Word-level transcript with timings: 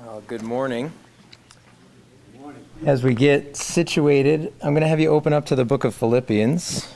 Uh, 0.00 0.20
good 0.28 0.42
morning. 0.42 0.92
As 2.86 3.02
we 3.02 3.14
get 3.14 3.56
situated, 3.56 4.54
I'm 4.62 4.72
going 4.72 4.82
to 4.82 4.88
have 4.88 5.00
you 5.00 5.08
open 5.08 5.32
up 5.32 5.46
to 5.46 5.56
the 5.56 5.64
book 5.64 5.82
of 5.82 5.92
Philippians. 5.92 6.88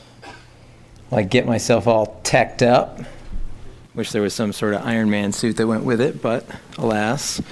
Like, 1.11 1.29
get 1.29 1.45
myself 1.45 1.89
all 1.89 2.21
teched 2.23 2.63
up. 2.63 3.01
Wish 3.97 4.13
there 4.13 4.23
was 4.23 4.35
some 4.35 4.53
sort 4.53 4.75
of 4.75 4.87
Iron 4.87 5.11
Man 5.11 5.33
suit 5.33 5.57
that 5.57 5.67
went 5.67 5.83
with 5.83 6.01
it, 6.01 6.23
but 6.23 6.47
alas. 6.79 7.43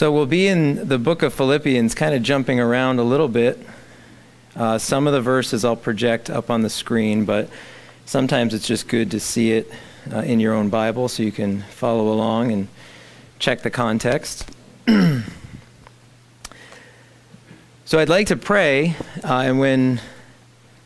So 0.00 0.10
we'll 0.10 0.24
be 0.24 0.46
in 0.46 0.88
the 0.88 0.96
book 0.98 1.22
of 1.22 1.34
Philippians, 1.34 1.94
kind 1.94 2.14
of 2.14 2.22
jumping 2.22 2.58
around 2.58 2.98
a 2.98 3.02
little 3.02 3.28
bit. 3.28 3.58
Uh, 4.56 4.78
some 4.78 5.06
of 5.06 5.12
the 5.12 5.20
verses 5.20 5.62
I'll 5.62 5.76
project 5.76 6.30
up 6.30 6.48
on 6.48 6.62
the 6.62 6.70
screen, 6.70 7.26
but 7.26 7.50
sometimes 8.06 8.54
it's 8.54 8.66
just 8.66 8.88
good 8.88 9.10
to 9.10 9.20
see 9.20 9.52
it 9.52 9.70
uh, 10.10 10.20
in 10.20 10.40
your 10.40 10.54
own 10.54 10.70
Bible 10.70 11.08
so 11.08 11.22
you 11.22 11.30
can 11.30 11.60
follow 11.64 12.10
along 12.10 12.50
and 12.50 12.68
check 13.38 13.60
the 13.60 13.68
context. 13.68 14.48
so 17.84 17.98
I'd 17.98 18.08
like 18.08 18.28
to 18.28 18.36
pray, 18.36 18.96
uh, 19.22 19.40
and 19.40 19.60
when 19.60 20.00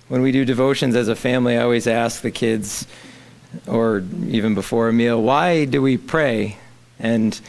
when 0.09 0.23
we 0.23 0.33
do 0.33 0.45
devotions 0.45 0.97
as 0.97 1.07
a 1.07 1.15
family, 1.15 1.57
I 1.57 1.63
always 1.63 1.87
ask 1.87 2.21
the 2.21 2.33
kids, 2.33 2.85
or 3.69 4.03
even 4.27 4.57
before 4.57 4.89
a 4.89 4.93
meal, 4.93 5.23
why 5.23 5.67
do 5.67 5.81
we 5.81 5.99
pray? 5.99 6.57
And 6.99 7.41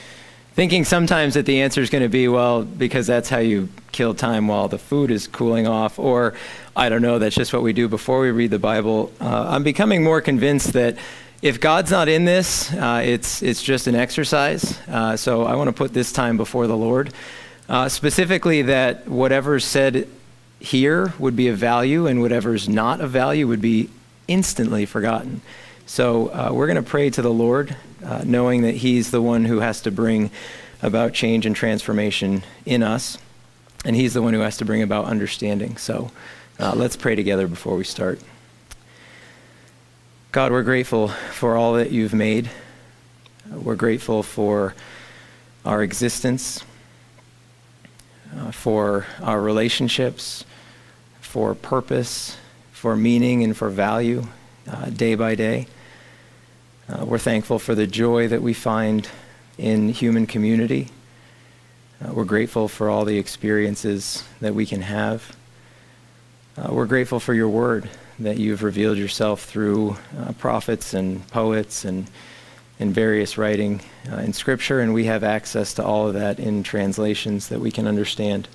thinking 0.55 0.85
sometimes 0.85 1.33
that 1.33 1.45
the 1.45 1.61
answer 1.61 1.81
is 1.81 1.89
going 1.89 2.01
to 2.01 2.09
be, 2.09 2.29
well, 2.29 2.63
because 2.63 3.05
that's 3.05 3.29
how 3.29 3.39
you 3.39 3.67
kill 3.91 4.13
time 4.13 4.47
while 4.47 4.69
the 4.69 4.77
food 4.77 5.11
is 5.11 5.27
cooling 5.27 5.67
off, 5.67 5.99
or 5.99 6.33
I 6.75 6.87
don't 6.87 7.01
know, 7.01 7.19
that's 7.19 7.35
just 7.35 7.51
what 7.53 7.61
we 7.61 7.73
do 7.73 7.89
before 7.89 8.21
we 8.21 8.31
read 8.31 8.51
the 8.51 8.59
Bible. 8.59 9.11
Uh, 9.19 9.47
I'm 9.49 9.63
becoming 9.63 10.01
more 10.01 10.21
convinced 10.21 10.71
that 10.73 10.97
if 11.41 11.59
God's 11.59 11.91
not 11.91 12.07
in 12.07 12.23
this, 12.23 12.73
uh, 12.73 13.01
it's, 13.03 13.43
it's 13.43 13.61
just 13.61 13.87
an 13.87 13.95
exercise. 13.95 14.79
Uh, 14.87 15.17
so 15.17 15.43
I 15.43 15.55
want 15.55 15.67
to 15.67 15.73
put 15.73 15.93
this 15.93 16.13
time 16.13 16.37
before 16.37 16.67
the 16.67 16.77
Lord. 16.77 17.13
Uh, 17.67 17.89
specifically, 17.89 18.61
that 18.63 19.07
whatever's 19.09 19.65
said 19.65 20.07
here 20.59 21.13
would 21.19 21.35
be 21.35 21.49
of 21.49 21.57
value, 21.57 22.07
and 22.07 22.21
whatever's 22.21 22.69
not 22.69 23.01
of 23.01 23.11
value 23.11 23.45
would 23.47 23.61
be 23.61 23.89
instantly 24.29 24.85
forgotten. 24.85 25.41
So 25.87 26.29
uh, 26.29 26.49
we're 26.51 26.65
going 26.65 26.83
to 26.83 26.89
pray 26.89 27.11
to 27.11 27.21
the 27.21 27.31
Lord 27.31 27.75
uh, 28.03 28.23
knowing 28.25 28.63
that 28.63 28.73
He's 28.73 29.11
the 29.11 29.21
one 29.21 29.45
who 29.45 29.59
has 29.59 29.81
to 29.81 29.91
bring 29.91 30.31
about 30.81 31.13
change 31.13 31.45
and 31.45 31.55
transformation 31.55 32.43
in 32.65 32.81
us, 32.81 33.19
and 33.85 33.95
He's 33.95 34.15
the 34.15 34.21
one 34.23 34.33
who 34.33 34.39
has 34.39 34.57
to 34.57 34.65
bring 34.65 34.81
about 34.81 35.05
understanding. 35.05 35.77
So 35.77 36.09
uh, 36.59 36.73
let's 36.75 36.95
pray 36.95 37.13
together 37.13 37.47
before 37.47 37.75
we 37.75 37.83
start. 37.83 38.19
God, 40.31 40.51
we're 40.51 40.63
grateful 40.63 41.09
for 41.09 41.55
all 41.55 41.73
that 41.73 41.91
you've 41.91 42.15
made. 42.15 42.49
We're 43.51 43.75
grateful 43.75 44.23
for 44.23 44.73
our 45.63 45.83
existence, 45.83 46.63
uh, 48.35 48.49
for 48.49 49.05
our 49.21 49.39
relationships, 49.39 50.45
for 51.21 51.53
purpose, 51.53 52.37
for 52.71 52.95
meaning, 52.95 53.43
and 53.43 53.55
for 53.55 53.69
value 53.69 54.27
uh, 54.69 54.89
day 54.89 55.15
by 55.15 55.35
day. 55.35 55.67
Uh, 56.87 57.05
we're 57.05 57.17
thankful 57.17 57.59
for 57.59 57.73
the 57.75 57.87
joy 57.87 58.27
that 58.27 58.41
we 58.41 58.53
find 58.53 59.07
in 59.57 59.89
human 59.89 60.27
community. 60.27 60.89
Uh, 62.03 62.13
we're 62.13 62.25
grateful 62.25 62.67
for 62.67 62.89
all 62.89 63.05
the 63.05 63.17
experiences 63.17 64.23
that 64.41 64.53
we 64.53 64.65
can 64.65 64.81
have. 64.81 65.35
Uh, 66.57 66.67
we're 66.71 66.85
grateful 66.85 67.19
for 67.19 67.33
your 67.33 67.49
word 67.49 67.89
that 68.19 68.37
you've 68.37 68.63
revealed 68.63 68.97
yourself 68.97 69.43
through 69.43 69.97
uh, 70.19 70.31
prophets 70.33 70.93
and 70.93 71.27
poets 71.29 71.85
and 71.85 72.07
in 72.77 72.91
various 72.91 73.37
writing 73.37 73.81
uh, 74.11 74.17
in 74.17 74.33
Scripture, 74.33 74.81
and 74.81 74.93
we 74.93 75.05
have 75.05 75.23
access 75.23 75.73
to 75.73 75.83
all 75.83 76.07
of 76.07 76.13
that 76.13 76.39
in 76.39 76.61
translations 76.61 77.47
that 77.47 77.59
we 77.59 77.71
can 77.71 77.87
understand. 77.87 78.47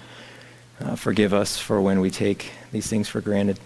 Forgive 0.97 1.35
us 1.35 1.59
for 1.59 1.79
when 1.83 2.01
we 2.01 2.11
take 2.11 2.53
these 2.73 2.87
things 2.87 3.07
for 3.07 3.21
granted. 3.21 3.59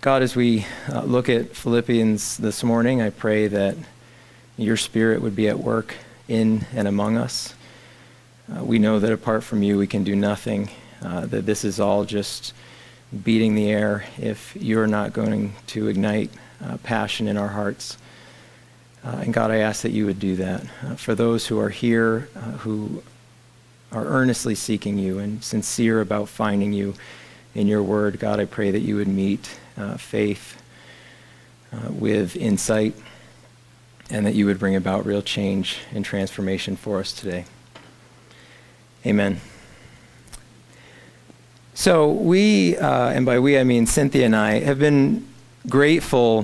God, 0.00 0.22
as 0.22 0.36
we 0.36 0.64
uh, 0.88 1.02
look 1.02 1.28
at 1.28 1.56
Philippians 1.56 2.36
this 2.36 2.62
morning, 2.62 3.02
I 3.02 3.10
pray 3.10 3.48
that 3.48 3.76
your 4.56 4.76
Spirit 4.76 5.20
would 5.22 5.34
be 5.34 5.48
at 5.48 5.58
work 5.58 5.96
in 6.28 6.64
and 6.72 6.86
among 6.86 7.16
us. 7.16 7.52
Uh, 8.48 8.62
we 8.62 8.78
know 8.78 9.00
that 9.00 9.10
apart 9.10 9.42
from 9.42 9.64
you, 9.64 9.76
we 9.76 9.88
can 9.88 10.04
do 10.04 10.14
nothing, 10.14 10.70
uh, 11.02 11.26
that 11.26 11.46
this 11.46 11.64
is 11.64 11.80
all 11.80 12.04
just 12.04 12.52
beating 13.24 13.56
the 13.56 13.68
air 13.68 14.04
if 14.18 14.54
you're 14.54 14.86
not 14.86 15.12
going 15.12 15.54
to 15.66 15.88
ignite 15.88 16.30
uh, 16.64 16.76
passion 16.84 17.26
in 17.26 17.36
our 17.36 17.48
hearts. 17.48 17.98
Uh, 19.02 19.22
and 19.24 19.34
God, 19.34 19.50
I 19.50 19.56
ask 19.56 19.82
that 19.82 19.90
you 19.90 20.06
would 20.06 20.20
do 20.20 20.36
that. 20.36 20.64
Uh, 20.80 20.94
for 20.94 21.16
those 21.16 21.48
who 21.48 21.58
are 21.58 21.70
here, 21.70 22.28
who 22.58 23.02
are 23.90 24.04
earnestly 24.04 24.54
seeking 24.54 24.96
you 24.96 25.18
and 25.18 25.42
sincere 25.42 26.00
about 26.00 26.28
finding 26.28 26.72
you 26.72 26.94
in 27.56 27.66
your 27.66 27.82
word, 27.82 28.20
God, 28.20 28.38
I 28.38 28.44
pray 28.44 28.70
that 28.70 28.82
you 28.82 28.94
would 28.94 29.08
meet 29.08 29.58
uh, 29.78 29.96
faith 29.96 30.60
uh, 31.72 31.90
with 31.90 32.36
insight, 32.36 32.94
and 34.10 34.26
that 34.26 34.34
you 34.34 34.46
would 34.46 34.58
bring 34.58 34.74
about 34.74 35.06
real 35.06 35.22
change 35.22 35.78
and 35.92 36.04
transformation 36.04 36.76
for 36.76 36.98
us 36.98 37.12
today. 37.12 37.44
Amen. 39.06 39.40
So, 41.74 42.10
we, 42.10 42.76
uh, 42.76 43.10
and 43.10 43.24
by 43.24 43.38
we 43.38 43.56
I 43.56 43.62
mean 43.62 43.86
Cynthia 43.86 44.26
and 44.26 44.34
I, 44.34 44.58
have 44.60 44.80
been 44.80 45.28
grateful 45.68 46.42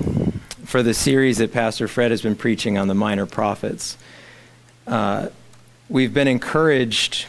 for 0.63 0.81
the 0.81 0.93
series 0.93 1.39
that 1.39 1.51
Pastor 1.51 1.87
Fred 1.87 2.11
has 2.11 2.21
been 2.21 2.35
preaching 2.35 2.77
on 2.77 2.87
the 2.87 2.95
minor 2.95 3.25
prophets. 3.25 3.97
Uh, 4.87 5.27
we've 5.89 6.13
been 6.13 6.27
encouraged 6.27 7.25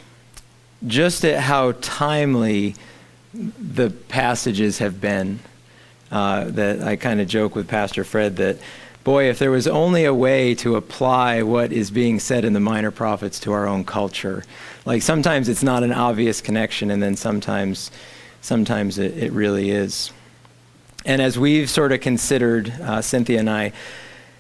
just 0.87 1.25
at 1.25 1.41
how 1.41 1.73
timely 1.81 2.77
the 3.35 3.91
passages 3.91 4.79
have 4.79 5.01
been 5.01 5.41
uh, 6.11 6.45
that 6.45 6.83
I 6.83 6.97
kind 6.97 7.21
of 7.21 7.29
joke 7.29 7.55
with 7.55 7.69
Pastor 7.69 8.05
Fred 8.05 8.37
that, 8.37 8.59
boy, 9.05 9.29
if 9.29 9.39
there 9.39 9.51
was 9.51 9.67
only 9.67 10.05
a 10.05 10.15
way 10.15 10.55
to 10.57 10.77
apply 10.77 11.43
what 11.43 11.73
is 11.73 11.91
being 11.91 12.21
said 12.21 12.45
in 12.45 12.53
the 12.53 12.61
minor 12.61 12.91
prophets 12.91 13.41
to 13.41 13.53
our 13.53 13.67
own 13.67 13.85
culture, 13.85 14.45
like 14.85 15.03
sometimes 15.03 15.49
it's 15.49 15.63
not 15.63 15.83
an 15.83 15.93
obvious 15.93 16.41
connection, 16.41 16.91
and 16.91 17.03
then 17.03 17.17
sometimes, 17.17 17.91
sometimes 18.41 18.99
it, 18.99 19.17
it 19.17 19.33
really 19.33 19.71
is. 19.71 20.13
And 21.05 21.23
as 21.23 21.39
we've 21.39 21.71
sort 21.71 21.93
of 21.93 22.01
considered, 22.01 22.71
uh, 22.83 23.01
Cynthia 23.01 23.39
and 23.39 23.49
I, 23.49 23.73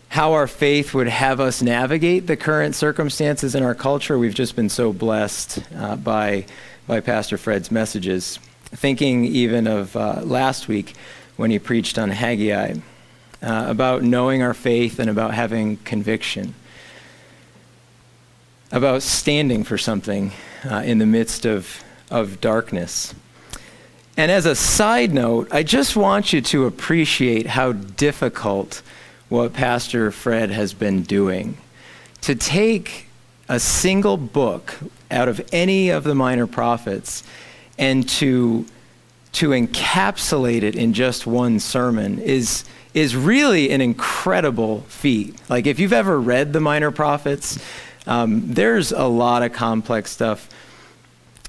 how 0.08 0.32
our 0.32 0.46
faith 0.46 0.94
would 0.94 1.08
have 1.08 1.40
us 1.40 1.62
navigate 1.62 2.26
the 2.26 2.36
current 2.36 2.74
circumstances 2.74 3.54
in 3.54 3.62
our 3.62 3.74
culture, 3.74 4.18
we've 4.18 4.34
just 4.34 4.56
been 4.56 4.68
so 4.68 4.92
blessed 4.92 5.60
uh, 5.76 5.96
by, 5.96 6.46
by 6.86 7.00
Pastor 7.00 7.38
Fred's 7.38 7.70
messages. 7.70 8.38
Thinking 8.64 9.24
even 9.24 9.66
of 9.66 9.94
uh, 9.96 10.22
last 10.24 10.68
week, 10.68 10.94
when 11.36 11.50
he 11.50 11.58
preached 11.58 11.98
on 11.98 12.10
Haggai 12.10 12.74
uh, 13.42 13.64
about 13.68 14.02
knowing 14.02 14.42
our 14.42 14.54
faith 14.54 14.98
and 14.98 15.10
about 15.10 15.34
having 15.34 15.76
conviction, 15.78 16.54
about 18.72 19.02
standing 19.02 19.64
for 19.64 19.78
something 19.78 20.32
uh, 20.68 20.82
in 20.84 20.98
the 20.98 21.06
midst 21.06 21.44
of, 21.44 21.84
of 22.10 22.40
darkness. 22.40 23.14
And 24.16 24.30
as 24.30 24.46
a 24.46 24.54
side 24.54 25.12
note, 25.12 25.48
I 25.52 25.62
just 25.62 25.94
want 25.94 26.32
you 26.32 26.40
to 26.40 26.64
appreciate 26.64 27.46
how 27.46 27.72
difficult 27.72 28.82
what 29.28 29.52
Pastor 29.52 30.10
Fred 30.10 30.50
has 30.50 30.72
been 30.72 31.02
doing. 31.02 31.58
To 32.22 32.34
take 32.34 33.08
a 33.48 33.60
single 33.60 34.16
book 34.16 34.74
out 35.10 35.28
of 35.28 35.46
any 35.52 35.90
of 35.90 36.04
the 36.04 36.14
minor 36.14 36.46
prophets 36.46 37.22
and 37.78 38.08
to 38.08 38.64
to 39.36 39.50
encapsulate 39.50 40.62
it 40.62 40.76
in 40.76 40.94
just 40.94 41.26
one 41.26 41.60
sermon 41.60 42.18
is 42.18 42.64
is 42.94 43.14
really 43.14 43.70
an 43.70 43.82
incredible 43.82 44.80
feat. 44.88 45.38
Like 45.50 45.66
if 45.66 45.78
you've 45.78 45.92
ever 45.92 46.18
read 46.18 46.54
the 46.54 46.60
Minor 46.60 46.90
Prophets, 46.90 47.62
um, 48.06 48.54
there's 48.54 48.92
a 48.92 49.04
lot 49.04 49.42
of 49.42 49.52
complex 49.52 50.10
stuff 50.10 50.48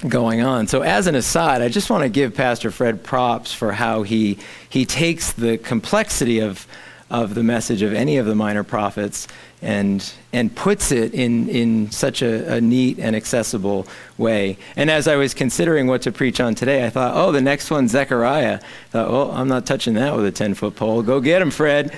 going 0.06 0.42
on. 0.42 0.68
So 0.68 0.82
as 0.82 1.08
an 1.08 1.16
aside, 1.16 1.62
I 1.62 1.70
just 1.70 1.90
want 1.90 2.04
to 2.04 2.10
give 2.10 2.36
Pastor 2.36 2.72
Fred 2.72 3.06
props 3.06 3.54
for 3.54 3.72
how 3.72 4.04
he 4.04 4.38
he 4.70 4.86
takes 4.86 5.32
the 5.32 5.58
complexity 5.58 6.40
of 6.40 6.68
of 7.10 7.36
the 7.36 7.44
message 7.44 7.82
of 7.84 7.94
any 7.94 8.18
of 8.18 8.26
the 8.26 8.36
minor 8.36 8.66
prophets 8.66 9.30
and 9.62 10.14
and 10.34 10.56
puts 10.56 10.92
it 10.92 11.14
in 11.14 11.50
in 11.50 11.90
such 11.90 12.22
a, 12.22 12.56
a, 12.56 12.62
neat 12.62 13.00
and 13.00 13.16
accessible 13.16 13.88
way. 14.18 14.58
And 14.76 14.92
as 14.92 15.08
I 15.08 15.16
was 15.16 15.34
considering 15.34 15.88
what 15.88 16.04
to 16.04 16.12
preach 16.12 16.40
on 16.40 16.54
today, 16.54 16.86
I 16.86 16.90
thought, 16.90 17.16
oh, 17.16 17.32
the 17.32 17.42
next 17.42 17.72
one, 17.72 17.88
Zechariah. 17.88 18.56
I 18.56 18.90
thought, 18.90 19.08
oh, 19.10 19.32
I'm 19.32 19.48
not 19.48 19.66
touching 19.66 19.96
that 19.96 20.16
with 20.16 20.26
a 20.26 20.32
ten 20.32 20.54
foot 20.54 20.76
pole. 20.76 21.02
Go 21.02 21.20
get 21.20 21.42
him, 21.42 21.52
Fred. 21.52 21.98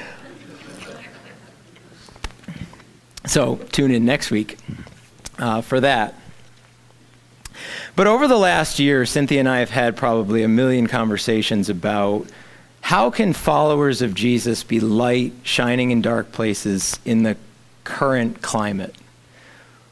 So 3.25 3.57
tune 3.71 3.91
in 3.91 4.05
next 4.05 4.31
week 4.31 4.57
uh, 5.37 5.61
for 5.61 5.79
that. 5.81 6.15
But 7.95 8.07
over 8.07 8.27
the 8.29 8.37
last 8.37 8.79
year, 8.79 9.05
Cynthia 9.05 9.41
and 9.41 9.49
I 9.49 9.59
have 9.59 9.69
had 9.69 9.97
probably 9.97 10.43
a 10.43 10.47
million 10.47 10.87
conversations 10.87 11.69
about 11.69 12.27
how 12.81 13.09
can 13.09 13.33
followers 13.33 14.01
of 14.01 14.15
Jesus 14.15 14.63
be 14.63 14.79
light 14.79 15.33
shining 15.43 15.91
in 15.91 16.01
dark 16.01 16.31
places 16.31 16.97
in 17.03 17.23
the 17.23 17.35
current 17.89 18.41
climate? 18.41 18.95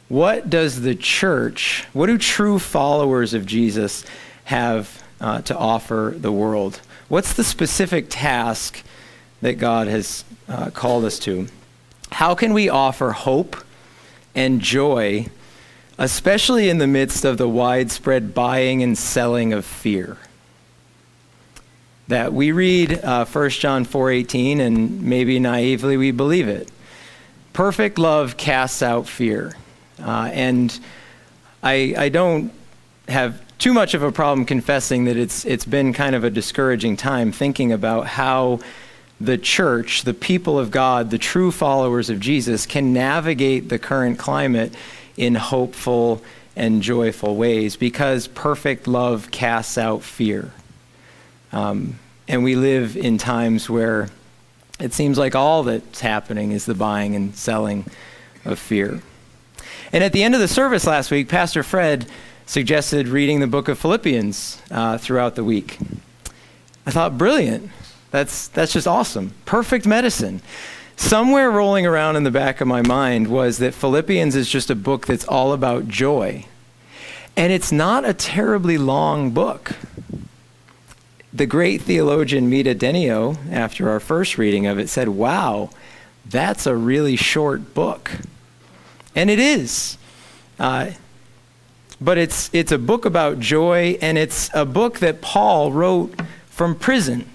What 0.07 0.49
does 0.49 0.81
the 0.81 0.95
church, 0.95 1.85
what 1.91 2.05
do 2.05 2.17
true 2.17 2.59
followers 2.59 3.33
of 3.33 3.45
Jesus 3.45 4.05
have 4.45 5.03
uh, 5.19 5.41
to 5.41 5.57
offer 5.57 6.13
the 6.15 6.31
world? 6.31 6.79
What's 7.09 7.33
the 7.33 7.43
specific 7.43 8.05
task 8.09 8.83
that 9.41 9.53
God 9.53 9.87
has 9.87 10.23
uh, 10.47 10.69
called 10.69 11.03
us 11.05 11.19
to? 11.19 11.47
How 12.11 12.35
can 12.35 12.53
we 12.53 12.69
offer 12.69 13.11
hope 13.11 13.57
and 14.35 14.61
joy, 14.61 15.27
especially 15.97 16.69
in 16.69 16.77
the 16.77 16.87
midst 16.87 17.25
of 17.25 17.37
the 17.37 17.49
widespread 17.49 18.33
buying 18.33 18.83
and 18.83 18.97
selling 18.97 19.51
of 19.51 19.65
fear? 19.65 20.17
That 22.07 22.31
we 22.31 22.53
read 22.53 23.03
uh, 23.03 23.25
1 23.25 23.49
John 23.49 23.85
4:18 23.85 24.59
and 24.59 25.01
maybe 25.01 25.39
naively 25.39 25.97
we 25.97 26.11
believe 26.11 26.47
it. 26.47 26.69
Perfect 27.57 27.97
love 27.97 28.37
casts 28.37 28.83
out 28.83 29.07
fear. 29.07 29.51
Uh, 29.99 30.29
and 30.31 30.79
I, 31.63 31.95
I 31.97 32.09
don't 32.09 32.53
have 33.07 33.41
too 33.57 33.73
much 33.73 33.95
of 33.95 34.03
a 34.03 34.11
problem 34.11 34.45
confessing 34.45 35.05
that 35.05 35.17
it's, 35.17 35.43
it's 35.43 35.65
been 35.65 35.91
kind 35.91 36.13
of 36.13 36.23
a 36.23 36.29
discouraging 36.29 36.97
time 36.97 37.31
thinking 37.31 37.71
about 37.71 38.05
how 38.05 38.59
the 39.19 39.39
church, 39.39 40.03
the 40.03 40.13
people 40.13 40.59
of 40.59 40.69
God, 40.69 41.09
the 41.09 41.17
true 41.17 41.51
followers 41.51 42.11
of 42.11 42.19
Jesus, 42.19 42.67
can 42.67 42.93
navigate 42.93 43.69
the 43.69 43.79
current 43.79 44.19
climate 44.19 44.75
in 45.17 45.33
hopeful 45.33 46.21
and 46.55 46.83
joyful 46.83 47.35
ways 47.35 47.75
because 47.75 48.27
perfect 48.27 48.87
love 48.87 49.31
casts 49.31 49.79
out 49.79 50.03
fear. 50.03 50.51
Um, 51.51 51.97
and 52.27 52.43
we 52.43 52.55
live 52.55 52.95
in 52.95 53.17
times 53.17 53.67
where 53.67 54.09
it 54.79 54.93
seems 54.93 55.17
like 55.17 55.35
all 55.35 55.63
that's 55.63 56.01
happening 56.01 56.51
is 56.51 56.65
the 56.65 56.75
buying 56.75 57.15
and 57.15 57.35
selling 57.35 57.85
of 58.45 58.59
fear. 58.59 59.01
And 59.91 60.03
at 60.03 60.13
the 60.13 60.23
end 60.23 60.35
of 60.35 60.41
the 60.41 60.47
service 60.47 60.85
last 60.85 61.11
week, 61.11 61.29
Pastor 61.29 61.63
Fred 61.63 62.07
suggested 62.45 63.07
reading 63.07 63.39
the 63.39 63.47
book 63.47 63.67
of 63.67 63.79
Philippians 63.79 64.61
uh, 64.71 64.97
throughout 64.97 65.35
the 65.35 65.43
week. 65.43 65.77
I 66.85 66.91
thought, 66.91 67.17
brilliant. 67.17 67.71
That's, 68.11 68.47
that's 68.47 68.73
just 68.73 68.87
awesome. 68.87 69.33
Perfect 69.45 69.85
medicine. 69.85 70.41
Somewhere 70.95 71.51
rolling 71.51 71.85
around 71.85 72.15
in 72.15 72.23
the 72.23 72.31
back 72.31 72.61
of 72.61 72.67
my 72.67 72.81
mind 72.81 73.27
was 73.27 73.57
that 73.59 73.73
Philippians 73.73 74.35
is 74.35 74.49
just 74.49 74.69
a 74.69 74.75
book 74.75 75.07
that's 75.07 75.25
all 75.25 75.53
about 75.53 75.87
joy. 75.87 76.45
And 77.35 77.53
it's 77.53 77.71
not 77.71 78.07
a 78.07 78.13
terribly 78.13 78.77
long 78.77 79.31
book. 79.31 79.75
The 81.37 81.45
great 81.45 81.83
theologian 81.83 82.49
Mita 82.49 82.73
Denio, 82.73 83.37
after 83.51 83.91
our 83.91 83.99
first 83.99 84.39
reading 84.39 84.65
of 84.65 84.79
it, 84.79 84.89
said, 84.89 85.09
Wow, 85.09 85.69
that's 86.25 86.65
a 86.65 86.75
really 86.75 87.15
short 87.15 87.75
book. 87.75 88.09
And 89.15 89.29
it 89.29 89.37
is. 89.37 89.99
Uh, 90.59 90.89
but 92.01 92.17
it's, 92.17 92.49
it's 92.53 92.71
a 92.71 92.79
book 92.79 93.05
about 93.05 93.39
joy, 93.39 93.99
and 94.01 94.17
it's 94.17 94.49
a 94.55 94.65
book 94.65 94.97
that 94.97 95.21
Paul 95.21 95.71
wrote 95.71 96.19
from 96.47 96.73
prison. 96.73 97.29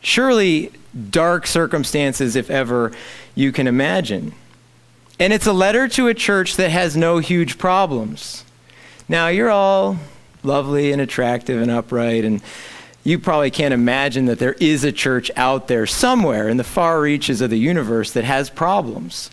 Surely 0.00 0.72
dark 1.10 1.46
circumstances, 1.46 2.34
if 2.34 2.48
ever 2.50 2.92
you 3.34 3.52
can 3.52 3.66
imagine. 3.66 4.32
And 5.20 5.34
it's 5.34 5.46
a 5.46 5.52
letter 5.52 5.86
to 5.86 6.08
a 6.08 6.14
church 6.14 6.56
that 6.56 6.70
has 6.70 6.96
no 6.96 7.18
huge 7.18 7.58
problems. 7.58 8.46
Now, 9.06 9.28
you're 9.28 9.50
all 9.50 9.98
lovely 10.42 10.92
and 10.92 11.02
attractive 11.02 11.60
and 11.60 11.70
upright, 11.70 12.24
and 12.24 12.40
you 13.04 13.18
probably 13.18 13.50
can't 13.50 13.74
imagine 13.74 14.26
that 14.26 14.38
there 14.38 14.54
is 14.54 14.84
a 14.84 14.92
church 14.92 15.30
out 15.36 15.68
there 15.68 15.86
somewhere 15.86 16.48
in 16.48 16.56
the 16.56 16.64
far 16.64 17.00
reaches 17.00 17.40
of 17.40 17.50
the 17.50 17.58
universe 17.58 18.12
that 18.12 18.24
has 18.24 18.48
problems. 18.48 19.30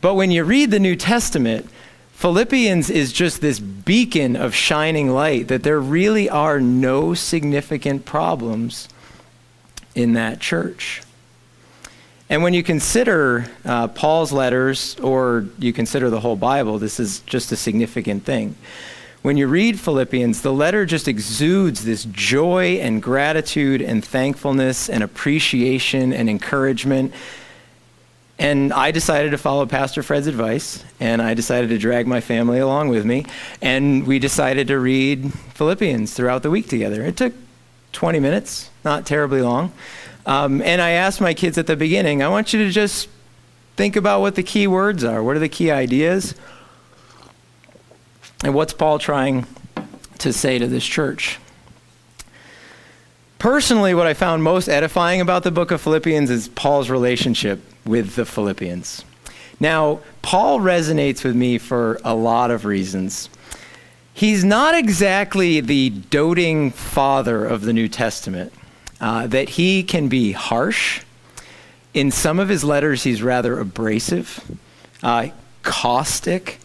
But 0.00 0.14
when 0.14 0.30
you 0.30 0.44
read 0.44 0.70
the 0.70 0.78
New 0.78 0.96
Testament, 0.96 1.68
Philippians 2.12 2.90
is 2.90 3.12
just 3.12 3.40
this 3.40 3.58
beacon 3.58 4.36
of 4.36 4.54
shining 4.54 5.10
light 5.10 5.48
that 5.48 5.62
there 5.62 5.80
really 5.80 6.28
are 6.28 6.60
no 6.60 7.14
significant 7.14 8.04
problems 8.04 8.88
in 9.94 10.12
that 10.14 10.40
church. 10.40 11.02
And 12.28 12.42
when 12.42 12.54
you 12.54 12.62
consider 12.62 13.46
uh, 13.64 13.88
Paul's 13.88 14.32
letters, 14.32 14.98
or 15.00 15.46
you 15.58 15.72
consider 15.72 16.10
the 16.10 16.20
whole 16.20 16.36
Bible, 16.36 16.78
this 16.78 16.98
is 16.98 17.20
just 17.20 17.52
a 17.52 17.56
significant 17.56 18.24
thing. 18.24 18.56
When 19.22 19.36
you 19.36 19.48
read 19.48 19.80
Philippians, 19.80 20.42
the 20.42 20.52
letter 20.52 20.86
just 20.86 21.08
exudes 21.08 21.84
this 21.84 22.04
joy 22.04 22.78
and 22.80 23.02
gratitude 23.02 23.82
and 23.82 24.04
thankfulness 24.04 24.88
and 24.88 25.02
appreciation 25.02 26.12
and 26.12 26.30
encouragement. 26.30 27.12
And 28.38 28.72
I 28.72 28.90
decided 28.90 29.30
to 29.30 29.38
follow 29.38 29.64
Pastor 29.66 30.02
Fred's 30.02 30.26
advice, 30.26 30.84
and 31.00 31.22
I 31.22 31.34
decided 31.34 31.70
to 31.70 31.78
drag 31.78 32.06
my 32.06 32.20
family 32.20 32.58
along 32.58 32.90
with 32.90 33.04
me. 33.04 33.24
And 33.62 34.06
we 34.06 34.18
decided 34.18 34.68
to 34.68 34.78
read 34.78 35.32
Philippians 35.54 36.12
throughout 36.12 36.42
the 36.42 36.50
week 36.50 36.68
together. 36.68 37.02
It 37.02 37.16
took 37.16 37.32
20 37.92 38.20
minutes, 38.20 38.70
not 38.84 39.06
terribly 39.06 39.40
long. 39.40 39.72
Um, 40.26 40.60
and 40.60 40.82
I 40.82 40.90
asked 40.90 41.20
my 41.20 41.32
kids 41.32 41.56
at 41.56 41.66
the 41.66 41.76
beginning, 41.76 42.22
I 42.22 42.28
want 42.28 42.52
you 42.52 42.62
to 42.64 42.70
just 42.70 43.08
think 43.76 43.96
about 43.96 44.20
what 44.20 44.34
the 44.34 44.42
key 44.42 44.66
words 44.66 45.02
are. 45.02 45.22
What 45.22 45.36
are 45.36 45.40
the 45.40 45.48
key 45.48 45.70
ideas? 45.70 46.34
And 48.44 48.54
what's 48.54 48.72
Paul 48.72 48.98
trying 48.98 49.46
to 50.18 50.32
say 50.32 50.58
to 50.58 50.66
this 50.66 50.84
church? 50.84 51.38
Personally, 53.38 53.94
what 53.94 54.06
I 54.06 54.14
found 54.14 54.42
most 54.42 54.68
edifying 54.68 55.20
about 55.20 55.42
the 55.42 55.50
book 55.50 55.70
of 55.70 55.80
Philippians 55.80 56.30
is 56.30 56.48
Paul's 56.48 56.90
relationship 56.90 57.60
with 57.84 58.16
the 58.16 58.24
Philippians. 58.24 59.04
Now, 59.60 60.00
Paul 60.22 60.60
resonates 60.60 61.24
with 61.24 61.36
me 61.36 61.58
for 61.58 62.00
a 62.04 62.14
lot 62.14 62.50
of 62.50 62.64
reasons 62.64 63.28
he's 64.16 64.42
not 64.42 64.74
exactly 64.74 65.60
the 65.60 65.90
doting 65.90 66.70
father 66.70 67.44
of 67.44 67.60
the 67.60 67.72
New 67.72 67.86
Testament, 67.86 68.50
uh, 68.98 69.26
that 69.26 69.50
he 69.50 69.82
can 69.82 70.08
be 70.08 70.32
harsh. 70.32 71.02
In 71.92 72.10
some 72.10 72.38
of 72.38 72.48
his 72.48 72.64
letters, 72.64 73.02
he's 73.02 73.22
rather 73.22 73.60
abrasive, 73.60 74.42
uh, 75.02 75.28
caustic, 75.62 76.58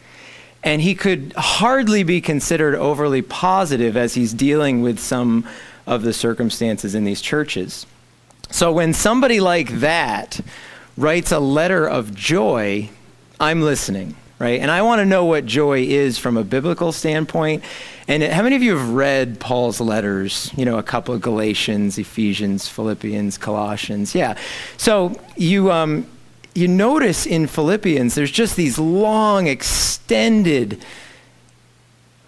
and 0.64 0.82
he 0.82 0.96
could 0.96 1.34
hardly 1.36 2.04
be 2.04 2.22
considered 2.22 2.76
overly 2.76 3.22
positive 3.22 3.98
as 3.98 4.14
he's 4.14 4.34
dealing 4.34 4.82
with 4.82 5.00
some 5.00 5.48
of 5.88 6.04
the 6.04 6.14
circumstances 6.14 6.94
in 6.96 7.04
these 7.04 7.22
churches. 7.22 7.86
So 8.52 8.72
when 8.72 8.94
somebody 8.94 9.40
like 9.40 9.70
that 9.80 10.40
writes 10.98 11.32
a 11.32 11.40
letter 11.40 11.88
of 11.88 12.14
joy, 12.14 12.90
I'm 13.40 13.62
listening 13.62 14.16
right? 14.42 14.60
And 14.60 14.72
I 14.72 14.82
want 14.82 15.00
to 15.00 15.06
know 15.06 15.26
what 15.26 15.46
joy 15.46 15.84
is 15.84 16.18
from 16.18 16.36
a 16.36 16.44
biblical 16.44 16.92
standpoint. 16.92 17.64
And 18.08 18.24
how 18.24 18.42
many 18.42 18.56
of 18.56 18.64
you 18.64 18.76
have 18.76 18.90
read 18.90 19.40
Paul's 19.40 19.80
letters? 19.80 20.52
You 20.58 20.66
know, 20.66 20.80
a 20.80 20.84
couple 20.84 21.14
of 21.14 21.22
Galatians, 21.22 22.00
Ephesians, 22.00 22.68
Philippians, 22.68 23.38
Colossians. 23.38 24.16
Yeah. 24.16 24.36
So 24.78 25.14
you 25.36 25.72
um, 25.72 26.08
you 26.54 26.68
notice 26.68 27.26
in 27.26 27.48
Philippians, 27.48 28.16
there's 28.16 28.32
just 28.32 28.56
these 28.56 28.78
long, 28.78 29.48
extended 29.48 30.84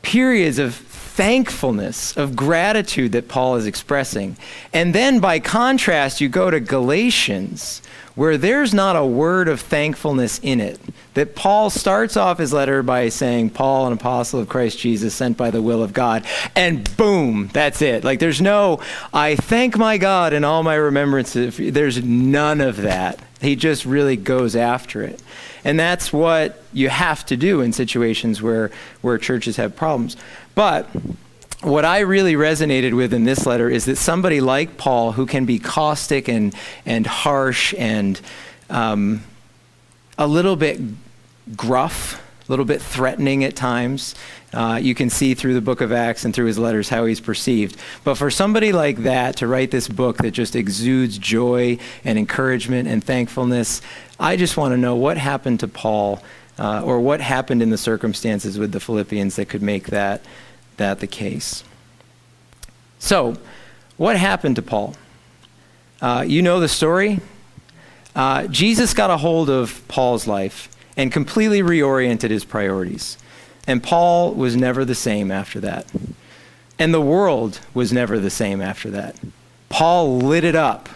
periods 0.01 0.59
of 0.59 0.75
thankfulness, 1.13 2.17
of 2.17 2.35
gratitude 2.35 3.11
that 3.11 3.27
Paul 3.27 3.55
is 3.55 3.67
expressing. 3.67 4.35
And 4.73 4.95
then 4.95 5.19
by 5.19 5.39
contrast, 5.39 6.21
you 6.21 6.27
go 6.27 6.49
to 6.49 6.59
Galatians, 6.59 7.83
where 8.15 8.35
there's 8.35 8.73
not 8.73 8.95
a 8.95 9.05
word 9.05 9.47
of 9.47 9.61
thankfulness 9.61 10.39
in 10.41 10.59
it. 10.59 10.79
That 11.13 11.35
Paul 11.35 11.69
starts 11.69 12.17
off 12.17 12.39
his 12.39 12.51
letter 12.51 12.81
by 12.81 13.09
saying, 13.09 13.51
Paul, 13.51 13.85
an 13.85 13.93
apostle 13.93 14.39
of 14.39 14.49
Christ 14.49 14.79
Jesus, 14.79 15.13
sent 15.13 15.37
by 15.37 15.51
the 15.51 15.61
will 15.61 15.83
of 15.83 15.93
God. 15.93 16.25
And 16.55 16.95
boom, 16.97 17.47
that's 17.53 17.83
it. 17.83 18.03
Like 18.03 18.19
there's 18.19 18.41
no, 18.41 18.81
I 19.13 19.35
thank 19.35 19.77
my 19.77 19.99
God 19.99 20.33
in 20.33 20.43
all 20.43 20.63
my 20.63 20.75
remembrances. 20.75 21.57
There's 21.57 22.03
none 22.03 22.59
of 22.59 22.77
that. 22.77 23.19
He 23.39 23.55
just 23.55 23.85
really 23.85 24.15
goes 24.15 24.55
after 24.55 25.03
it. 25.03 25.21
And 25.65 25.79
that's 25.79 26.11
what 26.11 26.61
you 26.73 26.89
have 26.89 27.25
to 27.27 27.37
do 27.37 27.61
in 27.61 27.71
situations 27.71 28.41
where, 28.41 28.71
where 29.01 29.17
churches 29.17 29.57
have 29.57 29.75
problems. 29.75 30.17
But 30.55 30.87
what 31.61 31.85
I 31.85 31.99
really 31.99 32.33
resonated 32.33 32.93
with 32.93 33.13
in 33.13 33.23
this 33.23 33.45
letter 33.45 33.69
is 33.69 33.85
that 33.85 33.95
somebody 33.95 34.41
like 34.41 34.77
Paul, 34.77 35.13
who 35.13 35.25
can 35.25 35.45
be 35.45 35.59
caustic 35.59 36.27
and, 36.27 36.53
and 36.85 37.07
harsh 37.07 37.73
and 37.77 38.19
um, 38.69 39.23
a 40.17 40.27
little 40.27 40.55
bit 40.55 40.79
gruff, 41.55 42.21
a 42.47 42.51
little 42.51 42.65
bit 42.65 42.81
threatening 42.81 43.43
at 43.43 43.55
times, 43.55 44.13
uh, 44.53 44.77
you 44.81 44.93
can 44.93 45.09
see 45.09 45.33
through 45.33 45.53
the 45.53 45.61
book 45.61 45.81
of 45.81 45.91
Acts 45.91 46.25
and 46.25 46.33
through 46.33 46.45
his 46.45 46.59
letters 46.59 46.89
how 46.89 47.05
he's 47.05 47.19
perceived. 47.19 47.77
But 48.03 48.15
for 48.15 48.29
somebody 48.29 48.71
like 48.71 48.97
that 48.97 49.37
to 49.37 49.47
write 49.47 49.71
this 49.71 49.87
book 49.87 50.17
that 50.17 50.31
just 50.31 50.55
exudes 50.55 51.17
joy 51.17 51.79
and 52.03 52.19
encouragement 52.19 52.87
and 52.87 53.03
thankfulness, 53.03 53.81
I 54.19 54.35
just 54.35 54.57
want 54.57 54.73
to 54.73 54.77
know 54.77 54.95
what 54.95 55.17
happened 55.17 55.61
to 55.61 55.67
Paul 55.67 56.21
uh, 56.63 56.81
or 56.81 57.01
what 57.01 57.19
happened 57.19 57.61
in 57.61 57.71
the 57.71 57.77
circumstances 57.77 58.57
with 58.57 58.71
the 58.71 58.79
Philippians 58.79 59.35
that 59.35 59.49
could 59.49 59.61
make 59.61 59.87
that 59.87 60.21
that 60.77 61.01
the 61.01 61.07
case. 61.07 61.63
So, 62.99 63.35
what 63.97 64.15
happened 64.15 64.55
to 64.55 64.61
Paul? 64.61 64.95
Uh, 66.01 66.23
you 66.25 66.41
know 66.41 66.61
the 66.61 66.69
story. 66.69 67.19
Uh, 68.15 68.47
Jesus 68.47 68.93
got 68.93 69.09
a 69.09 69.17
hold 69.17 69.49
of 69.49 69.85
Paul's 69.89 70.25
life 70.25 70.69
and 70.95 71.11
completely 71.11 71.61
reoriented 71.61 72.29
his 72.29 72.45
priorities. 72.45 73.17
And 73.67 73.83
Paul 73.83 74.33
was 74.33 74.55
never 74.55 74.85
the 74.85 74.95
same 74.95 75.31
after 75.31 75.59
that. 75.59 75.91
And 76.79 76.93
the 76.93 77.01
world 77.01 77.59
was 77.73 77.91
never 77.91 78.19
the 78.19 78.29
same 78.29 78.61
after 78.61 78.89
that. 78.91 79.17
Paul 79.67 80.17
lit 80.17 80.45
it 80.45 80.55
up 80.55 80.87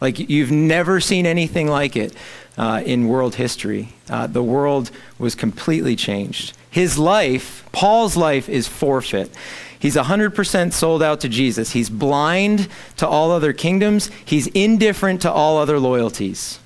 like 0.00 0.18
you've 0.18 0.52
never 0.52 1.00
seen 1.00 1.26
anything 1.26 1.66
like 1.66 1.96
it 1.96 2.14
uh, 2.56 2.82
in 2.84 3.08
world 3.08 3.36
history. 3.36 3.90
Uh, 4.08 4.26
the 4.26 4.42
world 4.42 4.90
was 5.18 5.34
completely 5.34 5.96
changed. 5.96 6.56
His 6.70 6.98
life, 6.98 7.66
Paul's 7.72 8.16
life, 8.16 8.48
is 8.48 8.68
forfeit. 8.68 9.34
He's 9.78 9.96
100% 9.96 10.72
sold 10.72 11.02
out 11.02 11.20
to 11.20 11.28
Jesus. 11.28 11.72
He's 11.72 11.90
blind 11.90 12.68
to 12.96 13.06
all 13.06 13.30
other 13.30 13.52
kingdoms. 13.52 14.10
He's 14.24 14.46
indifferent 14.48 15.22
to 15.22 15.30
all 15.30 15.58
other 15.58 15.78
loyalties. 15.78 16.58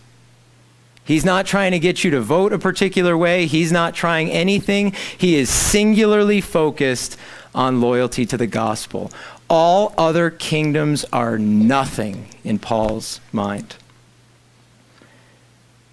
He's 1.04 1.25
not 1.25 1.44
trying 1.44 1.73
to 1.73 1.80
get 1.80 2.04
you 2.04 2.11
to 2.12 2.20
vote 2.20 2.52
a 2.52 2.59
particular 2.59 3.16
way. 3.16 3.47
He's 3.47 3.73
not 3.73 3.94
trying 3.94 4.30
anything. 4.30 4.92
He 5.18 5.35
is 5.35 5.50
singularly 5.50 6.40
focused 6.40 7.16
on 7.52 7.80
loyalty 7.80 8.25
to 8.26 8.37
the 8.37 8.47
gospel. 8.47 9.11
All 9.49 9.92
other 9.99 10.30
kingdoms 10.30 11.04
are 11.12 11.37
nothing 11.37 12.28
in 12.44 12.61
Paul's 12.61 13.20
mind. 13.32 13.75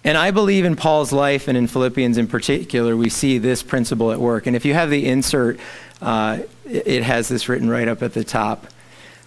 And 0.08 0.16
I 0.16 0.30
believe 0.30 0.64
in 0.64 0.74
Paul's 0.74 1.12
life 1.12 1.48
and 1.48 1.58
in 1.58 1.66
Philippians 1.66 2.16
in 2.16 2.28
particular, 2.28 2.96
we 2.96 3.10
see 3.10 3.36
this 3.36 3.62
principle 3.62 4.10
at 4.10 4.18
work. 4.18 4.46
And 4.46 4.56
if 4.56 4.64
you 4.64 4.72
have 4.72 4.88
the 4.88 5.04
insert, 5.04 5.60
uh, 6.00 6.38
it 6.64 7.02
has 7.02 7.28
this 7.28 7.46
written 7.46 7.68
right 7.68 7.86
up 7.86 8.02
at 8.02 8.14
the 8.14 8.24
top. 8.24 8.68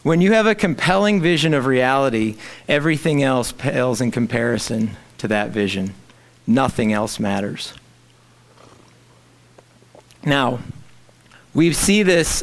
When 0.01 0.21
you 0.21 0.33
have 0.33 0.47
a 0.47 0.55
compelling 0.55 1.21
vision 1.21 1.53
of 1.53 1.67
reality, 1.67 2.35
everything 2.67 3.21
else 3.21 3.51
pales 3.51 4.01
in 4.01 4.09
comparison 4.09 4.97
to 5.19 5.27
that 5.27 5.51
vision. 5.51 5.93
Nothing 6.47 6.91
else 6.91 7.19
matters. 7.19 7.75
Now, 10.25 10.61
we 11.53 11.73
see 11.73 12.01
this, 12.01 12.41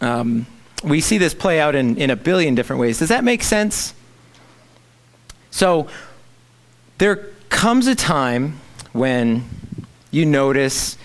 um, 0.00 0.46
we 0.84 1.00
see 1.00 1.18
this 1.18 1.34
play 1.34 1.58
out 1.58 1.74
in, 1.74 1.96
in 1.96 2.10
a 2.10 2.16
billion 2.16 2.54
different 2.54 2.78
ways. 2.78 3.00
Does 3.00 3.08
that 3.08 3.24
make 3.24 3.42
sense? 3.42 3.94
So, 5.50 5.88
there 6.98 7.30
comes 7.50 7.86
a 7.86 7.94
time 7.94 8.58
when 8.92 9.44
you 10.10 10.24
notice 10.24 10.96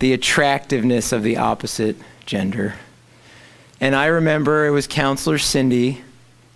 the 0.00 0.12
attractiveness 0.12 1.12
of 1.12 1.22
the 1.22 1.36
opposite 1.36 1.96
gender. 2.26 2.74
And 3.80 3.94
I 3.94 4.06
remember 4.06 4.66
it 4.66 4.70
was 4.70 4.86
Counselor 4.86 5.38
Cindy 5.38 6.02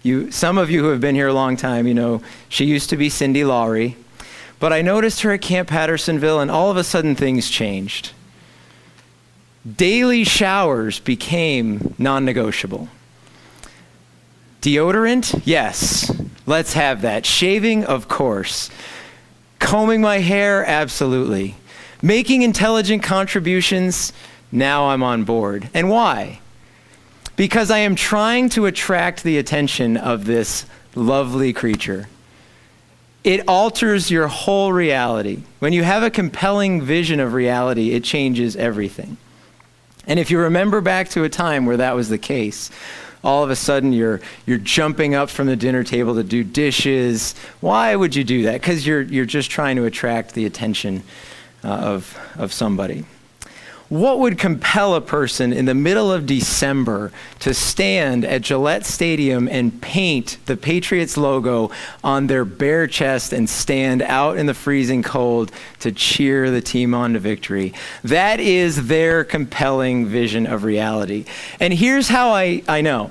you, 0.03 0.31
some 0.31 0.57
of 0.57 0.71
you 0.71 0.83
who 0.83 0.89
have 0.89 1.01
been 1.01 1.15
here 1.15 1.29
a 1.29 1.33
long 1.33 1.57
time, 1.57 1.87
you 1.87 1.95
know, 1.95 2.23
she 2.49 2.65
used 2.65 2.91
to 2.91 2.97
be 2.97 3.11
Cindy 3.11 3.45
Lowry. 3.45 3.97
But 4.59 4.73
I 4.73 4.83
noticed 4.83 5.23
her 5.23 5.33
at 5.33 5.43
Camp 5.43 5.69
Pattersonville, 5.69 6.41
and 6.41 6.51
all 6.51 6.71
of 6.71 6.77
a 6.77 6.85
sudden 6.85 7.15
things 7.15 7.51
changed. 7.51 8.13
Daily 9.77 10.25
showers 10.25 11.01
became 11.01 11.95
non 11.99 12.25
negotiable. 12.25 12.89
Deodorant? 14.63 15.43
Yes, 15.45 16.11
let's 16.47 16.75
have 16.75 17.03
that. 17.03 17.25
Shaving? 17.25 17.85
Of 17.85 18.09
course. 18.09 18.71
Combing 19.61 20.01
my 20.01 20.19
hair? 20.19 20.65
Absolutely. 20.67 21.55
Making 22.03 22.43
intelligent 22.43 23.05
contributions? 23.05 24.13
Now 24.51 24.89
I'm 24.89 25.03
on 25.05 25.23
board. 25.23 25.71
And 25.73 25.89
why? 25.89 26.41
because 27.41 27.71
I 27.71 27.79
am 27.79 27.95
trying 27.95 28.51
to 28.51 28.67
attract 28.67 29.23
the 29.23 29.39
attention 29.39 29.97
of 29.97 30.27
this 30.27 30.67
lovely 30.95 31.55
creature. 31.55 32.07
It 33.25 33.49
alters 33.49 34.11
your 34.11 34.29
whole 34.29 34.75
reality. 34.75 35.45
When 35.59 35.73
you 35.73 35.83
have 35.83 36.03
a 36.03 36.11
compelling 36.11 36.83
vision 36.83 37.19
of 37.19 37.33
reality, 37.33 37.93
it 37.93 38.05
changes 38.05 38.57
everything. 38.57 39.17
And 40.07 40.19
if 40.19 40.31
you 40.31 40.39
remember 40.39 40.83
back 40.83 41.09
to 41.13 41.25
a 41.25 41.31
time 41.31 41.65
where 41.65 41.79
that 41.79 41.97
was 41.97 42.11
the 42.11 42.19
case, 42.19 42.71
all 43.23 43.45
of 43.45 43.51
a 43.51 43.57
sudden 43.57 43.93
you're, 43.93 44.21
you're 44.47 44.59
jumping 44.59 45.15
up 45.15 45.31
from 45.31 45.47
the 45.47 45.57
dinner 45.57 45.85
table 45.85 46.15
to 46.15 46.25
do 46.25 46.43
dishes. 46.43 47.35
Why 47.61 47.95
would 47.95 48.15
you 48.15 48.25
do 48.25 48.45
that? 48.45 48.61
Because 48.61 48.87
you're, 48.87 49.03
you're 49.03 49.27
just 49.27 49.51
trying 49.51 49.77
to 49.77 49.85
attract 49.85 50.35
the 50.35 50.47
attention 50.47 51.03
uh, 51.63 51.69
of, 51.69 52.19
of 52.37 52.53
somebody. 52.53 53.05
What 53.91 54.21
would 54.21 54.39
compel 54.39 54.95
a 54.95 55.01
person 55.01 55.53
in 55.53 55.65
the 55.65 55.75
middle 55.75 56.13
of 56.13 56.25
December 56.25 57.11
to 57.41 57.53
stand 57.53 58.25
at 58.25 58.43
Gillette 58.43 58.87
Stadium 58.87 59.49
and 59.49 59.83
paint 59.83 60.39
the 60.47 60.57
Patriots 60.57 61.17
logo 61.17 61.73
on 62.05 62.29
their 62.29 62.45
bare 62.45 62.87
chest 62.87 63.33
and 63.33 63.51
stand 63.51 64.01
out 64.03 64.37
in 64.37 64.47
the 64.47 64.55
freezing 64.55 65.03
cold 65.03 65.51
to 65.81 65.91
cheer 65.91 66.53
the 66.53 66.61
team 66.61 66.95
on 66.95 67.15
to 67.15 67.19
victory? 67.19 67.75
That 68.05 68.39
is 68.39 68.87
their 68.87 69.25
compelling 69.25 70.07
vision 70.07 70.47
of 70.47 70.63
reality. 70.63 71.25
And 71.59 71.75
here's 71.75 72.07
how 72.07 72.31
I, 72.31 72.63
I 72.69 72.83
know 72.83 73.11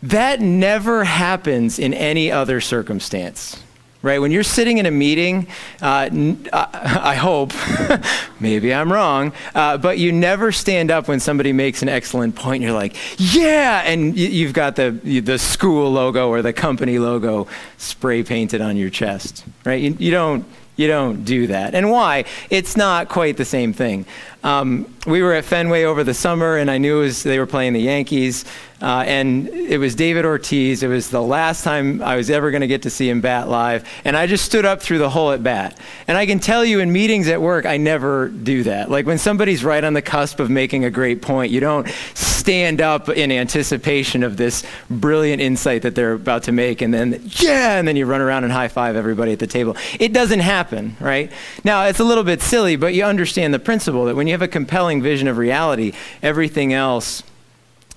that 0.00 0.40
never 0.40 1.02
happens 1.02 1.80
in 1.80 1.92
any 1.92 2.30
other 2.30 2.60
circumstance 2.60 3.60
right? 4.02 4.20
When 4.20 4.30
you're 4.30 4.42
sitting 4.42 4.78
in 4.78 4.86
a 4.86 4.90
meeting, 4.90 5.46
uh, 5.80 6.10
uh 6.52 6.66
I 7.02 7.14
hope, 7.14 7.52
maybe 8.40 8.74
I'm 8.74 8.92
wrong, 8.92 9.32
uh, 9.54 9.78
but 9.78 9.98
you 9.98 10.12
never 10.12 10.52
stand 10.52 10.90
up 10.90 11.08
when 11.08 11.20
somebody 11.20 11.52
makes 11.52 11.82
an 11.82 11.88
excellent 11.88 12.34
point. 12.34 12.62
You're 12.62 12.72
like, 12.72 12.96
yeah, 13.18 13.82
and 13.84 14.16
you've 14.16 14.52
got 14.52 14.76
the 14.76 14.90
the 14.90 15.38
school 15.38 15.90
logo 15.90 16.28
or 16.28 16.42
the 16.42 16.52
company 16.52 16.98
logo 16.98 17.46
spray 17.78 18.22
painted 18.22 18.60
on 18.60 18.76
your 18.76 18.90
chest, 18.90 19.44
right? 19.64 19.80
You, 19.80 19.96
you 19.98 20.10
don't 20.10 20.44
you 20.76 20.88
don't 20.88 21.24
do 21.24 21.48
that. 21.48 21.74
And 21.74 21.90
why? 21.90 22.24
It's 22.48 22.76
not 22.76 23.08
quite 23.08 23.36
the 23.36 23.44
same 23.44 23.72
thing. 23.72 24.06
Um, 24.42 24.92
we 25.06 25.22
were 25.22 25.34
at 25.34 25.44
Fenway 25.44 25.84
over 25.84 26.02
the 26.02 26.14
summer, 26.14 26.56
and 26.56 26.70
I 26.70 26.78
knew 26.78 27.00
was, 27.00 27.22
they 27.22 27.38
were 27.38 27.46
playing 27.46 27.74
the 27.74 27.80
Yankees. 27.80 28.44
Uh, 28.82 29.04
and 29.06 29.48
it 29.48 29.78
was 29.78 29.94
David 29.94 30.24
Ortiz. 30.24 30.82
It 30.82 30.88
was 30.88 31.08
the 31.08 31.22
last 31.22 31.62
time 31.62 32.02
I 32.02 32.16
was 32.16 32.30
ever 32.30 32.50
going 32.50 32.62
to 32.62 32.66
get 32.66 32.82
to 32.82 32.90
see 32.90 33.08
him 33.08 33.20
bat 33.20 33.48
live. 33.48 33.88
And 34.04 34.16
I 34.16 34.26
just 34.26 34.44
stood 34.44 34.64
up 34.64 34.82
through 34.82 34.98
the 34.98 35.08
whole 35.08 35.30
at 35.30 35.44
bat. 35.44 35.78
And 36.08 36.18
I 36.18 36.26
can 36.26 36.40
tell 36.40 36.64
you 36.64 36.80
in 36.80 36.92
meetings 36.92 37.28
at 37.28 37.40
work, 37.40 37.64
I 37.64 37.76
never 37.76 38.28
do 38.28 38.64
that. 38.64 38.90
Like 38.90 39.06
when 39.06 39.18
somebody's 39.18 39.62
right 39.62 39.84
on 39.84 39.92
the 39.92 40.02
cusp 40.02 40.40
of 40.40 40.50
making 40.50 40.84
a 40.84 40.90
great 40.90 41.22
point, 41.22 41.52
you 41.52 41.60
don't 41.60 41.88
stand 42.14 42.80
up 42.80 43.08
in 43.08 43.30
anticipation 43.30 44.24
of 44.24 44.36
this 44.36 44.64
brilliant 44.90 45.40
insight 45.40 45.82
that 45.82 45.94
they're 45.94 46.14
about 46.14 46.42
to 46.42 46.52
make. 46.52 46.82
And 46.82 46.92
then, 46.92 47.22
yeah, 47.36 47.78
and 47.78 47.86
then 47.86 47.94
you 47.94 48.04
run 48.04 48.20
around 48.20 48.42
and 48.42 48.52
high 48.52 48.66
five 48.66 48.96
everybody 48.96 49.30
at 49.30 49.38
the 49.38 49.46
table. 49.46 49.76
It 50.00 50.12
doesn't 50.12 50.40
happen, 50.40 50.96
right? 50.98 51.30
Now, 51.62 51.84
it's 51.84 52.00
a 52.00 52.04
little 52.04 52.24
bit 52.24 52.42
silly, 52.42 52.74
but 52.74 52.94
you 52.94 53.04
understand 53.04 53.54
the 53.54 53.60
principle 53.60 54.06
that 54.06 54.16
when 54.16 54.26
you 54.26 54.32
have 54.32 54.42
a 54.42 54.48
compelling 54.48 55.00
vision 55.00 55.28
of 55.28 55.38
reality, 55.38 55.92
everything 56.20 56.72
else 56.72 57.22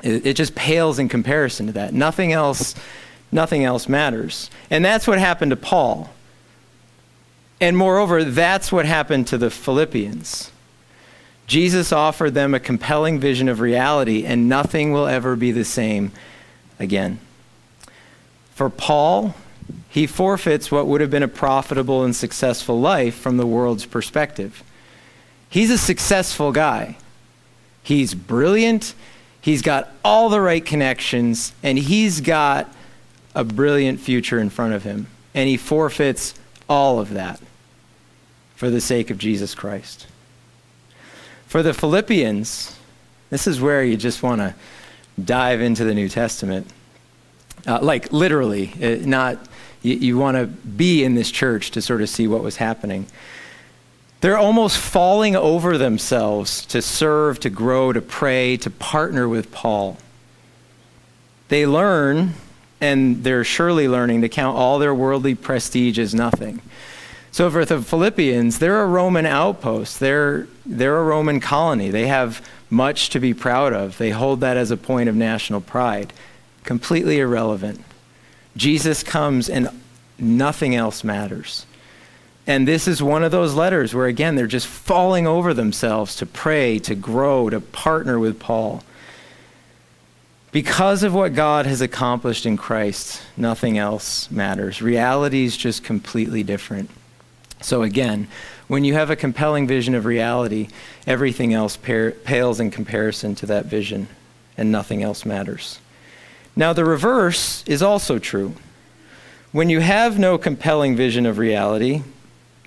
it, 0.04 0.26
it 0.26 0.34
just 0.36 0.56
pales 0.56 1.00
in 1.00 1.10
comparison 1.10 1.68
to 1.68 1.74
that. 1.74 1.94
Nothing 1.94 2.32
else, 2.32 2.76
nothing 3.32 3.64
else 3.64 3.88
matters. 3.88 4.50
And 4.70 4.84
that's 4.84 5.08
what 5.08 5.20
happened 5.20 5.52
to 5.52 5.56
Paul. 5.56 6.10
And 7.62 7.78
moreover, 7.78 8.24
that's 8.24 8.72
what 8.72 8.86
happened 8.86 9.28
to 9.28 9.38
the 9.38 9.50
Philippians. 9.50 10.52
Jesus 11.48 11.92
offered 11.92 12.34
them 12.34 12.54
a 12.54 12.60
compelling 12.60 13.20
vision 13.20 13.48
of 13.48 13.60
reality, 13.60 14.26
and 14.26 14.50
nothing 14.50 14.92
will 14.92 15.06
ever 15.06 15.36
be 15.36 15.52
the 15.52 15.64
same 15.64 16.12
again. 16.80 17.20
For 18.56 18.70
Paul, 18.70 19.36
he 19.90 20.08
forfeits 20.08 20.72
what 20.72 20.88
would 20.88 21.02
have 21.02 21.10
been 21.10 21.24
a 21.24 21.28
profitable 21.28 22.04
and 22.04 22.16
successful 22.16 22.80
life 22.80 23.16
from 23.16 23.38
the 23.38 23.46
world's 23.46 23.86
perspective. 23.86 24.64
He's 25.50 25.72
a 25.72 25.78
successful 25.78 26.52
guy. 26.52 26.98
He's 27.84 28.14
brilliant, 28.14 28.96
He's 29.46 29.62
got 29.62 29.92
all 30.04 30.30
the 30.30 30.42
right 30.42 30.66
connections, 30.66 31.54
and 31.62 31.78
he's 31.78 32.20
got 32.20 32.68
a 33.36 33.44
brilliant 33.44 34.00
future 34.00 34.40
in 34.40 34.50
front 34.50 34.74
of 34.74 34.82
him. 34.82 35.06
And 35.36 35.48
he 35.48 35.56
forfeits 35.56 36.34
all 36.68 37.00
of 37.00 37.12
that 37.12 37.40
for 38.56 38.72
the 38.72 38.82
sake 38.82 39.12
of 39.12 39.20
Jesus 39.20 39.54
Christ. 39.54 40.08
For 41.46 41.62
the 41.62 41.76
Philippians, 41.76 42.76
this 43.30 43.46
is 43.46 43.62
where 43.62 43.84
you 43.84 43.98
just 43.98 44.24
want 44.24 44.42
to 44.42 44.56
dive 45.24 45.62
into 45.62 45.84
the 45.84 45.94
New 45.94 46.10
Testament. 46.10 46.66
Uh, 47.68 47.78
like 47.84 48.12
literally, 48.12 48.74
it, 48.80 49.04
uh, 49.04 49.06
not 49.06 49.38
you, 49.84 49.94
you 49.94 50.18
want 50.18 50.38
to 50.38 50.48
be 50.48 51.04
in 51.04 51.14
this 51.14 51.30
church 51.30 51.70
to 51.70 51.84
sort 51.84 52.02
of 52.02 52.10
see 52.10 52.28
what 52.28 52.42
was 52.42 52.56
happening. 52.56 53.06
They're 54.26 54.40
almost 54.40 54.80
falling 54.80 55.36
over 55.36 55.78
themselves 55.78 56.66
to 56.66 56.82
serve, 56.82 57.40
to 57.42 57.52
grow, 57.52 57.94
to 57.94 58.02
pray, 58.02 58.58
to 58.58 58.72
partner 58.72 59.30
with 59.30 59.52
Paul. 59.52 60.00
They 61.50 61.68
learn, 61.68 62.34
and 62.82 63.24
they're 63.24 63.44
surely 63.44 63.88
learning, 63.88 64.22
to 64.22 64.30
count 64.30 64.58
all 64.58 64.80
their 64.80 64.96
worldly 64.96 65.36
prestige 65.36 66.00
as 66.00 66.16
nothing. 66.16 66.64
So 67.32 67.52
for 67.52 67.66
the 67.66 67.80
Philippians, 67.80 68.58
they're 68.58 68.82
a 68.82 68.88
Roman 68.88 69.28
outpost. 69.28 70.00
They're, 70.00 70.48
they're 70.66 70.98
a 70.98 71.04
Roman 71.04 71.40
colony. 71.40 71.92
They 71.92 72.08
have 72.08 72.44
much 72.72 73.12
to 73.12 73.20
be 73.20 73.36
proud 73.36 73.74
of. 73.74 74.00
They 74.00 74.10
hold 74.10 74.40
that 74.42 74.58
as 74.58 74.72
a 74.72 74.76
point 74.76 75.08
of 75.08 75.16
national 75.16 75.62
pride. 75.62 76.14
Completely 76.64 77.20
irrelevant. 77.20 77.80
Jesus 78.58 79.04
comes 79.04 79.50
and 79.50 79.70
nothing 80.18 80.74
else 80.74 81.04
matters. 81.04 81.68
And 82.48 82.68
this 82.68 82.88
is 82.88 83.02
one 83.02 83.24
of 83.24 83.32
those 83.32 83.56
letters 83.56 83.96
where, 83.96 84.06
again, 84.06 84.36
they're 84.36 84.46
just 84.46 84.68
falling 84.68 85.26
over 85.26 85.54
themselves 85.54 86.16
to 86.18 86.26
pray, 86.26 86.78
to 86.80 86.94
grow, 86.94 87.50
to 87.50 87.60
partner 87.60 88.20
with 88.20 88.40
Paul. 88.40 88.84
Because 90.52 91.04
of 91.04 91.14
what 91.14 91.34
God 91.34 91.66
has 91.66 91.82
accomplished 91.82 92.46
in 92.46 92.56
Christ, 92.56 93.22
nothing 93.36 93.78
else 93.78 94.30
matters. 94.30 94.82
Reality 94.82 95.44
is 95.44 95.58
just 95.58 95.84
completely 95.84 96.44
different. 96.44 96.90
So, 97.62 97.82
again, 97.82 98.28
when 98.68 98.84
you 98.84 98.94
have 98.94 99.10
a 99.10 99.16
compelling 99.16 99.68
vision 99.68 99.96
of 99.96 100.06
reality, 100.06 100.70
everything 101.08 101.54
else 101.54 101.78
pales 101.78 102.60
in 102.60 102.72
comparison 102.72 103.36
to 103.36 103.46
that 103.48 103.66
vision, 103.66 104.08
and 104.58 104.72
nothing 104.72 105.04
else 105.04 105.26
matters. 105.26 105.80
Now, 106.56 106.74
the 106.74 106.86
reverse 106.86 107.64
is 107.68 107.82
also 107.82 108.18
true. 108.18 108.54
When 109.52 109.70
you 109.70 109.82
have 109.82 110.18
no 110.20 110.38
compelling 110.38 110.96
vision 110.96 111.26
of 111.26 111.38
reality, 111.38 112.04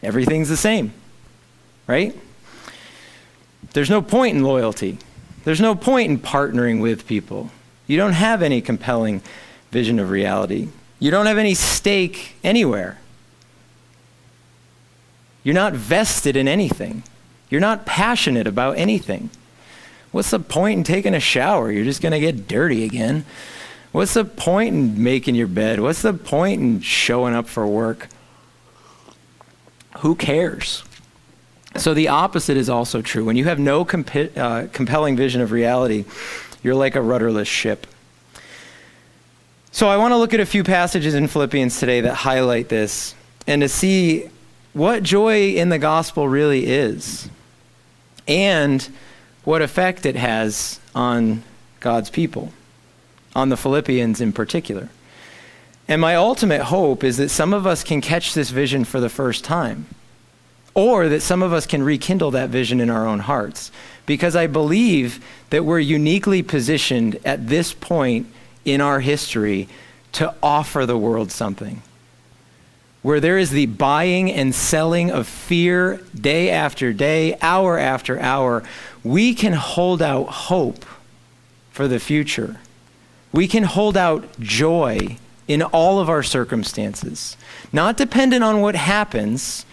everything's 0.03 0.49
the 0.49 0.57
same, 0.57 0.93
right? 1.87 2.17
There's 3.73 3.91
no 3.91 4.03
point 4.03 4.37
in 4.37 4.43
loyalty. 4.43 4.99
There's 5.45 5.61
no 5.61 5.75
point 5.75 6.11
in 6.11 6.19
partnering 6.19 6.81
with 6.81 7.07
people. 7.07 7.51
You 7.87 7.97
don't 7.97 8.13
have 8.13 8.43
any 8.43 8.61
compelling 8.61 9.23
vision 9.71 9.99
of 9.99 10.11
reality. 10.11 10.69
You 10.99 11.11
don't 11.11 11.27
have 11.27 11.39
any 11.39 11.55
stake 11.55 12.37
anywhere. 12.43 12.99
You're 15.43 15.55
not 15.55 15.73
vested 15.73 16.37
in 16.37 16.49
anything. 16.49 17.03
You're 17.49 17.61
not 17.61 17.87
passionate 17.87 18.47
about 18.47 18.77
anything. 18.77 19.31
What's 20.11 20.31
the 20.31 20.41
point 20.41 20.79
in 20.79 20.85
taking 20.85 21.15
a 21.15 21.21
shower? 21.21 21.71
You're 21.71 21.85
just 21.85 22.03
going 22.03 22.13
to 22.13 22.21
get 22.21 22.49
dirty 22.49 22.85
again. 22.85 23.25
What's 23.93 24.15
the 24.15 24.25
point 24.25 24.75
in 24.75 25.03
making 25.03 25.35
your 25.35 25.47
bed? 25.47 25.81
What's 25.81 26.03
the 26.03 26.13
point 26.13 26.61
in 26.61 26.81
showing 26.81 27.35
up 27.35 27.47
for 27.47 27.67
work? 27.67 28.09
Who 29.99 30.15
cares? 30.15 30.85
So 31.77 31.95
the 31.95 32.09
opposite 32.09 32.57
is 32.57 32.69
also 32.69 33.03
true. 33.03 33.25
When 33.25 33.37
you 33.37 33.45
have 33.45 33.59
no 33.59 33.83
uh, 33.83 34.67
compelling 34.73 35.17
vision 35.17 35.41
of 35.41 35.53
reality, 35.53 36.05
you're 36.63 36.75
like 36.75 36.97
a 36.97 37.03
rudderless 37.03 37.49
ship. 37.49 37.87
So 39.71 39.89
I 39.89 39.97
want 39.97 40.13
to 40.13 40.17
look 40.17 40.35
at 40.35 40.41
a 40.41 40.47
few 40.47 40.65
passages 40.65 41.15
in 41.15 41.29
Philippians 41.29 41.79
today 41.79 42.01
that 42.01 42.15
highlight 42.15 42.69
this 42.69 43.15
and 43.47 43.63
to 43.63 43.69
see 43.69 44.29
what 44.73 45.03
joy 45.03 45.51
in 45.55 45.69
the 45.69 45.79
gospel 45.79 46.29
really 46.29 46.67
is 46.67 47.29
and 48.27 48.89
what 49.45 49.63
effect 49.63 50.05
it 50.05 50.17
has 50.17 50.81
on 50.95 51.43
God's 51.81 52.11
people, 52.11 52.53
on 53.37 53.51
the 53.51 53.57
Philippians 53.57 54.21
in 54.21 54.33
particular. 54.33 54.89
And 55.89 56.03
my 56.03 56.17
ultimate 56.17 56.65
hope 56.65 57.03
is 57.03 57.17
that 57.17 57.31
some 57.31 57.55
of 57.55 57.67
us 57.67 57.83
can 57.83 58.03
catch 58.03 58.35
this 58.35 58.51
vision 58.51 58.85
for 58.85 59.01
the 59.01 59.09
first 59.09 59.43
time, 59.43 59.87
or 60.75 61.09
that 61.09 61.23
some 61.23 61.43
of 61.43 61.55
us 61.55 61.67
can 61.67 61.83
rekindle 61.83 62.31
that 62.33 62.51
vision 62.51 62.79
in 62.79 62.91
our 62.91 63.07
own 63.07 63.21
hearts. 63.21 63.73
Because 64.05 64.37
I 64.37 64.47
believe 64.47 65.25
that 65.49 65.65
we're 65.65 65.79
uniquely 65.79 66.43
positioned 66.43 67.19
at 67.25 67.49
this 67.49 67.73
point 67.73 68.27
in 68.67 68.83
our 68.83 69.01
history 69.01 69.69
to 70.13 70.35
offer 70.43 70.85
the 70.85 70.99
world 70.99 71.33
something. 71.33 71.83
Where 73.01 73.21
there 73.21 73.39
is 73.39 73.51
the 73.51 73.67
buying 73.67 74.31
and 74.31 74.55
selling 74.55 75.11
of 75.11 75.27
fear 75.27 76.01
day 76.15 76.51
after 76.51 76.93
day, 76.93 77.39
hour 77.41 77.79
after 77.79 78.19
hour, 78.21 78.63
we 79.03 79.35
can 79.35 79.55
hold 79.55 80.03
out 80.03 80.25
hope 80.25 80.85
for 81.71 81.89
the 81.89 82.01
future. 82.01 82.57
We 83.33 83.47
can 83.49 83.63
hold 83.63 83.97
out 83.97 84.39
joy 84.41 85.17
in 85.49 85.63
all 85.63 85.99
of 85.99 86.09
our 86.09 86.23
circumstances, 86.23 87.37
not 87.73 87.97
dependent 87.97 88.45
on 88.45 88.61
what 88.61 88.77
happens, 88.77 89.65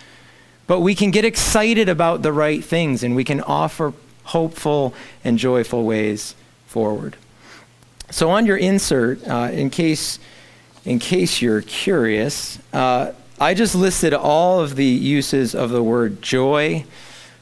but 0.66 0.80
we 0.80 0.96
can 0.96 1.12
get 1.12 1.26
excited 1.26 1.88
about 1.90 2.22
the 2.24 2.32
right 2.34 2.64
things 2.64 3.04
and 3.04 3.16
we 3.16 3.24
can 3.24 3.42
offer 3.42 3.94
hopeful 4.24 4.94
and 5.24 5.38
joyful 5.38 5.84
ways 5.84 6.34
forward. 6.66 7.18
So, 8.10 8.30
on 8.30 8.46
your 8.46 8.58
insert, 8.58 9.28
uh, 9.28 9.50
in, 9.52 9.70
case, 9.70 10.20
in 10.86 11.00
case 11.00 11.42
you're 11.42 11.62
curious, 11.62 12.60
uh, 12.72 13.12
I 13.40 13.54
just 13.54 13.76
listed 13.76 14.14
all 14.14 14.62
of 14.62 14.76
the 14.76 14.86
uses 14.86 15.54
of 15.54 15.70
the 15.70 15.84
word 15.84 16.22
joy 16.22 16.86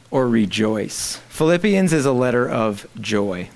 or 0.10 0.28
rejoice. 0.28 1.18
Philippians 1.30 1.94
is 1.94 2.06
a 2.06 2.12
letter 2.12 2.50
of 2.50 2.88
joy. 3.00 3.50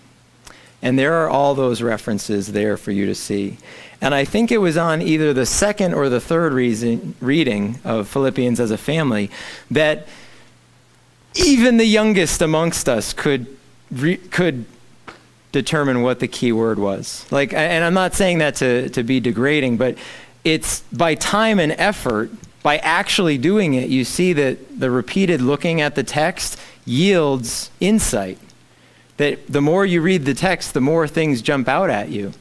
And 0.82 0.98
there 1.00 1.16
are 1.16 1.30
all 1.30 1.56
those 1.56 1.82
references 1.82 2.52
there 2.52 2.78
for 2.78 2.92
you 2.92 3.06
to 3.08 3.16
see. 3.16 3.58
And 4.02 4.14
I 4.14 4.26
think 4.26 4.52
it 4.52 4.60
was 4.60 4.78
on 4.78 5.02
either 5.02 5.34
the 5.34 5.46
second 5.46 5.94
or 5.94 6.10
the 6.10 6.22
third 6.22 6.54
reason, 6.54 7.16
reading 7.20 7.80
of 7.84 8.08
Philippians 8.08 8.60
as 8.60 8.70
a 8.70 8.78
family 8.78 9.32
that 9.72 10.08
even 11.36 11.78
the 11.78 11.86
youngest 11.86 12.42
amongst 12.42 12.88
us 12.88 13.14
could, 13.14 13.48
re, 13.92 14.18
could 14.18 14.66
determine 15.52 16.04
what 16.04 16.20
the 16.20 16.28
key 16.28 16.52
word 16.52 16.78
was. 16.78 17.26
Like, 17.32 17.54
and 17.54 17.84
I'm 17.84 17.94
not 17.94 18.14
saying 18.14 18.38
that 18.40 18.56
to, 18.56 18.90
to 18.90 19.04
be 19.04 19.20
degrading, 19.20 19.78
but 19.78 19.98
it's 20.44 20.82
by 20.94 21.16
time 21.16 21.60
and 21.60 21.72
effort, 21.74 22.32
by 22.62 22.78
actually 22.78 23.38
doing 23.38 23.74
it, 23.74 23.90
you 23.90 24.04
see 24.04 24.34
that 24.34 24.80
the 24.80 24.92
repeated 24.92 25.42
looking 25.42 25.82
at 25.82 25.96
the 25.96 26.04
text 26.04 26.60
yields 26.86 27.72
insight. 27.80 28.38
That 29.18 29.48
the 29.48 29.62
more 29.62 29.86
you 29.86 30.02
read 30.02 30.26
the 30.26 30.36
text, 30.36 30.76
the 30.76 30.82
more 30.82 31.08
things 31.08 31.42
jump 31.42 31.68
out 31.68 31.90
at 31.90 32.10
you 32.10 32.34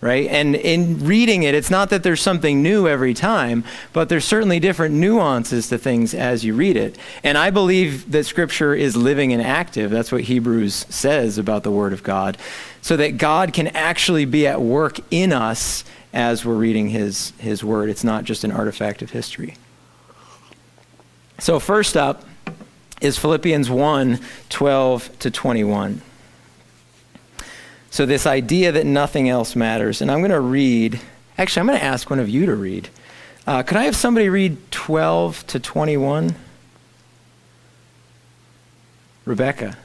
right? 0.00 0.28
And 0.28 0.54
in 0.54 1.04
reading 1.04 1.42
it, 1.42 1.54
it's 1.54 1.70
not 1.70 1.90
that 1.90 2.02
there's 2.02 2.20
something 2.20 2.62
new 2.62 2.86
every 2.86 3.14
time, 3.14 3.64
but 3.92 4.08
there's 4.08 4.24
certainly 4.24 4.60
different 4.60 4.94
nuances 4.94 5.68
to 5.68 5.78
things 5.78 6.14
as 6.14 6.44
you 6.44 6.54
read 6.54 6.76
it. 6.76 6.98
And 7.24 7.38
I 7.38 7.50
believe 7.50 8.10
that 8.12 8.24
Scripture 8.24 8.74
is 8.74 8.96
living 8.96 9.32
and 9.32 9.42
active. 9.42 9.90
That's 9.90 10.12
what 10.12 10.22
Hebrews 10.22 10.86
says 10.90 11.38
about 11.38 11.62
the 11.62 11.70
Word 11.70 11.92
of 11.92 12.02
God. 12.02 12.36
So 12.82 12.96
that 12.98 13.18
God 13.18 13.52
can 13.52 13.68
actually 13.68 14.26
be 14.26 14.46
at 14.46 14.60
work 14.60 15.00
in 15.10 15.32
us 15.32 15.84
as 16.12 16.44
we're 16.44 16.54
reading 16.54 16.90
His, 16.90 17.32
his 17.38 17.64
Word. 17.64 17.88
It's 17.88 18.04
not 18.04 18.24
just 18.24 18.44
an 18.44 18.52
artifact 18.52 19.02
of 19.02 19.10
history. 19.10 19.56
So, 21.38 21.58
first 21.58 21.96
up 21.96 22.24
is 23.00 23.18
Philippians 23.18 23.68
1 23.68 24.20
12 24.48 25.18
to 25.18 25.30
21. 25.30 26.00
So, 27.96 28.04
this 28.04 28.26
idea 28.26 28.72
that 28.72 28.84
nothing 28.84 29.30
else 29.30 29.56
matters. 29.56 30.02
And 30.02 30.10
I'm 30.10 30.18
going 30.18 30.30
to 30.30 30.38
read, 30.38 31.00
actually, 31.38 31.60
I'm 31.60 31.66
going 31.66 31.78
to 31.78 31.84
ask 31.86 32.10
one 32.10 32.18
of 32.18 32.28
you 32.28 32.44
to 32.44 32.54
read. 32.54 32.90
Uh, 33.46 33.62
could 33.62 33.78
I 33.78 33.84
have 33.84 33.96
somebody 33.96 34.28
read 34.28 34.58
12 34.70 35.46
to 35.46 35.58
21? 35.58 36.34
Rebecca. 39.24 39.78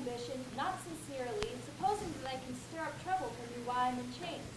ambition, 0.00 0.38
not 0.56 0.78
sincerely, 0.86 1.48
supposing 1.66 2.12
that 2.22 2.34
I 2.34 2.38
can 2.44 2.54
stir 2.68 2.82
up 2.82 2.94
trouble 3.04 3.32
in 3.98 4.10
chains. 4.14 4.50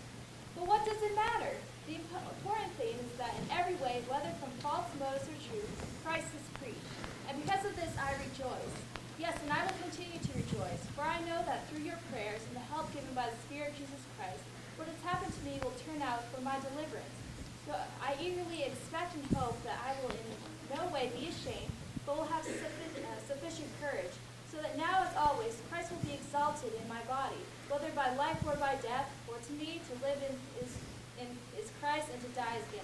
But 0.54 0.68
what 0.68 0.86
does 0.86 1.02
it 1.02 1.16
matter? 1.16 1.56
The 1.88 1.98
important 1.98 2.72
thing 2.78 2.96
is 2.96 3.12
that 3.18 3.34
in 3.40 3.46
every 3.52 3.76
way, 3.82 4.06
whether 4.08 4.30
from 4.40 4.54
false 4.64 4.88
motives 5.00 5.28
or 5.28 5.38
truth, 5.50 5.72
Christ 6.06 6.30
is 6.32 6.46
preached. 6.62 6.94
And 7.28 7.42
because 7.42 7.66
of 7.66 7.74
this 7.76 7.92
I 7.98 8.14
rejoice. 8.22 8.76
Yes, 9.18 9.38
and 9.44 9.52
I 9.52 9.64
will 9.66 9.80
continue 9.82 10.20
to 10.20 10.32
rejoice, 10.36 10.84
for 10.98 11.06
I 11.06 11.22
know 11.26 11.42
that 11.46 11.70
through 11.70 11.86
your 11.86 12.00
prayers 12.12 12.42
and 12.50 12.56
the 12.58 12.66
help 12.74 12.92
given 12.94 13.14
by 13.14 13.30
the 13.30 13.40
Spirit 13.46 13.72
of 13.74 13.80
Jesus 13.80 14.04
Christ, 14.18 14.44
what 14.76 14.90
has 14.90 15.00
happened 15.06 15.34
to 15.34 15.44
me 15.46 15.62
will 15.62 15.76
turn 15.86 16.02
out 16.02 16.26
for 16.34 16.42
my 16.42 16.58
deliverance. 16.74 17.18
So 17.66 17.78
I 18.02 18.18
eagerly 18.20 18.68
expect 18.68 19.16
and 19.16 19.26
hope 19.38 19.56
that 19.64 19.80
I 19.80 19.96
will 20.02 20.12
in 20.12 20.28
no 20.74 20.84
way 20.90 21.14
be 21.14 21.30
ashamed, 21.30 21.72
but 22.06 22.18
will 22.18 22.28
have 22.28 22.44
uh, 22.44 23.16
sufficient 23.28 23.70
courage 23.80 24.12
so 24.54 24.62
that 24.62 24.78
now 24.78 25.06
as 25.10 25.16
always 25.18 25.58
Christ 25.70 25.92
will 25.92 26.08
be 26.08 26.14
exalted 26.14 26.72
in 26.82 26.88
my 26.88 27.02
body, 27.08 27.42
whether 27.70 27.90
by 27.96 28.16
life 28.16 28.38
or 28.46 28.56
by 28.56 28.76
death, 28.82 29.10
for 29.26 29.36
to 29.36 29.54
me 29.54 29.82
to 29.90 30.06
live 30.06 30.18
in, 30.30 30.64
is, 30.64 30.78
in, 31.20 31.28
is 31.60 31.72
Christ 31.82 32.08
and 32.14 32.22
to 32.22 32.28
die 32.30 32.58
is 32.58 32.66
gain. 32.72 32.82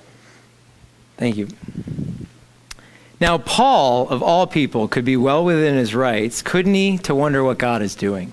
Thank 1.18 1.38
you. 1.38 1.48
Now, 3.22 3.38
Paul, 3.38 4.08
of 4.08 4.24
all 4.24 4.48
people, 4.48 4.88
could 4.88 5.04
be 5.04 5.18
well 5.18 5.44
within 5.44 5.76
his 5.76 5.94
rights, 5.94 6.42
couldn't 6.42 6.74
he, 6.74 6.98
to 7.00 7.14
wonder 7.14 7.44
what 7.44 7.58
God 7.58 7.82
is 7.82 7.94
doing? 7.94 8.32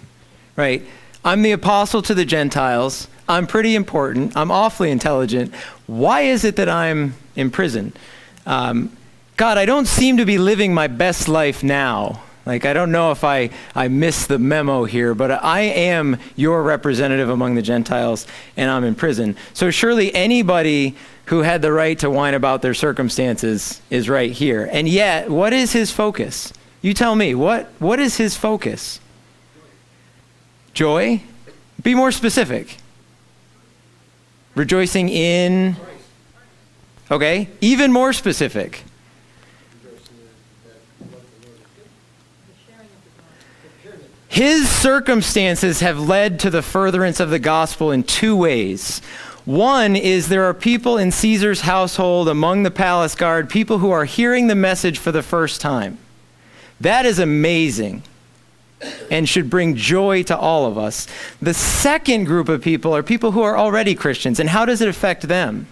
Right? 0.55 0.85
I'm 1.25 1.43
the 1.43 1.53
apostle 1.53 2.03
to 2.03 2.15
the 2.15 2.25
Gentiles. 2.25 3.09
I'm 3.29 3.49
pretty 3.49 3.75
important. 3.75 4.37
I'm 4.37 4.53
awfully 4.53 4.93
intelligent. 4.93 5.53
Why 5.89 6.21
is 6.23 6.45
it 6.45 6.55
that 6.57 6.69
I'm 6.69 7.15
in 7.35 7.51
prison? 7.51 7.93
Um, 8.47 8.97
God, 9.37 9.59
I 9.59 9.67
don't 9.67 9.87
seem 9.87 10.19
to 10.19 10.25
be 10.25 10.39
living 10.39 10.73
my 10.73 10.87
best 10.87 11.29
life 11.29 11.65
now. 11.65 12.23
Like, 12.47 12.65
I 12.65 12.73
don't 12.73 12.93
know 12.93 13.11
if 13.11 13.25
I, 13.25 13.51
I 13.75 13.89
missed 13.89 14.29
the 14.29 14.39
memo 14.39 14.85
here, 14.85 15.17
but 15.17 15.33
I 15.33 15.63
am 15.63 16.19
your 16.37 16.63
representative 16.63 17.29
among 17.29 17.57
the 17.57 17.63
Gentiles, 17.63 18.25
and 18.57 18.71
I'm 18.71 18.85
in 18.85 18.95
prison. 18.95 19.37
So, 19.53 19.71
surely 19.73 20.15
anybody 20.15 20.95
who 21.27 21.43
had 21.43 21.61
the 21.61 21.73
right 21.73 21.99
to 21.99 22.09
whine 22.09 22.35
about 22.35 22.63
their 22.63 22.73
circumstances 22.73 23.83
is 23.91 24.09
right 24.09 24.31
here. 24.31 24.69
And 24.71 24.89
yet, 24.89 25.29
what 25.29 25.53
is 25.53 25.73
his 25.73 25.91
focus? 25.91 26.53
You 26.83 26.95
tell 26.95 27.17
me, 27.17 27.35
what, 27.35 27.67
what 27.81 27.99
is 27.99 28.17
his 28.17 28.37
focus? 28.37 29.01
Joy? 30.73 31.23
Be 31.83 31.97
more 31.97 32.13
specific. 32.13 32.77
Rejoicing 34.55 35.09
in. 35.09 35.77
Okay, 37.11 37.49
even 37.61 37.93
more 37.93 38.13
specific. 38.13 38.85
His 44.37 44.69
circumstances 44.69 45.81
have 45.81 45.99
led 45.99 46.41
to 46.41 46.51
the 46.51 46.61
furtherance 46.61 47.21
of 47.21 47.31
the 47.31 47.39
gospel 47.39 47.91
in 47.91 48.03
two 48.03 48.37
ways. 48.37 48.99
One 49.47 49.97
is 49.97 50.29
there 50.29 50.45
are 50.45 50.53
people 50.53 50.99
in 50.99 51.11
Caesar's 51.11 51.63
household 51.63 52.29
among 52.29 52.63
the 52.63 52.71
palace 52.71 53.15
guard, 53.15 53.49
people 53.49 53.79
who 53.79 53.91
are 53.91 54.05
hearing 54.05 54.47
the 54.47 54.55
message 54.55 54.99
for 54.99 55.11
the 55.11 55.23
first 55.23 55.63
time. 55.63 55.97
That 56.79 57.07
is 57.07 57.19
amazing 57.19 58.03
and 59.11 59.27
should 59.27 59.49
bring 59.49 59.75
joy 59.75 60.23
to 60.25 60.37
all 60.37 60.67
of 60.67 60.77
us. 60.77 61.07
The 61.41 61.55
second 61.55 62.25
group 62.25 62.51
of 62.51 62.61
people 62.61 62.95
are 62.95 63.03
people 63.03 63.33
who 63.33 63.41
are 63.41 63.57
already 63.57 63.95
Christians. 63.95 64.39
And 64.39 64.51
how 64.51 64.67
does 64.67 64.83
it 64.83 64.89
affect 64.89 65.29
them? 65.29 65.67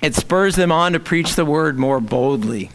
It 0.00 0.14
spurs 0.14 0.56
them 0.56 0.72
on 0.72 0.94
to 0.94 1.00
preach 1.00 1.34
the 1.34 1.44
word 1.44 1.78
more 1.78 2.00
boldly 2.00 2.70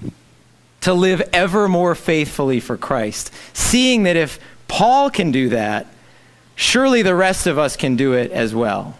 to 0.85 0.93
live 0.93 1.27
ever 1.33 1.67
more 1.67 1.95
faithfully 1.95 2.59
for 2.59 2.77
Christ, 2.77 3.33
seeing 3.53 4.03
that 4.03 4.15
if 4.15 4.39
Paul 4.67 5.09
can 5.09 5.31
do 5.31 5.49
that, 5.49 5.87
surely 6.55 7.01
the 7.01 7.15
rest 7.15 7.47
of 7.47 7.57
us 7.57 7.75
can 7.75 7.95
do 7.95 8.13
it 8.13 8.29
as 8.31 8.53
well. 8.53 8.95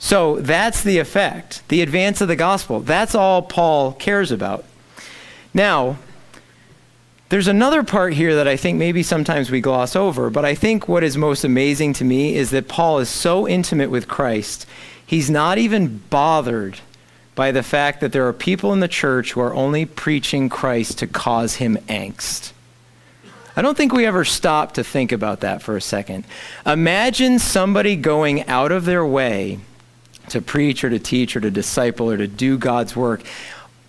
So 0.00 0.40
that's 0.40 0.82
the 0.82 0.98
effect, 0.98 1.62
the 1.68 1.80
advance 1.80 2.20
of 2.20 2.26
the 2.26 2.34
gospel. 2.34 2.80
That's 2.80 3.14
all 3.14 3.40
Paul 3.40 3.92
cares 3.92 4.32
about. 4.32 4.64
Now, 5.54 5.98
there's 7.28 7.46
another 7.46 7.84
part 7.84 8.14
here 8.14 8.34
that 8.34 8.48
I 8.48 8.56
think 8.56 8.76
maybe 8.76 9.04
sometimes 9.04 9.48
we 9.48 9.60
gloss 9.60 9.94
over, 9.94 10.28
but 10.28 10.44
I 10.44 10.56
think 10.56 10.88
what 10.88 11.04
is 11.04 11.16
most 11.16 11.44
amazing 11.44 11.92
to 11.94 12.04
me 12.04 12.34
is 12.34 12.50
that 12.50 12.66
Paul 12.66 12.98
is 12.98 13.08
so 13.08 13.46
intimate 13.46 13.92
with 13.92 14.08
Christ, 14.08 14.66
he's 15.06 15.30
not 15.30 15.56
even 15.56 15.98
bothered 16.10 16.80
by 17.36 17.52
the 17.52 17.62
fact 17.62 18.00
that 18.00 18.10
there 18.10 18.26
are 18.26 18.32
people 18.32 18.72
in 18.72 18.80
the 18.80 18.88
church 18.88 19.32
who 19.32 19.40
are 19.40 19.54
only 19.54 19.84
preaching 19.84 20.48
Christ 20.48 20.98
to 20.98 21.06
cause 21.06 21.56
him 21.56 21.76
angst. 21.88 22.52
I 23.54 23.62
don't 23.62 23.76
think 23.76 23.92
we 23.92 24.04
ever 24.04 24.24
stop 24.24 24.72
to 24.74 24.82
think 24.82 25.12
about 25.12 25.40
that 25.40 25.62
for 25.62 25.76
a 25.76 25.80
second. 25.80 26.24
Imagine 26.64 27.38
somebody 27.38 27.94
going 27.94 28.48
out 28.48 28.72
of 28.72 28.86
their 28.86 29.06
way 29.06 29.60
to 30.30 30.42
preach 30.42 30.82
or 30.82 30.90
to 30.90 30.98
teach 30.98 31.36
or 31.36 31.40
to 31.40 31.50
disciple 31.50 32.10
or 32.10 32.16
to 32.16 32.26
do 32.26 32.58
God's 32.58 32.96
work 32.96 33.22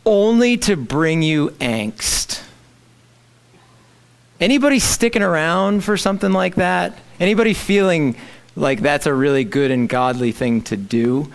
only 0.06 0.58
to 0.58 0.76
bring 0.76 1.22
you 1.22 1.50
angst. 1.60 2.44
Anybody 4.40 4.80
sticking 4.80 5.24
around 5.24 5.84
for 5.84 5.98
something 5.98 6.32
like 6.32 6.56
that? 6.56 6.98
Anybody 7.20 7.54
feeling 7.54 8.16
like 8.56 8.82
that's 8.82 9.06
a 9.06 9.14
really 9.14 9.44
good 9.44 9.72
and 9.72 9.90
godly 9.90 10.32
thing 10.32 10.62
to 10.64 10.78
do? 10.78 11.32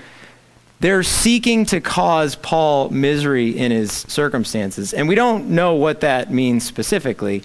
They're 0.83 1.05
seeking 1.05 1.65
to 1.67 1.81
cause 1.81 2.35
Paul 2.35 2.91
misery 2.91 3.57
in 3.57 3.71
his 3.71 3.93
circumstances. 3.93 4.93
And 4.93 5.07
we 5.07 5.15
don't 5.15 5.51
know 5.51 5.75
what 5.75 6.01
that 6.01 6.33
means 6.33 6.67
specifically. 6.67 7.45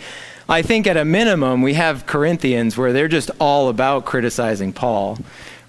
I 0.50 0.64
think 0.64 0.88
at 0.88 0.98
a 0.98 1.06
minimum, 1.06 1.62
we 1.62 1.76
have 1.76 2.08
Corinthians 2.08 2.80
where 2.80 2.94
they're 2.94 3.08
just 3.08 3.30
all 3.38 3.70
about 3.70 4.06
criticizing 4.06 4.74
Paul 4.74 5.20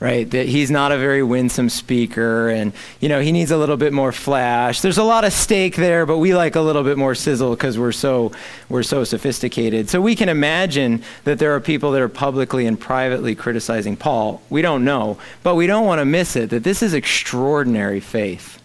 right? 0.01 0.31
That 0.31 0.47
he's 0.47 0.71
not 0.71 0.93
a 0.93 0.99
very 0.99 1.23
winsome 1.23 1.69
speaker 1.69 2.49
and, 2.49 2.73
you 3.01 3.09
know, 3.09 3.21
he 3.21 3.33
needs 3.33 3.51
a 3.51 3.57
little 3.57 3.77
bit 3.77 3.93
more 3.93 4.13
flash. 4.13 4.81
There's 4.81 4.99
a 4.99 5.05
lot 5.05 5.25
of 5.25 5.33
steak 5.33 5.75
there, 5.75 6.07
but 6.07 6.19
we 6.19 6.35
like 6.35 6.55
a 6.55 6.61
little 6.61 6.85
bit 6.85 6.97
more 6.97 7.17
sizzle 7.17 7.51
because 7.51 7.79
we're 7.79 7.91
so, 7.93 8.31
we're 8.69 8.85
so 8.85 9.03
sophisticated. 9.03 9.91
So 9.91 10.01
we 10.01 10.15
can 10.15 10.29
imagine 10.29 11.03
that 11.25 11.41
there 11.41 11.55
are 11.55 11.61
people 11.61 11.91
that 11.93 12.03
are 12.03 12.09
publicly 12.09 12.67
and 12.67 12.79
privately 12.79 13.35
criticizing 13.35 13.97
Paul. 13.97 14.41
We 14.51 14.63
don't 14.63 14.85
know, 14.85 15.19
but 15.43 15.57
we 15.57 15.67
don't 15.67 15.87
want 15.87 15.99
to 15.99 16.05
miss 16.05 16.37
it 16.37 16.51
that 16.51 16.63
this 16.63 16.83
is 16.83 16.95
extraordinary 16.95 18.01
faith. 18.01 18.63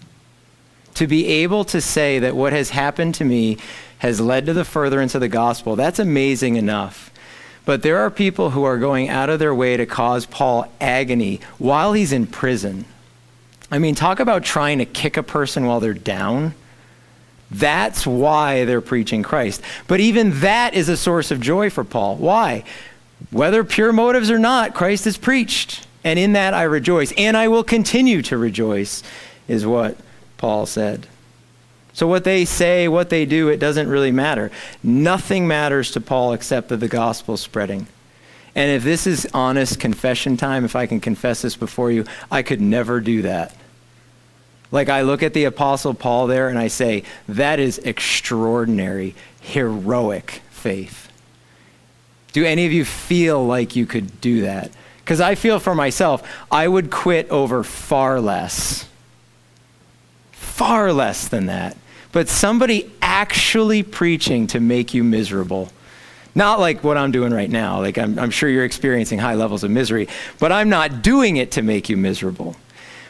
To 0.96 1.08
be 1.08 1.26
able 1.26 1.66
to 1.66 1.82
say 1.82 2.20
that 2.20 2.36
what 2.36 2.54
has 2.54 2.70
happened 2.70 3.16
to 3.16 3.26
me 3.26 3.58
has 3.98 4.22
led 4.22 4.46
to 4.46 4.54
the 4.54 4.66
furtherance 4.66 5.16
of 5.16 5.22
the 5.22 5.28
gospel, 5.28 5.76
that's 5.76 5.98
amazing 5.98 6.58
enough. 6.58 7.10
But 7.66 7.82
there 7.82 8.00
are 8.00 8.10
people 8.10 8.50
who 8.50 8.64
are 8.64 8.78
going 8.78 9.10
out 9.10 9.30
of 9.30 9.40
their 9.40 9.56
way 9.56 9.78
to 9.78 9.86
cause 9.86 10.26
Paul 10.26 10.72
agony 10.82 11.40
while 11.58 11.94
he's 11.94 12.12
in 12.12 12.28
prison. 12.28 12.86
I 13.72 13.80
mean, 13.80 13.96
talk 13.96 14.20
about 14.20 14.44
trying 14.44 14.80
to 14.80 14.86
kick 14.86 15.18
a 15.18 15.24
person 15.24 15.66
while 15.66 15.80
they're 15.80 15.94
down. 15.94 16.54
That's 17.50 18.06
why 18.06 18.66
they're 18.66 18.82
preaching 18.82 19.24
Christ. 19.24 19.62
But 19.88 20.00
even 20.00 20.42
that 20.42 20.74
is 20.74 20.90
a 20.90 20.98
source 20.98 21.32
of 21.32 21.40
joy 21.40 21.70
for 21.70 21.84
Paul. 21.84 22.18
Why? 22.18 22.64
Whether 23.32 23.64
pure 23.64 23.94
motives 23.94 24.30
or 24.30 24.40
not, 24.40 24.74
Christ 24.74 25.08
is 25.08 25.18
preached. 25.18 25.88
And 26.04 26.20
in 26.20 26.34
that 26.34 26.54
I 26.54 26.64
rejoice. 26.64 27.14
And 27.18 27.38
I 27.38 27.48
will 27.48 27.64
continue 27.64 28.22
to 28.24 28.38
rejoice, 28.38 29.04
is 29.48 29.66
what 29.66 29.98
Paul 30.38 30.66
said. 30.66 31.08
So, 31.94 32.08
what 32.08 32.24
they 32.24 32.44
say, 32.44 32.88
what 32.88 33.12
they 33.12 33.26
do, 33.26 33.50
it 33.50 33.58
doesn't 33.58 33.88
really 33.88 34.12
matter. 34.12 34.50
Nothing 34.82 35.48
matters 35.48 35.92
to 35.92 36.02
Paul 36.02 36.34
except 36.34 36.70
that 36.70 36.78
the 36.78 36.88
gospel 36.88 37.36
is 37.36 37.42
spreading. 37.42 37.86
And 38.56 38.72
if 38.72 38.84
this 38.84 39.06
is 39.06 39.28
honest 39.34 39.80
confession 39.80 40.36
time, 40.36 40.66
if 40.66 40.76
I 40.76 40.88
can 40.88 41.00
confess 41.00 41.44
this 41.44 41.56
before 41.56 41.92
you, 41.92 42.06
I 42.32 42.42
could 42.42 42.62
never 42.62 43.00
do 43.00 43.22
that. 43.24 43.56
Like, 44.72 44.90
I 44.90 45.02
look 45.04 45.22
at 45.22 45.36
the 45.36 45.44
Apostle 45.46 45.94
Paul 45.94 46.26
there 46.26 46.50
and 46.50 46.58
I 46.58 46.68
say, 46.68 47.04
that 47.28 47.60
is 47.60 47.78
extraordinary, 47.80 49.14
heroic 49.42 50.42
faith. 50.50 51.12
Do 52.32 52.44
any 52.44 52.66
of 52.66 52.72
you 52.72 52.86
feel 52.86 53.46
like 53.46 53.76
you 53.76 53.86
could 53.86 54.20
do 54.20 54.42
that? 54.42 54.72
Because 54.98 55.22
I 55.22 55.36
feel 55.36 55.60
for 55.60 55.76
myself, 55.76 56.28
I 56.52 56.68
would 56.68 56.90
quit 56.90 57.30
over 57.30 57.64
far 57.64 58.20
less. 58.20 58.88
Far 60.32 60.92
less 60.92 61.28
than 61.28 61.48
that 61.48 61.78
but 62.14 62.30
somebody 62.30 62.90
actually 63.02 63.84
preaching 63.84 64.48
to 64.48 64.62
make 64.62 64.94
you 64.94 65.04
miserable. 65.04 65.70
Not 66.36 66.60
like 66.60 66.84
what 66.84 66.98
I'm 66.98 67.12
doing 67.12 67.34
right 67.34 67.50
now. 67.50 67.82
Like, 67.82 67.98
I'm, 67.98 68.18
I'm 68.18 68.32
sure 68.32 68.50
you're 68.50 68.64
experiencing 68.64 69.20
high 69.20 69.36
levels 69.36 69.64
of 69.64 69.72
misery, 69.72 70.08
but 70.40 70.52
I'm 70.52 70.70
not 70.70 71.02
doing 71.02 71.38
it 71.38 71.52
to 71.52 71.62
make 71.62 71.90
you 71.90 71.98
miserable. 71.98 72.56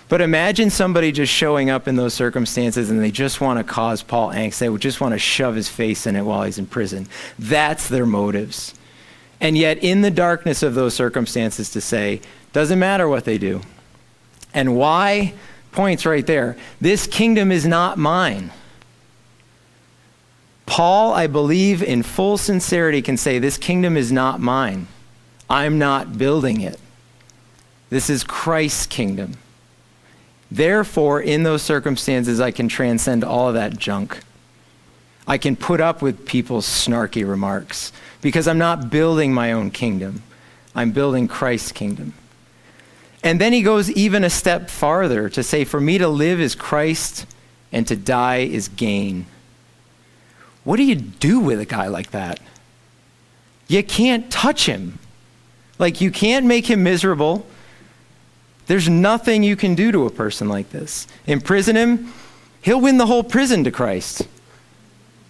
But 0.09 0.21
imagine 0.21 0.69
somebody 0.69 1.11
just 1.11 1.31
showing 1.31 1.69
up 1.69 1.87
in 1.87 1.95
those 1.95 2.13
circumstances 2.13 2.89
and 2.89 3.01
they 3.01 3.11
just 3.11 3.39
want 3.39 3.59
to 3.59 3.63
cause 3.63 4.03
Paul 4.03 4.29
angst. 4.29 4.59
They 4.59 4.75
just 4.77 4.99
want 4.99 5.13
to 5.13 5.19
shove 5.19 5.55
his 5.55 5.69
face 5.69 6.05
in 6.05 6.15
it 6.15 6.23
while 6.23 6.43
he's 6.43 6.59
in 6.59 6.65
prison. 6.65 7.07
That's 7.39 7.87
their 7.87 8.05
motives. 8.05 8.73
And 9.39 9.57
yet, 9.57 9.79
in 9.83 10.01
the 10.01 10.11
darkness 10.11 10.63
of 10.63 10.75
those 10.75 10.93
circumstances, 10.93 11.69
to 11.71 11.81
say, 11.81 12.21
doesn't 12.53 12.79
matter 12.79 13.07
what 13.07 13.25
they 13.25 13.37
do. 13.37 13.61
And 14.53 14.75
why? 14.75 15.33
Points 15.71 16.05
right 16.05 16.25
there. 16.25 16.55
This 16.79 17.07
kingdom 17.07 17.51
is 17.51 17.65
not 17.65 17.97
mine. 17.97 18.51
Paul, 20.65 21.13
I 21.13 21.27
believe, 21.27 21.83
in 21.83 22.03
full 22.03 22.37
sincerity, 22.37 23.01
can 23.01 23.17
say, 23.17 23.39
This 23.39 23.57
kingdom 23.57 23.97
is 23.97 24.11
not 24.11 24.39
mine. 24.39 24.87
I'm 25.49 25.77
not 25.77 26.17
building 26.17 26.61
it. 26.61 26.79
This 27.89 28.09
is 28.09 28.23
Christ's 28.23 28.87
kingdom. 28.87 29.33
Therefore, 30.49 31.21
in 31.21 31.43
those 31.43 31.61
circumstances, 31.61 32.39
I 32.39 32.51
can 32.51 32.67
transcend 32.67 33.23
all 33.23 33.49
of 33.49 33.55
that 33.55 33.77
junk. 33.77 34.19
I 35.27 35.37
can 35.37 35.55
put 35.55 35.81
up 35.81 36.01
with 36.01 36.25
people's 36.25 36.65
snarky 36.65 37.27
remarks 37.27 37.91
because 38.21 38.47
I'm 38.47 38.57
not 38.57 38.89
building 38.89 39.33
my 39.33 39.51
own 39.51 39.71
kingdom. 39.71 40.23
I'm 40.75 40.91
building 40.91 41.27
Christ's 41.27 41.71
kingdom. 41.71 42.13
And 43.23 43.39
then 43.39 43.53
he 43.53 43.61
goes 43.61 43.89
even 43.91 44.23
a 44.23 44.29
step 44.29 44.69
farther 44.69 45.29
to 45.29 45.43
say, 45.43 45.63
For 45.63 45.79
me 45.79 45.97
to 45.97 46.07
live 46.07 46.41
is 46.41 46.55
Christ 46.55 47.25
and 47.71 47.87
to 47.87 47.95
die 47.95 48.39
is 48.39 48.67
gain. 48.67 49.25
What 50.63 50.77
do 50.77 50.83
you 50.83 50.95
do 50.95 51.39
with 51.39 51.59
a 51.59 51.65
guy 51.65 51.87
like 51.87 52.11
that? 52.11 52.39
You 53.67 53.83
can't 53.83 54.31
touch 54.31 54.65
him. 54.65 54.99
Like, 55.79 56.01
you 56.01 56.11
can't 56.11 56.45
make 56.45 56.69
him 56.69 56.83
miserable. 56.83 57.45
There's 58.67 58.87
nothing 58.87 59.43
you 59.43 59.55
can 59.55 59.75
do 59.75 59.91
to 59.91 60.05
a 60.05 60.09
person 60.09 60.47
like 60.47 60.69
this. 60.69 61.07
Imprison 61.25 61.75
him, 61.75 62.13
he'll 62.61 62.79
win 62.79 62.97
the 62.97 63.07
whole 63.07 63.23
prison 63.23 63.63
to 63.65 63.71
Christ. 63.71 64.27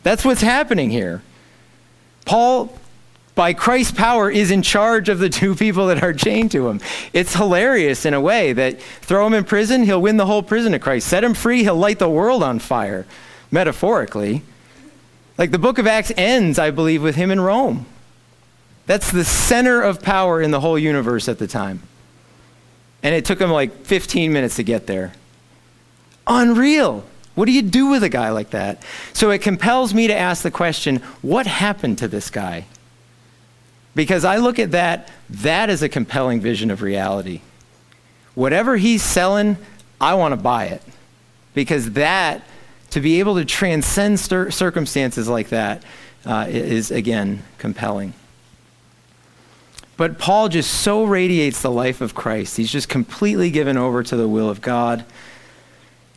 That's 0.04 0.26
what's 0.26 0.42
happening 0.42 0.92
here. 0.92 1.24
Paul, 2.26 2.78
by 3.36 3.54
Christ's 3.54 3.94
power, 3.94 4.30
is 4.30 4.52
in 4.52 4.62
charge 4.62 5.10
of 5.10 5.20
the 5.20 5.30
two 5.30 5.56
people 5.56 5.88
that 5.88 6.04
are 6.04 6.14
chained 6.14 6.52
to 6.52 6.68
him. 6.68 6.80
It's 7.14 7.36
hilarious 7.36 8.06
in 8.06 8.14
a 8.14 8.22
way 8.22 8.54
that 8.54 8.82
throw 8.82 9.26
him 9.26 9.34
in 9.34 9.46
prison, 9.46 9.84
he'll 9.84 10.02
win 10.02 10.18
the 10.18 10.26
whole 10.26 10.44
prison 10.44 10.74
to 10.74 10.80
Christ. 10.80 11.08
Set 11.08 11.24
him 11.24 11.34
free, 11.34 11.64
he'll 11.64 11.76
light 11.76 12.00
the 12.00 12.10
world 12.10 12.44
on 12.44 12.60
fire, 12.60 13.06
metaphorically. 13.50 14.44
Like 15.38 15.52
the 15.52 15.60
book 15.60 15.78
of 15.78 15.88
Acts 15.88 16.12
ends, 16.16 16.60
I 16.60 16.72
believe, 16.72 17.02
with 17.02 17.16
him 17.16 17.32
in 17.32 17.42
Rome. 17.42 17.86
That's 18.86 19.12
the 19.12 19.24
center 19.24 19.82
of 19.82 20.02
power 20.02 20.42
in 20.42 20.52
the 20.52 20.60
whole 20.60 20.78
universe 20.78 21.28
at 21.30 21.40
the 21.40 21.48
time. 21.48 21.82
And 23.02 23.16
it 23.16 23.26
took 23.26 23.40
him 23.40 23.50
like 23.50 23.86
15 23.86 24.32
minutes 24.32 24.58
to 24.58 24.64
get 24.64 24.88
there. 24.88 25.14
Unreal. 26.28 27.04
What 27.36 27.46
do 27.46 27.52
you 27.52 27.62
do 27.62 27.88
with 27.88 28.04
a 28.04 28.10
guy 28.10 28.30
like 28.30 28.52
that? 28.52 28.84
So 29.14 29.32
it 29.32 29.40
compels 29.40 29.94
me 29.94 30.08
to 30.08 30.16
ask 30.16 30.44
the 30.44 30.52
question 30.52 30.98
what 31.22 31.48
happened 31.48 31.98
to 32.00 32.08
this 32.08 32.30
guy? 32.30 32.66
Because 33.96 34.26
I 34.26 34.38
look 34.38 34.60
at 34.60 34.72
that, 34.72 35.10
that 35.30 35.70
is 35.70 35.82
a 35.82 35.90
compelling 35.90 36.42
vision 36.42 36.72
of 36.72 36.82
reality. 36.82 37.42
Whatever 38.36 38.78
he's 38.78 39.04
selling, 39.04 39.58
I 40.02 40.16
want 40.16 40.32
to 40.34 40.38
buy 40.38 40.66
it. 40.66 40.82
Because 41.54 41.92
that, 41.92 42.44
to 42.94 43.02
be 43.02 43.20
able 43.20 43.36
to 43.36 43.46
transcend 43.46 44.20
circumstances 44.20 45.28
like 45.28 45.50
that, 45.50 45.84
uh, 46.26 46.46
is 46.48 46.92
again 46.92 47.44
compelling. 47.58 48.14
But 49.98 50.18
Paul 50.18 50.50
just 50.50 50.72
so 50.72 51.04
radiates 51.04 51.62
the 51.62 51.72
life 51.72 52.02
of 52.02 52.16
Christ. 52.16 52.58
He's 52.58 52.72
just 52.72 52.90
completely 52.90 53.52
given 53.52 53.78
over 53.78 54.04
to 54.04 54.16
the 54.16 54.28
will 54.28 54.50
of 54.50 54.62
God. 54.62 55.06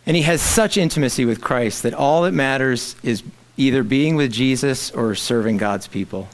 And 0.07 0.17
he 0.17 0.23
has 0.23 0.41
such 0.41 0.77
intimacy 0.77 1.25
with 1.25 1.41
Christ 1.41 1.83
that 1.83 1.93
all 1.93 2.23
that 2.23 2.33
matters 2.33 2.97
is 3.03 3.23
either 3.57 3.83
being 3.83 4.17
with 4.17 4.33
Jesus 4.33 4.91
or 4.91 5.15
serving 5.15 5.57
God's 5.57 5.87
people. 5.89 6.29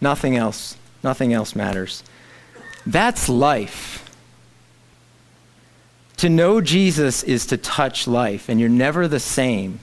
Nothing 0.00 0.36
else. 0.36 0.76
Nothing 1.02 1.32
else 1.32 1.56
matters. 1.56 2.04
That's 2.86 3.28
life. 3.28 3.97
To 6.18 6.28
know 6.28 6.60
Jesus 6.60 7.22
is 7.22 7.46
to 7.46 7.56
touch 7.56 8.06
life, 8.06 8.48
and 8.48 8.60
you're 8.60 8.68
never 8.68 9.08
the 9.08 9.20
same. 9.20 9.80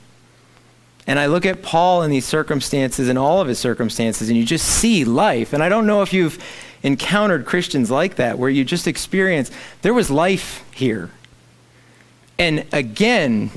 And 1.07 1.19
I 1.19 1.27
look 1.27 1.45
at 1.45 1.61
Paul 1.61 2.01
in 2.03 2.11
these 2.11 2.25
circumstances 2.25 3.09
and 3.09 3.17
all 3.17 3.41
of 3.41 3.47
his 3.47 3.59
circumstances, 3.59 4.27
and 4.29 4.37
you 4.37 4.45
just 4.45 4.65
see 4.65 5.05
life. 5.05 5.53
And 5.53 5.61
I 5.63 5.69
don't 5.69 5.85
know 5.85 6.01
if 6.01 6.13
you've 6.13 6.43
encountered 6.83 7.45
Christians 7.45 7.89
like 7.89 8.15
that, 8.15 8.37
where 8.37 8.49
you 8.49 8.63
just 8.65 8.87
experience 8.87 9.49
there 9.81 9.93
was 9.93 10.11
life 10.11 10.63
here. 10.73 11.09
And 12.37 12.65
again, 12.73 13.49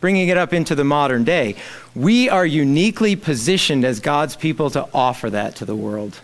bringing 0.00 0.28
it 0.28 0.36
up 0.36 0.52
into 0.52 0.74
the 0.74 0.84
modern 0.84 1.24
day, 1.24 1.56
we 1.94 2.28
are 2.28 2.46
uniquely 2.46 3.14
positioned 3.14 3.84
as 3.84 4.00
God's 4.00 4.34
people 4.34 4.70
to 4.70 4.88
offer 4.92 5.30
that 5.30 5.54
to 5.56 5.64
the 5.64 5.76
world. 5.76 6.20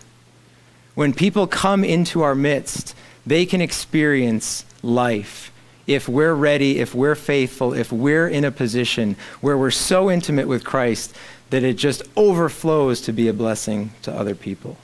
When 0.93 1.13
people 1.13 1.47
come 1.47 1.83
into 1.83 2.21
our 2.21 2.35
midst, 2.35 2.95
they 3.25 3.45
can 3.45 3.61
experience 3.61 4.65
life 4.81 5.51
if 5.87 6.09
we're 6.09 6.33
ready, 6.33 6.79
if 6.79 6.93
we're 6.93 7.15
faithful, 7.15 7.73
if 7.73 7.91
we're 7.91 8.27
in 8.27 8.43
a 8.43 8.51
position 8.51 9.15
where 9.39 9.57
we're 9.57 9.71
so 9.71 10.11
intimate 10.11 10.47
with 10.47 10.65
Christ 10.65 11.15
that 11.49 11.63
it 11.63 11.75
just 11.75 12.03
overflows 12.17 12.99
to 13.01 13.13
be 13.13 13.29
a 13.29 13.33
blessing 13.33 13.91
to 14.01 14.13
other 14.13 14.35
people. 14.35 14.77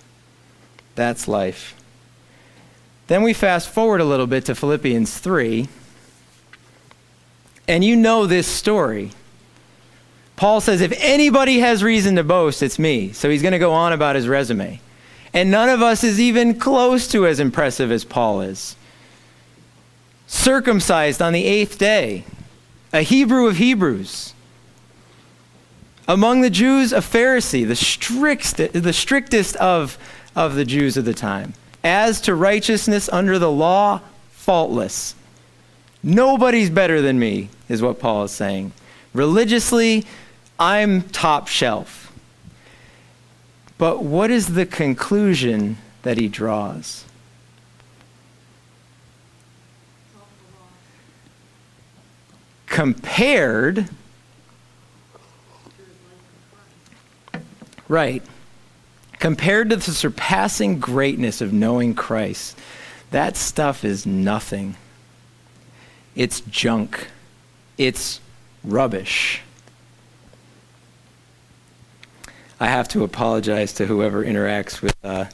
That's 0.95 1.27
life. 1.27 1.75
Then 3.07 3.21
we 3.21 3.33
fast 3.33 3.69
forward 3.69 3.99
a 3.99 4.05
little 4.05 4.27
bit 4.27 4.45
to 4.45 4.55
Philippians 4.55 5.19
3. 5.19 5.67
And 7.67 7.83
you 7.83 7.97
know 7.97 8.25
this 8.25 8.47
story. 8.47 9.11
Paul 10.37 10.61
says, 10.61 10.79
if 10.79 10.93
anybody 10.97 11.59
has 11.59 11.83
reason 11.83 12.15
to 12.15 12.23
boast, 12.23 12.63
it's 12.63 12.79
me. 12.79 13.11
So 13.11 13.29
he's 13.29 13.41
going 13.41 13.51
to 13.51 13.59
go 13.59 13.73
on 13.73 13.91
about 13.91 14.15
his 14.15 14.27
resume. 14.27 14.79
And 15.33 15.51
none 15.51 15.67
of 15.67 15.81
us 15.81 16.03
is 16.03 16.19
even 16.19 16.57
close 16.57 17.07
to 17.09 17.27
as 17.27 17.39
impressive 17.41 17.91
as 17.91 18.05
Paul 18.05 18.41
is. 18.41 18.77
Circumcised 20.27 21.21
on 21.21 21.33
the 21.33 21.45
eighth 21.45 21.77
day, 21.77 22.23
a 22.91 23.01
Hebrew 23.01 23.47
of 23.47 23.57
Hebrews. 23.57 24.33
Among 26.07 26.41
the 26.41 26.49
Jews, 26.49 26.91
a 26.91 26.97
Pharisee, 26.97 27.67
the, 27.67 27.75
strict, 27.75 28.57
the 28.57 28.93
strictest 28.93 29.55
of, 29.57 29.97
of 30.35 30.55
the 30.55 30.65
Jews 30.65 30.97
of 30.97 31.05
the 31.05 31.13
time. 31.13 31.53
As 31.83 32.19
to 32.21 32.35
righteousness 32.35 33.09
under 33.09 33.39
the 33.39 33.51
law, 33.51 34.01
faultless. 34.31 35.15
Nobody's 36.01 36.69
better 36.69 37.01
than 37.01 37.17
me, 37.19 37.49
is 37.69 37.81
what 37.81 37.99
Paul 37.99 38.25
is 38.25 38.31
saying. 38.31 38.73
Religiously, 39.13 40.05
I'm 40.59 41.03
top 41.03 41.47
shelf. 41.47 42.11
But 43.77 44.03
what 44.03 44.29
is 44.29 44.53
the 44.53 44.65
conclusion 44.65 45.77
that 46.03 46.17
he 46.17 46.27
draws? 46.27 47.05
Compared, 52.73 53.87
right, 57.87 58.23
compared 59.19 59.69
to 59.69 59.75
the 59.75 59.91
surpassing 59.91 60.79
greatness 60.79 61.39
of 61.39 61.53
knowing 61.53 61.93
Christ, 61.93 62.57
that 63.11 63.37
stuff 63.37 63.85
is 63.85 64.07
nothing. 64.07 64.75
It's 66.15 66.41
junk. 66.41 67.09
It's 67.77 68.19
rubbish. 68.63 69.41
I 72.59 72.69
have 72.69 72.87
to 72.87 73.03
apologize 73.03 73.73
to 73.73 73.85
whoever 73.85 74.25
interacts 74.25 74.81
with. 74.81 74.95
Uh, 75.03 75.25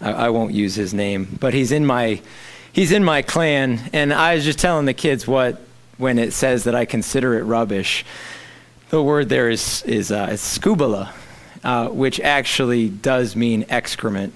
I, 0.00 0.12
I, 0.12 0.28
won't 0.30 0.54
use 0.54 0.74
his 0.74 0.94
name, 0.94 1.36
but 1.38 1.52
he's 1.52 1.70
in 1.70 1.84
my 1.84 2.22
he's 2.72 2.92
in 2.92 3.04
my 3.04 3.20
clan, 3.20 3.90
and 3.92 4.10
I 4.10 4.36
was 4.36 4.44
just 4.46 4.58
telling 4.58 4.86
the 4.86 4.94
kids 4.94 5.28
what 5.28 5.67
when 5.98 6.18
it 6.18 6.32
says 6.32 6.64
that 6.64 6.74
I 6.74 6.84
consider 6.84 7.38
it 7.38 7.42
rubbish. 7.42 8.04
The 8.90 9.02
word 9.02 9.28
there 9.28 9.50
is 9.50 9.82
is, 9.82 10.10
uh, 10.10 10.28
skubala, 10.30 11.12
uh, 11.62 11.88
which 11.88 12.20
actually 12.20 12.88
does 12.88 13.36
mean 13.36 13.66
excrement. 13.68 14.32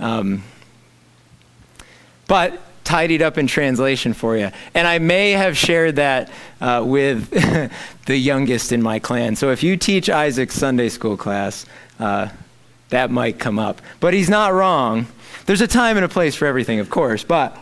Um, 0.00 0.42
but 2.26 2.60
tidied 2.84 3.22
up 3.22 3.38
in 3.38 3.46
translation 3.46 4.12
for 4.12 4.36
you. 4.36 4.50
And 4.74 4.86
I 4.86 4.98
may 4.98 5.32
have 5.32 5.56
shared 5.56 5.96
that 5.96 6.30
uh, 6.60 6.82
with 6.84 7.30
the 8.06 8.16
youngest 8.16 8.72
in 8.72 8.82
my 8.82 8.98
clan. 8.98 9.36
So 9.36 9.50
if 9.50 9.62
you 9.62 9.76
teach 9.76 10.10
Isaac's 10.10 10.54
Sunday 10.54 10.88
school 10.88 11.16
class, 11.16 11.64
uh, 11.98 12.28
that 12.88 13.10
might 13.10 13.38
come 13.38 13.58
up. 13.58 13.80
But 14.00 14.14
he's 14.14 14.28
not 14.28 14.52
wrong. 14.52 15.06
There's 15.46 15.60
a 15.60 15.66
time 15.66 15.96
and 15.96 16.04
a 16.04 16.08
place 16.08 16.34
for 16.34 16.46
everything, 16.46 16.80
of 16.80 16.90
course, 16.90 17.24
but 17.24 17.56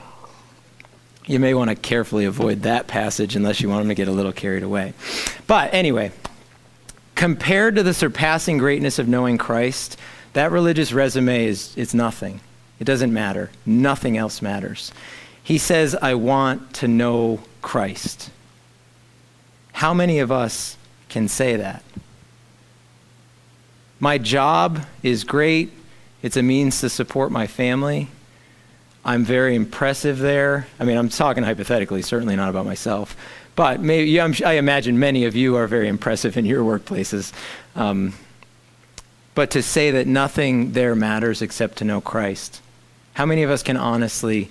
you 1.30 1.38
may 1.38 1.54
want 1.54 1.70
to 1.70 1.76
carefully 1.76 2.24
avoid 2.24 2.62
that 2.62 2.88
passage 2.88 3.36
unless 3.36 3.60
you 3.60 3.68
want 3.68 3.86
to 3.86 3.94
get 3.94 4.08
a 4.08 4.12
little 4.12 4.32
carried 4.32 4.64
away. 4.64 4.94
But 5.46 5.72
anyway, 5.72 6.10
compared 7.14 7.76
to 7.76 7.84
the 7.84 7.94
surpassing 7.94 8.58
greatness 8.58 8.98
of 8.98 9.06
knowing 9.06 9.38
Christ, 9.38 9.96
that 10.32 10.50
religious 10.50 10.92
resume 10.92 11.46
is, 11.46 11.76
is 11.76 11.94
nothing. 11.94 12.40
It 12.80 12.84
doesn't 12.84 13.12
matter. 13.12 13.50
Nothing 13.64 14.16
else 14.16 14.42
matters. 14.42 14.92
He 15.42 15.56
says, 15.56 15.94
I 15.94 16.14
want 16.14 16.74
to 16.74 16.88
know 16.88 17.40
Christ. 17.62 18.30
How 19.72 19.94
many 19.94 20.18
of 20.18 20.32
us 20.32 20.76
can 21.08 21.28
say 21.28 21.56
that? 21.56 21.84
My 24.00 24.18
job 24.18 24.84
is 25.02 25.22
great. 25.22 25.72
It's 26.22 26.36
a 26.36 26.42
means 26.42 26.80
to 26.80 26.88
support 26.88 27.30
my 27.30 27.46
family. 27.46 28.08
I'm 29.04 29.24
very 29.24 29.54
impressive 29.54 30.18
there. 30.18 30.66
I 30.78 30.84
mean, 30.84 30.96
I'm 30.96 31.08
talking 31.08 31.42
hypothetically, 31.42 32.02
certainly 32.02 32.36
not 32.36 32.50
about 32.50 32.66
myself. 32.66 33.16
But 33.56 33.80
maybe, 33.80 34.18
i 34.20 34.52
imagine 34.52 34.98
many 34.98 35.24
of 35.24 35.34
you 35.34 35.56
are 35.56 35.66
very 35.66 35.88
impressive 35.88 36.36
in 36.36 36.44
your 36.44 36.62
workplaces. 36.62 37.32
Um, 37.74 38.14
but 39.34 39.50
to 39.52 39.62
say 39.62 39.90
that 39.92 40.06
nothing 40.06 40.72
there 40.72 40.94
matters 40.94 41.42
except 41.42 41.78
to 41.78 41.84
know 41.84 42.00
Christ 42.00 42.60
how 43.14 43.26
many 43.26 43.42
of 43.42 43.50
us 43.50 43.62
can 43.62 43.76
honestly 43.76 44.48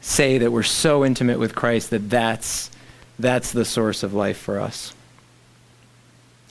say 0.00 0.38
that 0.38 0.50
we're 0.50 0.62
so 0.62 1.04
intimate 1.04 1.38
with 1.38 1.54
Christ 1.54 1.90
that 1.90 2.08
that's, 2.08 2.70
that's 3.18 3.52
the 3.52 3.64
source 3.64 4.02
of 4.02 4.14
life 4.14 4.38
for 4.38 4.58
us? 4.58 4.94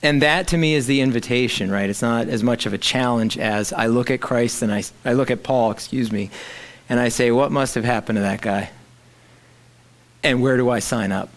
And 0.02 0.22
that 0.22 0.46
to 0.48 0.56
me 0.56 0.74
is 0.74 0.86
the 0.86 1.00
invitation, 1.00 1.70
right? 1.70 1.90
It's 1.90 2.02
not 2.02 2.28
as 2.28 2.42
much 2.42 2.66
of 2.66 2.72
a 2.72 2.78
challenge 2.78 3.36
as 3.36 3.72
I 3.72 3.86
look 3.86 4.10
at 4.10 4.20
Christ 4.20 4.62
and 4.62 4.72
I, 4.72 4.84
I 5.04 5.12
look 5.12 5.30
at 5.30 5.42
Paul, 5.42 5.72
excuse 5.72 6.10
me, 6.10 6.30
and 6.90 7.00
I 7.00 7.08
say, 7.08 7.30
what 7.30 7.52
must 7.52 7.76
have 7.76 7.84
happened 7.84 8.16
to 8.16 8.22
that 8.22 8.42
guy? 8.42 8.70
And 10.22 10.42
where 10.42 10.56
do 10.56 10.68
I 10.68 10.80
sign 10.80 11.12
up? 11.12 11.30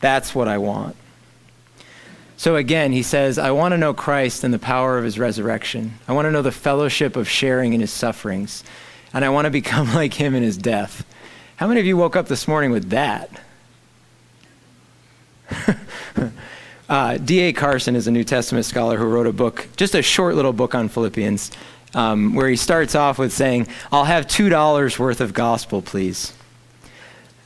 That's 0.00 0.34
what 0.34 0.48
I 0.48 0.58
want. 0.58 0.96
So 2.38 2.56
again, 2.56 2.90
he 2.90 3.02
says, 3.02 3.38
I 3.38 3.50
want 3.50 3.72
to 3.72 3.78
know 3.78 3.92
Christ 3.92 4.44
and 4.44 4.52
the 4.52 4.58
power 4.58 4.96
of 4.96 5.04
his 5.04 5.18
resurrection. 5.18 5.98
I 6.08 6.14
want 6.14 6.24
to 6.24 6.32
know 6.32 6.40
the 6.40 6.50
fellowship 6.50 7.16
of 7.16 7.28
sharing 7.28 7.74
in 7.74 7.80
his 7.82 7.92
sufferings. 7.92 8.64
And 9.12 9.24
I 9.24 9.28
want 9.28 9.44
to 9.44 9.50
become 9.60 9.92
like 9.94 10.14
him 10.14 10.34
in 10.34 10.42
his 10.42 10.56
death. 10.56 11.04
How 11.56 11.68
many 11.68 11.80
of 11.80 11.86
you 11.86 11.98
woke 11.98 12.16
up 12.16 12.28
this 12.28 12.48
morning 12.48 12.70
with 12.70 12.88
that? 12.90 13.40
Uh, 16.90 17.18
D.A. 17.18 17.52
Carson 17.52 17.94
is 17.94 18.08
a 18.08 18.10
New 18.10 18.24
Testament 18.24 18.66
scholar 18.66 18.98
who 18.98 19.04
wrote 19.04 19.28
a 19.28 19.32
book, 19.32 19.68
just 19.76 19.94
a 19.94 20.02
short 20.02 20.34
little 20.34 20.52
book 20.52 20.74
on 20.74 20.88
Philippians, 20.88 21.52
um, 21.94 22.34
where 22.34 22.48
he 22.48 22.56
starts 22.56 22.94
off 22.94 23.18
with 23.18 23.32
saying, 23.32 23.68
I'll 23.90 24.04
have 24.04 24.26
$2 24.26 24.98
worth 24.98 25.20
of 25.20 25.34
gospel, 25.34 25.82
please. 25.82 26.32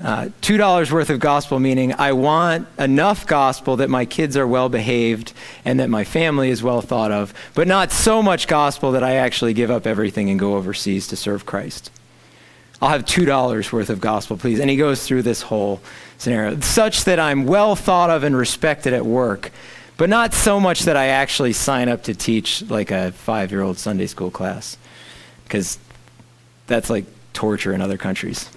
Uh, 0.02 0.28
$2 0.42 0.90
worth 0.90 1.08
of 1.08 1.20
gospel, 1.20 1.60
meaning 1.60 1.94
I 1.94 2.12
want 2.12 2.66
enough 2.78 3.26
gospel 3.26 3.76
that 3.76 3.88
my 3.88 4.04
kids 4.04 4.36
are 4.36 4.46
well 4.46 4.68
behaved 4.68 5.32
and 5.64 5.78
that 5.80 5.88
my 5.88 6.04
family 6.04 6.50
is 6.50 6.62
well 6.62 6.82
thought 6.82 7.12
of, 7.12 7.32
but 7.54 7.68
not 7.68 7.92
so 7.92 8.22
much 8.22 8.48
gospel 8.48 8.92
that 8.92 9.04
I 9.04 9.14
actually 9.14 9.54
give 9.54 9.70
up 9.70 9.86
everything 9.86 10.30
and 10.30 10.38
go 10.38 10.56
overseas 10.56 11.06
to 11.08 11.16
serve 11.16 11.46
Christ. 11.46 11.90
I'll 12.82 12.90
have 12.90 13.04
$2 13.04 13.72
worth 13.72 13.88
of 13.88 14.00
gospel, 14.00 14.36
please. 14.36 14.60
And 14.60 14.68
he 14.68 14.76
goes 14.76 15.06
through 15.06 15.22
this 15.22 15.42
whole 15.42 15.80
scenario, 16.18 16.60
such 16.60 17.04
that 17.04 17.18
I'm 17.18 17.46
well 17.46 17.76
thought 17.76 18.10
of 18.10 18.24
and 18.24 18.36
respected 18.36 18.92
at 18.92 19.06
work, 19.06 19.52
but 19.96 20.08
not 20.08 20.34
so 20.34 20.58
much 20.58 20.82
that 20.82 20.96
I 20.96 21.08
actually 21.08 21.52
sign 21.52 21.88
up 21.88 22.04
to 22.04 22.14
teach 22.14 22.62
like 22.62 22.90
a 22.90 23.12
five 23.12 23.50
year 23.50 23.62
old 23.62 23.78
Sunday 23.78 24.06
school 24.06 24.30
class, 24.30 24.76
because 25.44 25.78
that's 26.66 26.90
like 26.90 27.04
torture 27.32 27.72
in 27.72 27.80
other 27.80 27.98
countries. 27.98 28.48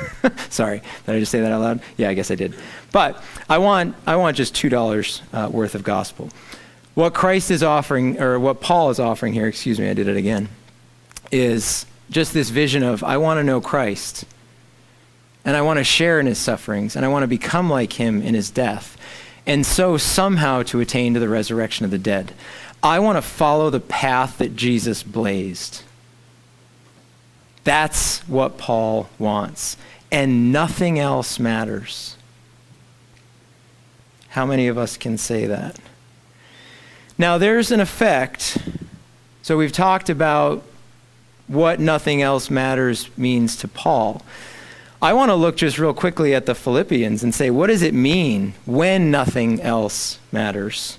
Sorry, 0.50 0.82
did 1.06 1.14
I 1.14 1.18
just 1.18 1.32
say 1.32 1.40
that 1.40 1.52
out 1.52 1.60
loud? 1.60 1.80
Yeah, 1.96 2.10
I 2.10 2.14
guess 2.14 2.30
I 2.30 2.34
did. 2.34 2.54
But 2.92 3.22
I 3.48 3.58
want, 3.58 3.96
I 4.06 4.16
want 4.16 4.36
just 4.36 4.54
$2 4.54 5.20
uh, 5.32 5.48
worth 5.50 5.74
of 5.74 5.82
gospel. 5.82 6.30
What 6.94 7.12
Christ 7.12 7.50
is 7.50 7.62
offering, 7.62 8.20
or 8.20 8.38
what 8.38 8.60
Paul 8.60 8.90
is 8.90 9.00
offering 9.00 9.34
here, 9.34 9.46
excuse 9.46 9.78
me, 9.78 9.88
I 9.88 9.94
did 9.94 10.08
it 10.08 10.16
again, 10.16 10.48
is 11.30 11.84
just 12.10 12.32
this 12.32 12.50
vision 12.50 12.82
of 12.82 13.02
I 13.02 13.18
want 13.18 13.38
to 13.38 13.44
know 13.44 13.60
Christ, 13.60 14.24
and 15.44 15.56
I 15.56 15.62
want 15.62 15.78
to 15.78 15.84
share 15.84 16.20
in 16.20 16.26
his 16.26 16.38
sufferings, 16.38 16.96
and 16.96 17.04
I 17.04 17.08
want 17.08 17.24
to 17.24 17.28
become 17.28 17.68
like 17.68 17.92
him 17.92 18.22
in 18.22 18.34
his 18.34 18.50
death, 18.50 18.96
and 19.46 19.64
so 19.64 19.96
somehow 19.96 20.62
to 20.64 20.80
attain 20.80 21.14
to 21.14 21.20
the 21.20 21.28
resurrection 21.28 21.84
of 21.84 21.90
the 21.90 21.98
dead. 21.98 22.32
I 22.82 22.98
want 22.98 23.16
to 23.16 23.22
follow 23.22 23.70
the 23.70 23.80
path 23.80 24.38
that 24.38 24.56
Jesus 24.56 25.02
blazed. 25.02 25.82
That's 27.64 28.20
what 28.28 28.58
Paul 28.58 29.08
wants 29.18 29.76
and 30.10 30.52
nothing 30.52 30.98
else 30.98 31.38
matters. 31.38 32.16
How 34.28 34.46
many 34.46 34.68
of 34.68 34.78
us 34.78 34.96
can 34.96 35.18
say 35.18 35.46
that? 35.46 35.78
Now, 37.18 37.38
there's 37.38 37.70
an 37.70 37.80
effect. 37.80 38.58
So, 39.42 39.56
we've 39.56 39.72
talked 39.72 40.10
about 40.10 40.62
what 41.46 41.80
nothing 41.80 42.20
else 42.20 42.50
matters 42.50 43.08
means 43.16 43.56
to 43.56 43.68
Paul. 43.68 44.22
I 45.00 45.12
want 45.12 45.30
to 45.30 45.34
look 45.34 45.56
just 45.56 45.78
real 45.78 45.92
quickly 45.92 46.34
at 46.34 46.46
the 46.46 46.54
Philippians 46.54 47.22
and 47.22 47.34
say, 47.34 47.50
what 47.50 47.66
does 47.66 47.82
it 47.82 47.92
mean 47.92 48.54
when 48.64 49.10
nothing 49.10 49.60
else 49.60 50.18
matters? 50.32 50.98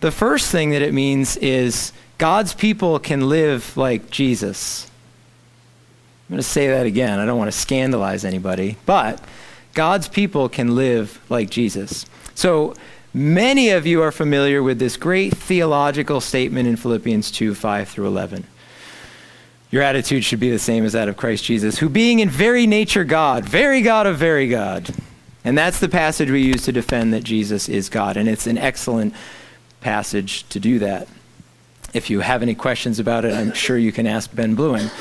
The 0.00 0.10
first 0.10 0.50
thing 0.50 0.70
that 0.70 0.82
it 0.82 0.92
means 0.92 1.36
is 1.36 1.92
God's 2.18 2.54
people 2.54 2.98
can 2.98 3.28
live 3.28 3.76
like 3.76 4.10
Jesus. 4.10 4.90
I'm 6.28 6.34
going 6.34 6.38
to 6.38 6.42
say 6.42 6.68
that 6.68 6.86
again. 6.86 7.20
I 7.20 7.26
don't 7.26 7.38
want 7.38 7.52
to 7.52 7.58
scandalize 7.58 8.24
anybody, 8.24 8.76
but 8.84 9.20
God's 9.74 10.08
people 10.08 10.48
can 10.48 10.74
live 10.74 11.20
like 11.28 11.50
Jesus. 11.50 12.06
So 12.34 12.74
many 13.12 13.70
of 13.70 13.86
you 13.86 14.02
are 14.02 14.12
familiar 14.12 14.62
with 14.62 14.78
this 14.78 14.96
great 14.96 15.36
theological 15.36 16.20
statement 16.20 16.68
in 16.68 16.76
Philippians 16.76 17.30
2 17.30 17.54
5 17.54 17.88
through 17.88 18.06
11. 18.06 18.46
Your 19.74 19.82
attitude 19.82 20.24
should 20.24 20.38
be 20.38 20.50
the 20.50 20.58
same 20.60 20.84
as 20.84 20.92
that 20.92 21.08
of 21.08 21.16
Christ 21.16 21.42
Jesus, 21.42 21.80
who 21.80 21.88
being 21.88 22.20
in 22.20 22.30
very 22.30 22.64
nature 22.64 23.02
God, 23.02 23.44
very 23.44 23.82
God 23.82 24.06
of 24.06 24.16
very 24.16 24.46
God. 24.46 24.88
And 25.44 25.58
that's 25.58 25.80
the 25.80 25.88
passage 25.88 26.30
we 26.30 26.42
use 26.42 26.62
to 26.66 26.70
defend 26.70 27.12
that 27.12 27.24
Jesus 27.24 27.68
is 27.68 27.88
God. 27.88 28.16
And 28.16 28.28
it's 28.28 28.46
an 28.46 28.56
excellent 28.56 29.14
passage 29.80 30.48
to 30.50 30.60
do 30.60 30.78
that. 30.78 31.08
If 31.92 32.08
you 32.08 32.20
have 32.20 32.40
any 32.40 32.54
questions 32.54 33.00
about 33.00 33.24
it, 33.24 33.34
I'm 33.34 33.52
sure 33.52 33.76
you 33.76 33.90
can 33.90 34.06
ask 34.06 34.32
Ben 34.32 34.54
Bluin 34.54 34.92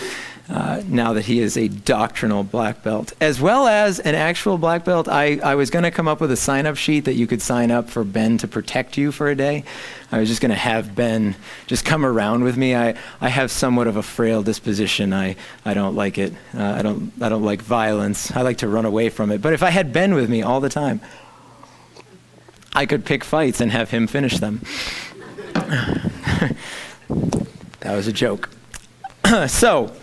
uh, 0.50 0.82
now 0.88 1.14
that 1.14 1.26
he 1.26 1.40
is 1.40 1.56
a 1.56 1.70
doctrinal 1.70 2.44
black 2.44 2.84
belt, 2.84 3.14
as 3.22 3.40
well 3.40 3.66
as 3.66 4.00
an 4.00 4.14
actual 4.14 4.58
black 4.58 4.84
belt. 4.84 5.08
I, 5.08 5.40
I 5.44 5.56
was 5.56 5.70
going 5.70 5.84
to 5.84 5.92
come 5.92 6.08
up 6.08 6.20
with 6.20 6.32
a 6.32 6.36
sign 6.38 6.66
up 6.66 6.76
sheet 6.76 7.06
that 7.06 7.14
you 7.14 7.28
could 7.28 7.42
sign 7.42 7.72
up 7.72 7.90
for 7.90 8.04
Ben 8.04 8.38
to 8.40 8.48
protect 8.48 8.98
you 8.98 9.14
for 9.14 9.30
a 9.30 9.36
day. 9.36 9.64
I 10.12 10.20
was 10.20 10.28
just 10.28 10.42
going 10.42 10.50
to 10.50 10.56
have 10.56 10.96
Ben 10.96 11.36
just 11.66 11.86
come 11.86 12.06
around 12.06 12.44
with 12.44 12.58
me. 12.58 12.76
I, 12.76 12.96
I 13.22 13.30
have 13.30 13.52
somewhat 13.52 13.88
of 13.88 13.96
a 13.96 14.04
frail 14.04 14.44
disposition. 14.44 15.14
I, 15.14 15.38
I 15.64 15.74
don't 15.74 15.96
like 15.96 16.18
it. 16.18 16.34
Uh, 16.54 16.64
I, 16.64 16.82
don't, 16.82 17.14
I 17.22 17.30
don't 17.30 17.44
like 17.44 17.62
violence. 17.62 18.32
I 18.36 18.42
like 18.42 18.58
to 18.58 18.68
run 18.68 18.86
away 18.86 19.10
from 19.10 19.32
it. 19.32 19.42
But 19.42 19.54
if 19.54 19.64
I 19.64 19.70
had 19.70 19.94
Ben 19.94 20.14
with 20.14 20.30
me 20.30 20.42
all 20.42 20.60
the 20.60 20.70
time, 20.70 21.00
I 22.74 22.86
could 22.86 23.06
pick 23.06 23.24
fights 23.24 23.62
and 23.62 23.72
have 23.72 23.92
him 23.92 24.08
finish 24.08 24.40
them. 24.40 24.62
that 25.54 26.56
was 27.84 28.08
a 28.08 28.14
joke. 28.14 28.50
so, 29.48 29.94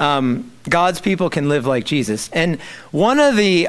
um, 0.00 0.50
God's 0.68 1.00
people 1.00 1.30
can 1.30 1.48
live 1.48 1.66
like 1.66 1.84
Jesus. 1.84 2.28
And 2.30 2.60
one 2.90 3.18
of 3.18 3.36
the 3.36 3.68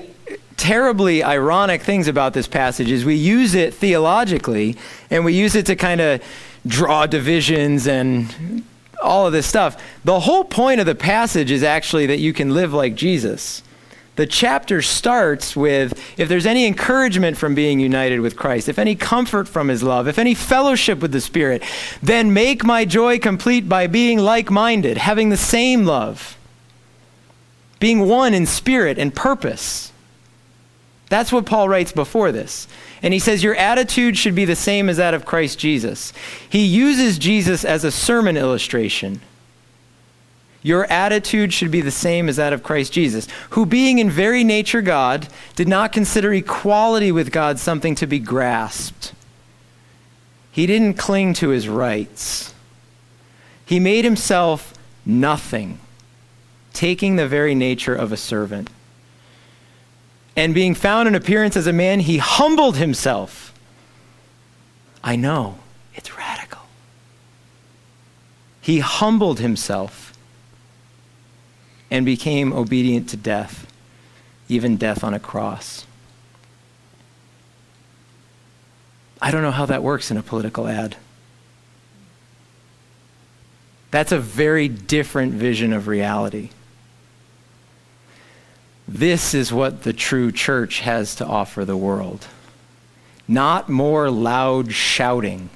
terribly 0.58 1.24
ironic 1.24 1.82
things 1.82 2.08
about 2.08 2.34
this 2.34 2.48
passage 2.48 2.92
is 2.92 3.06
we 3.06 3.16
use 3.16 3.56
it 3.56 3.74
theologically 3.74 4.76
and 5.10 5.24
we 5.24 5.34
use 5.34 5.56
it 5.56 5.66
to 5.66 5.76
kind 5.76 6.02
of 6.02 6.22
draw 6.68 7.06
divisions 7.06 7.88
and 7.88 8.64
all 9.02 9.26
of 9.26 9.34
this 9.34 9.48
stuff. 9.48 9.82
The 10.04 10.20
whole 10.20 10.44
point 10.44 10.82
of 10.82 10.86
the 10.86 10.96
passage 10.96 11.50
is 11.50 11.64
actually 11.64 12.08
that 12.08 12.20
you 12.20 12.34
can 12.34 12.54
live 12.54 12.74
like 12.74 12.96
Jesus. 12.96 13.64
The 14.20 14.28
chapter 14.28 14.82
starts 14.82 15.56
with 15.56 15.98
if 16.20 16.28
there's 16.28 16.46
any 16.46 16.68
encouragement 16.68 17.38
from 17.38 17.56
being 17.56 17.80
united 17.80 18.20
with 18.20 18.36
Christ, 18.36 18.68
if 18.68 18.78
any 18.78 18.94
comfort 18.94 19.48
from 19.48 19.70
his 19.70 19.82
love, 19.82 20.10
if 20.10 20.20
any 20.20 20.34
fellowship 20.34 21.00
with 21.00 21.14
the 21.14 21.22
Spirit, 21.22 21.64
then 22.04 22.34
make 22.34 22.66
my 22.66 22.84
joy 22.84 23.18
complete 23.18 23.70
by 23.70 23.88
being 23.88 24.20
like 24.20 24.52
minded, 24.52 24.98
having 24.98 25.30
the 25.30 25.38
same 25.38 25.86
love, 25.86 26.38
being 27.80 28.10
one 28.10 28.34
in 28.34 28.46
spirit 28.46 28.98
and 28.98 29.16
purpose. 29.16 29.94
That's 31.08 31.32
what 31.32 31.46
Paul 31.46 31.70
writes 31.70 31.94
before 31.94 32.34
this. 32.34 32.68
And 33.02 33.14
he 33.14 33.22
says, 33.22 33.42
Your 33.42 33.56
attitude 33.56 34.18
should 34.18 34.36
be 34.36 34.44
the 34.44 34.54
same 34.54 34.90
as 34.90 34.98
that 34.98 35.14
of 35.14 35.24
Christ 35.24 35.58
Jesus. 35.60 36.12
He 36.50 36.66
uses 36.66 37.20
Jesus 37.20 37.64
as 37.64 37.86
a 37.86 37.90
sermon 37.90 38.36
illustration. 38.36 39.22
Your 40.62 40.86
attitude 40.92 41.54
should 41.54 41.72
be 41.72 41.82
the 41.82 41.92
same 41.92 42.28
as 42.28 42.36
that 42.36 42.52
of 42.52 42.64
Christ 42.64 42.92
Jesus, 42.92 43.28
who, 43.52 43.66
being 43.66 44.00
in 44.00 44.10
very 44.10 44.44
nature 44.44 44.82
God, 44.82 45.28
did 45.56 45.68
not 45.68 45.94
consider 45.94 46.34
equality 46.34 47.12
with 47.12 47.32
God 47.32 47.60
something 47.60 47.96
to 47.96 48.08
be 48.08 48.20
grasped. 48.20 49.14
He 50.52 50.66
didn't 50.66 50.96
cling 50.96 51.34
to 51.36 51.50
his 51.50 51.70
rights. 51.70 52.54
He 53.66 53.80
made 53.80 54.04
himself 54.04 54.74
nothing, 55.06 55.80
taking 56.74 57.16
the 57.16 57.28
very 57.28 57.56
nature 57.56 57.96
of 57.96 58.12
a 58.12 58.18
servant. 58.18 58.70
And 60.36 60.54
being 60.54 60.76
found 60.76 61.08
in 61.08 61.16
appearance 61.16 61.56
as 61.56 61.68
a 61.68 61.74
man, 61.74 62.02
he 62.02 62.18
humbled 62.18 62.76
himself. 62.76 63.54
I 65.02 65.16
know, 65.16 65.60
it's 65.96 66.18
radical. 66.18 66.62
He 68.60 68.80
humbled 68.80 69.40
himself 69.40 70.09
and 71.92 72.06
became 72.06 72.54
obedient 72.54 73.10
to 73.10 73.18
death, 73.18 73.68
even 74.48 74.78
death 74.78 75.04
on 75.04 75.14
a 75.14 75.20
cross. 75.20 75.86
I 79.22 79.32
don't 79.32 79.42
know 79.42 79.52
how 79.52 79.66
that 79.66 79.84
works 79.84 80.12
in 80.12 80.18
a 80.18 80.24
political 80.24 80.68
ad. 80.68 80.96
That's 83.92 84.12
a 84.12 84.20
very 84.20 84.68
different 84.68 85.34
vision 85.34 85.74
of 85.74 85.88
reality. 85.88 86.52
This 88.88 89.34
is 89.34 89.52
what 89.52 89.84
the 89.84 89.94
true 89.94 90.32
church 90.32 90.80
has 90.80 91.16
to 91.16 91.26
offer 91.26 91.66
the 91.66 91.78
world. 91.78 92.28
Not 93.28 93.70
more 93.70 94.10
loud 94.10 94.74
shouting, 94.74 95.50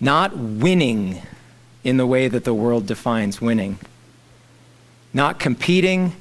not 0.00 0.36
winning 0.36 1.22
in 1.84 1.96
the 1.96 2.06
way 2.06 2.28
that 2.28 2.44
the 2.44 2.54
world 2.54 2.86
defines 2.86 3.40
winning. 3.40 3.78
Not 5.12 5.38
competing, 5.38 6.14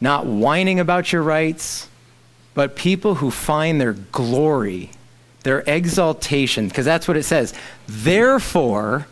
not 0.00 0.26
whining 0.26 0.80
about 0.80 1.12
your 1.12 1.22
rights, 1.22 1.88
but 2.54 2.76
people 2.76 3.16
who 3.16 3.30
find 3.30 3.80
their 3.80 3.92
glory, 3.92 4.90
their 5.42 5.62
exaltation, 5.66 6.68
because 6.68 6.84
that's 6.84 7.08
what 7.08 7.16
it 7.16 7.24
says. 7.24 7.52
Therefore, 7.86 9.06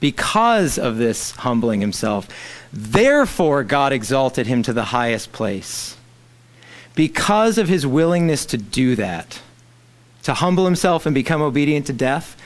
because 0.00 0.78
of 0.78 0.96
this 0.96 1.32
humbling 1.32 1.80
himself, 1.80 2.28
therefore 2.72 3.64
God 3.64 3.92
exalted 3.92 4.46
him 4.46 4.62
to 4.64 4.72
the 4.72 4.84
highest 4.84 5.32
place. 5.32 5.96
Because 6.94 7.58
of 7.58 7.68
his 7.68 7.86
willingness 7.86 8.44
to 8.46 8.58
do 8.58 8.96
that, 8.96 9.40
to 10.24 10.34
humble 10.34 10.64
himself 10.64 11.06
and 11.06 11.14
become 11.14 11.40
obedient 11.40 11.86
to 11.86 11.92
death, 11.92 12.36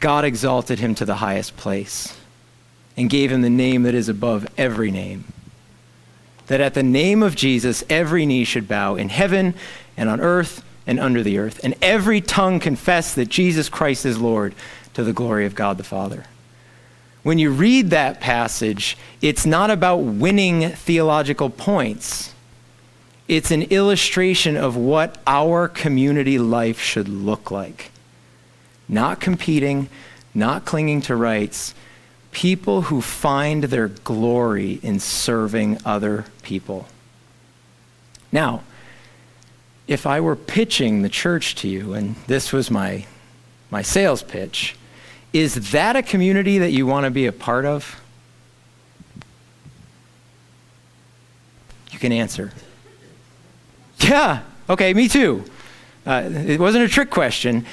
God 0.00 0.24
exalted 0.24 0.78
him 0.78 0.94
to 0.96 1.04
the 1.04 1.16
highest 1.16 1.56
place 1.56 2.16
and 2.96 3.10
gave 3.10 3.32
him 3.32 3.42
the 3.42 3.50
name 3.50 3.82
that 3.82 3.94
is 3.94 4.08
above 4.08 4.46
every 4.56 4.90
name. 4.90 5.24
That 6.46 6.60
at 6.60 6.74
the 6.74 6.82
name 6.82 7.22
of 7.22 7.36
Jesus, 7.36 7.84
every 7.90 8.24
knee 8.26 8.44
should 8.44 8.68
bow 8.68 8.94
in 8.94 9.08
heaven 9.08 9.54
and 9.96 10.08
on 10.08 10.20
earth 10.20 10.64
and 10.86 10.98
under 10.98 11.22
the 11.22 11.38
earth, 11.38 11.60
and 11.62 11.74
every 11.82 12.20
tongue 12.20 12.58
confess 12.60 13.14
that 13.14 13.28
Jesus 13.28 13.68
Christ 13.68 14.06
is 14.06 14.18
Lord 14.18 14.54
to 14.94 15.04
the 15.04 15.12
glory 15.12 15.44
of 15.44 15.54
God 15.54 15.76
the 15.76 15.84
Father. 15.84 16.24
When 17.22 17.38
you 17.38 17.50
read 17.50 17.90
that 17.90 18.20
passage, 18.20 18.96
it's 19.20 19.44
not 19.44 19.70
about 19.70 19.96
winning 19.96 20.70
theological 20.70 21.50
points. 21.50 22.34
It's 23.26 23.50
an 23.50 23.64
illustration 23.64 24.56
of 24.56 24.76
what 24.76 25.20
our 25.26 25.68
community 25.68 26.38
life 26.38 26.80
should 26.80 27.08
look 27.08 27.50
like. 27.50 27.90
Not 28.88 29.20
competing, 29.20 29.88
not 30.34 30.64
clinging 30.64 31.02
to 31.02 31.16
rights, 31.16 31.74
people 32.30 32.82
who 32.82 33.00
find 33.00 33.64
their 33.64 33.88
glory 33.88 34.80
in 34.82 35.00
serving 35.00 35.78
other 35.84 36.24
people. 36.42 36.86
Now, 38.30 38.62
if 39.86 40.06
I 40.06 40.20
were 40.20 40.36
pitching 40.36 41.02
the 41.02 41.08
church 41.08 41.54
to 41.56 41.68
you, 41.68 41.94
and 41.94 42.14
this 42.26 42.52
was 42.52 42.70
my, 42.70 43.06
my 43.70 43.82
sales 43.82 44.22
pitch, 44.22 44.76
is 45.32 45.72
that 45.72 45.96
a 45.96 46.02
community 46.02 46.58
that 46.58 46.70
you 46.70 46.86
want 46.86 47.04
to 47.04 47.10
be 47.10 47.26
a 47.26 47.32
part 47.32 47.64
of? 47.64 48.00
You 51.90 51.98
can 51.98 52.12
answer. 52.12 52.52
Yeah, 54.00 54.42
okay, 54.70 54.94
me 54.94 55.08
too. 55.08 55.44
Uh, 56.06 56.30
it 56.32 56.60
wasn't 56.60 56.84
a 56.84 56.88
trick 56.88 57.10
question 57.10 57.66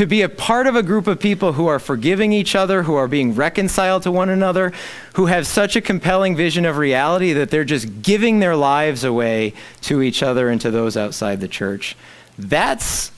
to 0.00 0.06
be 0.06 0.22
a 0.22 0.30
part 0.30 0.66
of 0.66 0.74
a 0.74 0.82
group 0.82 1.06
of 1.06 1.20
people 1.20 1.52
who 1.52 1.66
are 1.66 1.78
forgiving 1.78 2.32
each 2.32 2.54
other, 2.54 2.84
who 2.84 2.94
are 2.94 3.06
being 3.06 3.34
reconciled 3.34 4.02
to 4.02 4.10
one 4.10 4.30
another, 4.30 4.72
who 5.16 5.26
have 5.26 5.46
such 5.46 5.76
a 5.76 5.80
compelling 5.82 6.34
vision 6.34 6.64
of 6.64 6.78
reality 6.78 7.34
that 7.34 7.50
they're 7.50 7.66
just 7.66 8.00
giving 8.00 8.38
their 8.38 8.56
lives 8.56 9.04
away 9.04 9.52
to 9.82 10.00
each 10.00 10.22
other 10.22 10.48
and 10.48 10.58
to 10.58 10.70
those 10.70 10.96
outside 10.96 11.38
the 11.42 11.48
church. 11.48 11.98
That's, 12.38 13.12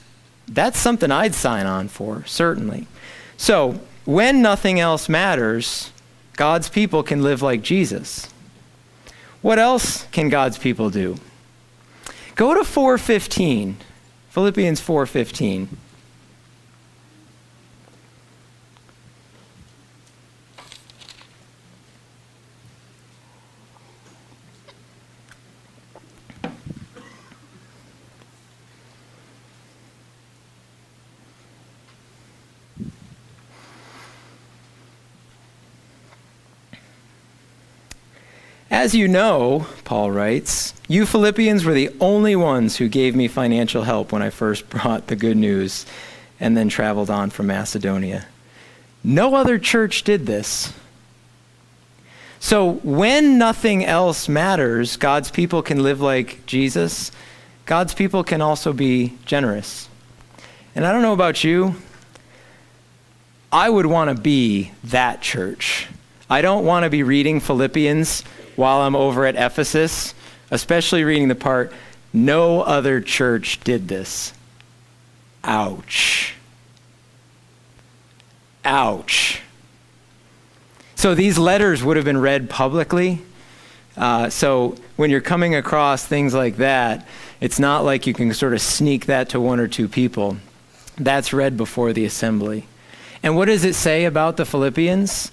that's 0.45 0.77
something 0.77 1.09
I'd 1.09 1.33
sign 1.33 1.67
on 1.67 1.87
for, 1.87 2.25
certainly. 2.25 2.85
So, 3.37 3.79
when 4.03 4.41
nothing 4.41 4.77
else 4.77 5.07
matters, 5.07 5.89
God's 6.35 6.67
people 6.67 7.01
can 7.01 7.23
live 7.23 7.41
like 7.41 7.61
Jesus. 7.61 8.27
What 9.41 9.57
else 9.57 10.05
can 10.11 10.27
God's 10.27 10.57
people 10.57 10.89
do? 10.89 11.15
Go 12.35 12.53
to 12.53 12.65
415. 12.65 13.77
Philippians 14.31 14.81
4:15. 14.81 15.77
As 38.73 38.95
you 38.95 39.07
know, 39.07 39.67
Paul 39.83 40.09
writes, 40.09 40.73
you 40.87 41.05
Philippians 41.05 41.63
were 41.63 41.75
the 41.75 41.91
only 41.99 42.35
ones 42.35 42.75
who 42.75 42.87
gave 42.87 43.15
me 43.15 43.27
financial 43.27 43.83
help 43.83 44.11
when 44.11 44.23
I 44.23 44.31
first 44.31 44.67
brought 44.71 45.05
the 45.05 45.15
good 45.15 45.37
news 45.37 45.85
and 46.39 46.57
then 46.57 46.69
traveled 46.69 47.11
on 47.11 47.29
from 47.29 47.45
Macedonia. 47.45 48.25
No 49.03 49.35
other 49.35 49.59
church 49.59 50.03
did 50.03 50.25
this. 50.25 50.73
So 52.39 52.79
when 52.83 53.37
nothing 53.37 53.85
else 53.85 54.27
matters, 54.27 54.97
God's 54.97 55.29
people 55.29 55.61
can 55.61 55.83
live 55.83 56.01
like 56.01 56.43
Jesus. 56.47 57.11
God's 57.67 57.93
people 57.93 58.23
can 58.23 58.41
also 58.41 58.73
be 58.73 59.15
generous. 59.23 59.87
And 60.73 60.83
I 60.83 60.91
don't 60.91 61.03
know 61.03 61.13
about 61.13 61.43
you, 61.43 61.75
I 63.51 63.69
would 63.69 63.85
want 63.85 64.17
to 64.17 64.19
be 64.19 64.71
that 64.85 65.21
church. 65.21 65.85
I 66.27 66.41
don't 66.41 66.65
want 66.65 66.85
to 66.85 66.89
be 66.89 67.03
reading 67.03 67.39
Philippians 67.39 68.23
while 68.55 68.81
I'm 68.81 68.95
over 68.95 69.25
at 69.25 69.35
Ephesus, 69.35 70.13
especially 70.51 71.03
reading 71.03 71.27
the 71.27 71.35
part, 71.35 71.73
no 72.13 72.61
other 72.61 73.01
church 73.01 73.59
did 73.61 73.87
this. 73.87 74.33
Ouch. 75.43 76.35
Ouch. 78.63 79.41
So 80.95 81.15
these 81.15 81.37
letters 81.37 81.83
would 81.83 81.97
have 81.97 82.05
been 82.05 82.21
read 82.21 82.49
publicly. 82.49 83.21
Uh, 83.97 84.29
so 84.29 84.75
when 84.95 85.09
you're 85.09 85.21
coming 85.21 85.53
across 85.55 86.05
things 86.05 86.33
like 86.33 86.57
that, 86.57 87.07
it's 87.41 87.59
not 87.59 87.83
like 87.83 88.07
you 88.07 88.13
can 88.13 88.33
sort 88.33 88.53
of 88.53 88.61
sneak 88.61 89.07
that 89.07 89.29
to 89.29 89.39
one 89.39 89.59
or 89.59 89.67
two 89.67 89.87
people. 89.87 90.37
That's 90.95 91.33
read 91.33 91.57
before 91.57 91.91
the 91.93 92.05
assembly. 92.05 92.67
And 93.21 93.35
what 93.35 93.45
does 93.45 93.65
it 93.65 93.73
say 93.73 94.05
about 94.05 94.37
the 94.37 94.45
Philippians? 94.45 95.31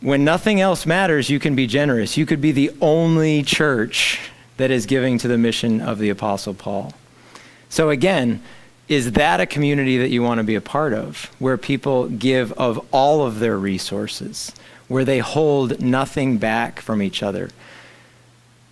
When 0.00 0.24
nothing 0.24 0.60
else 0.60 0.86
matters, 0.86 1.28
you 1.28 1.38
can 1.38 1.54
be 1.54 1.66
generous. 1.66 2.16
You 2.16 2.26
could 2.26 2.40
be 2.40 2.52
the 2.52 2.70
only 2.80 3.42
church 3.42 4.20
that 4.56 4.70
is 4.70 4.86
giving 4.86 5.18
to 5.18 5.28
the 5.28 5.38
mission 5.38 5.80
of 5.80 5.98
the 5.98 6.10
Apostle 6.10 6.54
Paul. 6.54 6.92
So, 7.68 7.90
again, 7.90 8.42
is 8.88 9.12
that 9.12 9.40
a 9.40 9.46
community 9.46 9.98
that 9.98 10.10
you 10.10 10.22
want 10.22 10.38
to 10.38 10.44
be 10.44 10.54
a 10.54 10.60
part 10.60 10.92
of, 10.92 11.30
where 11.38 11.58
people 11.58 12.08
give 12.08 12.52
of 12.52 12.84
all 12.92 13.26
of 13.26 13.38
their 13.38 13.58
resources, 13.58 14.52
where 14.88 15.04
they 15.04 15.18
hold 15.18 15.80
nothing 15.80 16.38
back 16.38 16.80
from 16.80 17.02
each 17.02 17.22
other? 17.22 17.50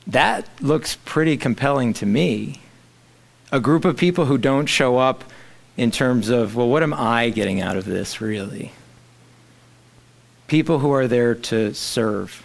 That 0.06 0.48
looks 0.62 0.96
pretty 1.04 1.36
compelling 1.36 1.92
to 1.94 2.06
me. 2.06 2.60
A 3.52 3.60
group 3.60 3.84
of 3.84 3.96
people 3.96 4.26
who 4.26 4.38
don't 4.38 4.66
show 4.66 4.96
up 4.98 5.24
in 5.76 5.90
terms 5.90 6.28
of, 6.28 6.56
well, 6.56 6.68
what 6.68 6.82
am 6.82 6.94
I 6.94 7.30
getting 7.30 7.60
out 7.60 7.76
of 7.76 7.84
this, 7.84 8.20
really? 8.20 8.72
People 10.46 10.78
who 10.78 10.92
are 10.92 11.06
there 11.06 11.34
to 11.34 11.74
serve. 11.74 12.42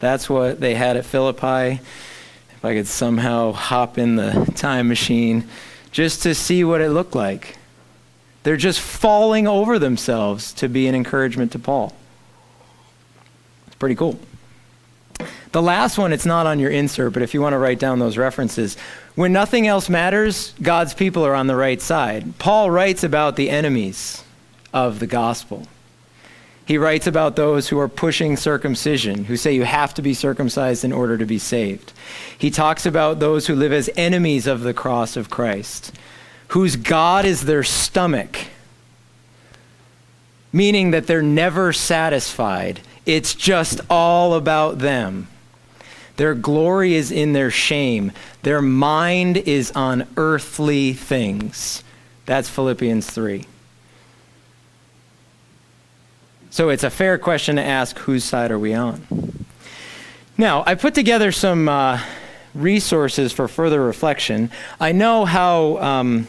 That's 0.00 0.28
what 0.28 0.60
they 0.60 0.74
had 0.74 0.96
at 0.96 1.04
Philippi. 1.04 1.80
If 2.56 2.64
I 2.64 2.74
could 2.74 2.86
somehow 2.86 3.52
hop 3.52 3.98
in 3.98 4.16
the 4.16 4.50
time 4.54 4.88
machine 4.88 5.48
just 5.90 6.22
to 6.22 6.34
see 6.34 6.64
what 6.64 6.80
it 6.80 6.90
looked 6.90 7.14
like. 7.14 7.56
They're 8.42 8.56
just 8.56 8.80
falling 8.80 9.46
over 9.46 9.78
themselves 9.78 10.52
to 10.54 10.68
be 10.68 10.88
an 10.88 10.94
encouragement 10.94 11.52
to 11.52 11.58
Paul. 11.58 11.94
It's 13.66 13.76
pretty 13.76 13.94
cool. 13.94 14.18
The 15.52 15.62
last 15.62 15.98
one, 15.98 16.12
it's 16.12 16.26
not 16.26 16.46
on 16.46 16.58
your 16.58 16.70
insert, 16.70 17.12
but 17.12 17.22
if 17.22 17.34
you 17.34 17.42
want 17.42 17.52
to 17.52 17.58
write 17.58 17.78
down 17.78 17.98
those 17.98 18.16
references, 18.16 18.76
when 19.14 19.32
nothing 19.32 19.66
else 19.66 19.88
matters, 19.88 20.54
God's 20.62 20.94
people 20.94 21.24
are 21.26 21.34
on 21.34 21.46
the 21.46 21.54
right 21.54 21.80
side. 21.80 22.38
Paul 22.38 22.70
writes 22.70 23.04
about 23.04 23.36
the 23.36 23.50
enemies 23.50 24.24
of 24.72 24.98
the 24.98 25.06
gospel. 25.06 25.68
He 26.64 26.78
writes 26.78 27.06
about 27.06 27.36
those 27.36 27.68
who 27.68 27.78
are 27.78 27.88
pushing 27.88 28.36
circumcision, 28.36 29.24
who 29.24 29.36
say 29.36 29.52
you 29.52 29.64
have 29.64 29.94
to 29.94 30.02
be 30.02 30.14
circumcised 30.14 30.84
in 30.84 30.92
order 30.92 31.18
to 31.18 31.26
be 31.26 31.38
saved. 31.38 31.92
He 32.38 32.50
talks 32.50 32.86
about 32.86 33.18
those 33.18 33.46
who 33.46 33.54
live 33.54 33.72
as 33.72 33.90
enemies 33.96 34.46
of 34.46 34.60
the 34.60 34.74
cross 34.74 35.16
of 35.16 35.28
Christ, 35.28 35.92
whose 36.48 36.76
God 36.76 37.24
is 37.24 37.42
their 37.42 37.64
stomach, 37.64 38.38
meaning 40.52 40.92
that 40.92 41.06
they're 41.06 41.22
never 41.22 41.72
satisfied. 41.72 42.80
It's 43.06 43.34
just 43.34 43.80
all 43.90 44.34
about 44.34 44.78
them. 44.78 45.26
Their 46.16 46.34
glory 46.34 46.94
is 46.94 47.10
in 47.10 47.32
their 47.32 47.50
shame. 47.50 48.12
Their 48.42 48.62
mind 48.62 49.38
is 49.38 49.72
on 49.72 50.06
earthly 50.16 50.92
things. 50.92 51.82
That's 52.26 52.48
Philippians 52.48 53.10
3. 53.10 53.46
So 56.52 56.68
it's 56.68 56.84
a 56.84 56.90
fair 56.90 57.16
question 57.16 57.56
to 57.56 57.62
ask 57.62 57.98
whose 58.00 58.24
side 58.24 58.50
are 58.50 58.58
we 58.58 58.74
on? 58.74 59.46
Now, 60.36 60.62
I 60.66 60.74
put 60.74 60.94
together 60.94 61.32
some 61.32 61.66
uh, 61.66 61.98
resources 62.52 63.32
for 63.32 63.48
further 63.48 63.82
reflection. 63.82 64.50
I 64.78 64.92
know 64.92 65.24
how. 65.24 65.78
Um, 65.78 66.26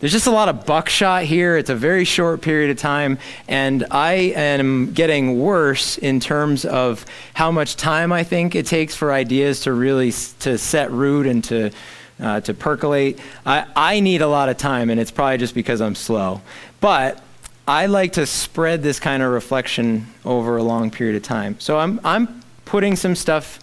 there's 0.00 0.10
just 0.10 0.26
a 0.26 0.32
lot 0.32 0.48
of 0.48 0.66
buckshot 0.66 1.22
here. 1.22 1.56
It's 1.56 1.70
a 1.70 1.76
very 1.76 2.04
short 2.04 2.40
period 2.40 2.72
of 2.72 2.78
time, 2.78 3.18
and 3.46 3.86
I 3.92 4.32
am 4.34 4.92
getting 4.92 5.38
worse 5.38 5.98
in 5.98 6.18
terms 6.18 6.64
of 6.64 7.06
how 7.34 7.52
much 7.52 7.76
time 7.76 8.12
I 8.12 8.24
think 8.24 8.56
it 8.56 8.66
takes 8.66 8.96
for 8.96 9.12
ideas 9.12 9.60
to 9.60 9.72
really 9.72 10.10
to 10.40 10.58
set 10.58 10.90
root 10.90 11.28
and 11.28 11.44
to 11.44 11.70
uh, 12.18 12.40
to 12.40 12.54
percolate. 12.54 13.20
I, 13.46 13.66
I 13.76 14.00
need 14.00 14.20
a 14.20 14.28
lot 14.28 14.48
of 14.48 14.56
time, 14.56 14.90
and 14.90 14.98
it's 14.98 15.12
probably 15.12 15.38
just 15.38 15.54
because 15.54 15.80
I'm 15.80 15.94
slow. 15.94 16.40
But 16.80 17.22
I 17.68 17.84
like 17.84 18.14
to 18.14 18.24
spread 18.24 18.82
this 18.82 18.98
kind 18.98 19.22
of 19.22 19.30
reflection 19.30 20.06
over 20.24 20.56
a 20.56 20.62
long 20.62 20.90
period 20.90 21.16
of 21.16 21.22
time. 21.22 21.60
So 21.60 21.78
I'm, 21.78 22.00
I'm 22.02 22.42
putting 22.64 22.96
some 22.96 23.14
stuff 23.14 23.60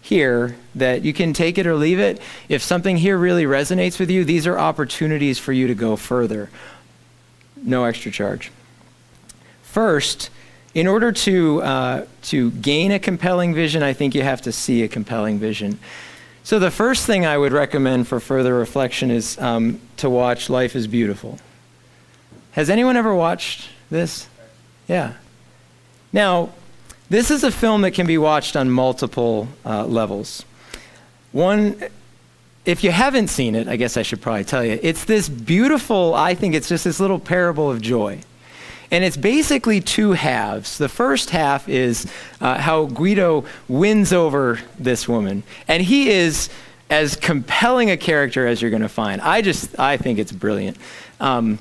here 0.00 0.54
that 0.76 1.02
you 1.02 1.12
can 1.12 1.32
take 1.32 1.58
it 1.58 1.66
or 1.66 1.74
leave 1.74 1.98
it. 1.98 2.22
If 2.48 2.62
something 2.62 2.96
here 2.96 3.18
really 3.18 3.46
resonates 3.46 3.98
with 3.98 4.12
you, 4.12 4.22
these 4.22 4.46
are 4.46 4.56
opportunities 4.56 5.40
for 5.40 5.52
you 5.52 5.66
to 5.66 5.74
go 5.74 5.96
further. 5.96 6.50
No 7.56 7.82
extra 7.82 8.12
charge. 8.12 8.52
First, 9.64 10.30
in 10.72 10.86
order 10.86 11.10
to, 11.10 11.60
uh, 11.62 12.06
to 12.22 12.52
gain 12.52 12.92
a 12.92 13.00
compelling 13.00 13.54
vision, 13.54 13.82
I 13.82 13.92
think 13.92 14.14
you 14.14 14.22
have 14.22 14.40
to 14.42 14.52
see 14.52 14.84
a 14.84 14.88
compelling 14.88 15.40
vision. 15.40 15.80
So, 16.44 16.60
the 16.60 16.70
first 16.70 17.06
thing 17.06 17.26
I 17.26 17.36
would 17.36 17.52
recommend 17.52 18.06
for 18.06 18.20
further 18.20 18.54
reflection 18.54 19.10
is 19.10 19.36
um, 19.38 19.80
to 19.96 20.08
watch 20.08 20.48
Life 20.48 20.76
is 20.76 20.86
Beautiful. 20.86 21.40
Has 22.58 22.70
anyone 22.70 22.96
ever 22.96 23.14
watched 23.14 23.68
this? 23.88 24.26
Yeah. 24.88 25.12
Now, 26.12 26.48
this 27.08 27.30
is 27.30 27.44
a 27.44 27.52
film 27.52 27.82
that 27.82 27.92
can 27.92 28.04
be 28.04 28.18
watched 28.18 28.56
on 28.56 28.68
multiple 28.68 29.46
uh, 29.64 29.86
levels. 29.86 30.44
One, 31.30 31.80
if 32.64 32.82
you 32.82 32.90
haven't 32.90 33.28
seen 33.28 33.54
it, 33.54 33.68
I 33.68 33.76
guess 33.76 33.96
I 33.96 34.02
should 34.02 34.20
probably 34.20 34.42
tell 34.42 34.64
you, 34.64 34.76
it's 34.82 35.04
this 35.04 35.28
beautiful, 35.28 36.14
I 36.14 36.34
think 36.34 36.56
it's 36.56 36.68
just 36.68 36.82
this 36.82 36.98
little 36.98 37.20
parable 37.20 37.70
of 37.70 37.80
joy. 37.80 38.22
And 38.90 39.04
it's 39.04 39.16
basically 39.16 39.80
two 39.80 40.14
halves. 40.14 40.78
The 40.78 40.88
first 40.88 41.30
half 41.30 41.68
is 41.68 42.10
uh, 42.40 42.58
how 42.58 42.86
Guido 42.86 43.44
wins 43.68 44.12
over 44.12 44.58
this 44.80 45.06
woman. 45.06 45.44
And 45.68 45.80
he 45.80 46.10
is 46.10 46.50
as 46.90 47.14
compelling 47.14 47.92
a 47.92 47.96
character 47.96 48.48
as 48.48 48.60
you're 48.60 48.72
going 48.72 48.82
to 48.82 48.88
find. 48.88 49.20
I 49.20 49.42
just, 49.42 49.78
I 49.78 49.96
think 49.96 50.18
it's 50.18 50.32
brilliant. 50.32 50.76
Um, 51.20 51.60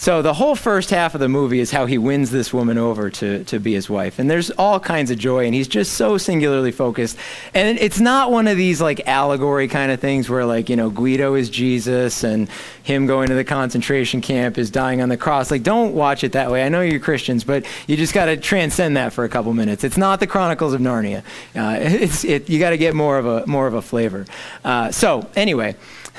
so 0.00 0.22
the 0.22 0.34
whole 0.34 0.54
first 0.54 0.90
half 0.90 1.14
of 1.14 1.20
the 1.20 1.28
movie 1.28 1.58
is 1.58 1.72
how 1.72 1.86
he 1.86 1.98
wins 1.98 2.30
this 2.30 2.52
woman 2.54 2.78
over 2.78 3.10
to, 3.10 3.42
to 3.42 3.58
be 3.58 3.74
his 3.74 3.90
wife. 3.90 4.20
And 4.20 4.30
there's 4.30 4.48
all 4.52 4.78
kinds 4.78 5.10
of 5.10 5.18
joy, 5.18 5.44
and 5.44 5.52
he's 5.52 5.66
just 5.66 5.94
so 5.94 6.16
singularly 6.16 6.70
focused. 6.70 7.18
And 7.52 7.76
it's 7.80 7.98
not 7.98 8.30
one 8.30 8.46
of 8.46 8.56
these 8.56 8.80
like 8.80 9.08
allegory 9.08 9.66
kind 9.66 9.90
of 9.90 9.98
things 9.98 10.30
where 10.30 10.46
like, 10.46 10.68
you 10.68 10.76
know, 10.76 10.88
Guido 10.88 11.34
is 11.34 11.50
Jesus 11.50 12.22
and 12.22 12.48
him 12.84 13.06
going 13.06 13.28
to 13.28 13.34
the 13.34 13.42
concentration 13.42 14.20
camp 14.20 14.56
is 14.56 14.70
dying 14.70 15.02
on 15.02 15.08
the 15.08 15.16
cross. 15.16 15.50
Like, 15.50 15.64
don't 15.64 15.94
watch 15.94 16.22
it 16.22 16.30
that 16.30 16.48
way. 16.48 16.64
I 16.64 16.68
know 16.68 16.80
you're 16.80 17.00
Christians, 17.00 17.42
but 17.42 17.66
you 17.88 17.96
just 17.96 18.14
got 18.14 18.26
to 18.26 18.36
transcend 18.36 18.96
that 18.96 19.12
for 19.12 19.24
a 19.24 19.28
couple 19.28 19.52
minutes. 19.52 19.82
It's 19.82 19.98
not 19.98 20.20
the 20.20 20.28
Chronicles 20.28 20.74
of 20.74 20.80
Narnia. 20.80 21.24
Uh, 21.56 21.76
it's, 21.80 22.24
it, 22.24 22.48
you 22.48 22.60
got 22.60 22.70
to 22.70 22.78
get 22.78 22.94
more 22.94 23.18
of 23.18 23.26
a, 23.26 23.44
more 23.48 23.66
of 23.66 23.74
a 23.74 23.82
flavor. 23.82 24.26
Uh, 24.64 24.92
so 24.92 25.28
anyway, 25.34 25.74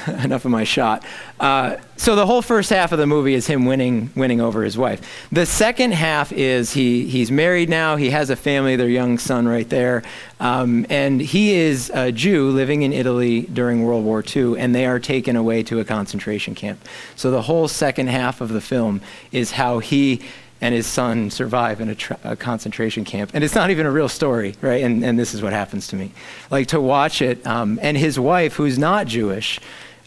enough 0.24 0.45
of 0.45 0.52
my 0.52 0.64
shot. 0.64 1.04
Uh, 1.39 1.78
so 1.97 2.16
the 2.16 2.26
whole 2.26 2.41
first 2.41 2.70
half 2.70 2.91
of 2.91 3.00
the 3.00 3.08
movie 3.08 3.34
is 3.34 3.47
him 3.47 3.66
winning, 3.66 4.10
winning 4.16 4.39
over 4.41 4.64
his 4.64 4.78
wife. 4.78 5.02
The 5.32 5.45
second 5.45 5.93
half 5.93 6.32
is 6.32 6.74
he, 6.74 7.08
he's 7.08 7.32
married 7.32 7.70
now. 7.70 7.95
He 7.95 8.10
has 8.12 8.30
a 8.30 8.36
family, 8.36 8.76
their 8.76 8.89
young 8.89 9.18
son 9.18 9.47
right 9.47 9.68
there. 9.68 10.04
Um, 10.39 10.86
and 10.89 11.22
he 11.22 11.56
is 11.56 11.91
a 11.93 12.12
Jew 12.12 12.50
living 12.50 12.84
in 12.84 12.93
Italy 12.93 13.41
during 13.41 13.84
World 13.84 14.06
War 14.06 14.24
II, 14.24 14.58
and 14.60 14.74
they 14.74 14.86
are 14.86 15.00
taken 15.00 15.36
away 15.36 15.64
to 15.64 15.80
a 15.80 15.86
concentration 15.86 16.56
camp. 16.56 16.80
So 17.16 17.32
the 17.32 17.41
whole 17.41 17.68
second 17.68 18.08
half 18.08 18.41
of 18.41 18.50
the 18.50 18.62
film 18.62 19.02
is 19.32 19.52
how 19.52 19.80
he 19.80 20.22
and 20.62 20.76
his 20.76 20.88
son 20.88 21.30
survive 21.30 21.80
in 21.80 21.89
a, 21.89 21.95
a, 22.24 22.36
concentration 22.36 23.06
camp. 23.06 23.32
And 23.34 23.43
it's 23.43 23.56
not 23.56 23.70
even 23.70 23.86
a 23.86 23.91
real 23.91 24.10
story, 24.10 24.56
right? 24.62 24.84
And, 24.84 25.04
and 25.06 25.18
this 25.18 25.34
is 25.34 25.41
what 25.41 25.54
happens 25.54 25.88
to 25.89 25.95
me. 25.95 26.12
Like 26.52 26.68
to 26.68 26.82
watch 26.82 27.22
it, 27.22 27.45
um, 27.47 27.80
and 27.82 27.97
his 27.97 28.20
wife, 28.20 28.56
who's 28.56 28.78
not 28.78 29.08
Jewish, 29.08 29.60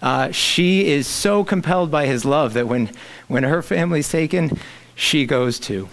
uh, 0.03 0.32
she 0.32 0.88
is 0.88 1.07
so 1.07 1.44
compelled 1.44 1.90
by 1.90 2.07
his 2.07 2.24
love 2.24 2.55
that 2.55 2.66
when, 2.66 2.90
when 3.28 3.44
her 3.44 3.62
family's 3.62 4.11
taken, 4.11 4.59
she 4.96 5.24
goes 5.24 5.61
to. 5.61 5.88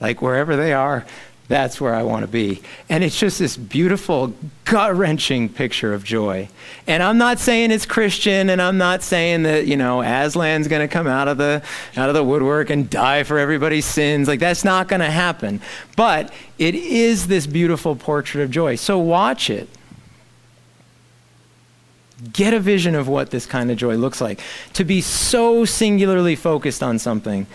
Like 0.00 0.20
wherever 0.20 0.56
they 0.56 0.72
are, 0.72 1.06
that's 1.48 1.80
where 1.80 1.94
I 1.94 2.02
want 2.02 2.22
to 2.22 2.28
be. 2.28 2.62
And 2.88 3.04
it's 3.04 3.18
just 3.18 3.38
this 3.38 3.56
beautiful, 3.56 4.34
gut 4.64 4.96
wrenching 4.96 5.48
picture 5.48 5.94
of 5.94 6.02
joy. 6.02 6.48
And 6.88 7.00
I'm 7.00 7.18
not 7.18 7.38
saying 7.38 7.70
it's 7.70 7.86
Christian, 7.86 8.50
and 8.50 8.60
I'm 8.60 8.78
not 8.78 9.02
saying 9.04 9.44
that, 9.44 9.66
you 9.66 9.76
know, 9.76 9.98
Aslan's 9.98 10.66
going 10.66 10.86
to 10.86 10.92
come 10.92 11.06
out 11.06 11.28
of, 11.28 11.38
the, 11.38 11.62
out 11.96 12.08
of 12.08 12.16
the 12.16 12.24
woodwork 12.24 12.70
and 12.70 12.90
die 12.90 13.22
for 13.22 13.38
everybody's 13.38 13.86
sins. 13.86 14.26
Like, 14.26 14.40
that's 14.40 14.64
not 14.64 14.88
going 14.88 15.00
to 15.00 15.10
happen. 15.10 15.60
But 15.94 16.32
it 16.58 16.74
is 16.74 17.28
this 17.28 17.46
beautiful 17.46 17.94
portrait 17.94 18.42
of 18.42 18.50
joy. 18.50 18.74
So 18.74 18.98
watch 18.98 19.48
it 19.48 19.68
Get 22.32 22.54
a 22.54 22.60
vision 22.60 22.94
of 22.94 23.08
what 23.08 23.30
this 23.30 23.46
kind 23.46 23.70
of 23.70 23.76
joy 23.76 23.96
looks 23.96 24.20
like. 24.20 24.40
To 24.74 24.84
be 24.84 25.00
so 25.00 25.64
singularly 25.64 26.36
focused 26.36 26.82
on 26.82 26.98
something 26.98 27.46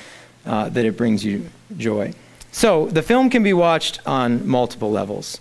uh, 0.45 0.69
that 0.69 0.85
it 0.85 0.97
brings 0.97 1.25
you 1.25 1.49
joy. 1.77 2.13
So 2.51 2.87
the 2.87 3.01
film 3.01 3.29
can 3.29 3.43
be 3.43 3.53
watched 3.53 3.99
on 4.05 4.47
multiple 4.47 4.91
levels. 4.91 5.39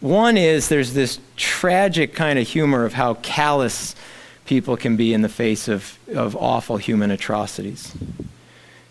One 0.00 0.36
is 0.36 0.68
there's 0.68 0.92
this 0.92 1.18
tragic 1.36 2.14
kind 2.14 2.38
of 2.38 2.46
humor 2.46 2.84
of 2.84 2.92
how 2.92 3.14
callous 3.14 3.96
people 4.44 4.76
can 4.76 4.96
be 4.96 5.14
in 5.14 5.22
the 5.22 5.28
face 5.28 5.68
of, 5.68 5.98
of 6.14 6.36
awful 6.36 6.76
human 6.76 7.10
atrocities. 7.10 7.94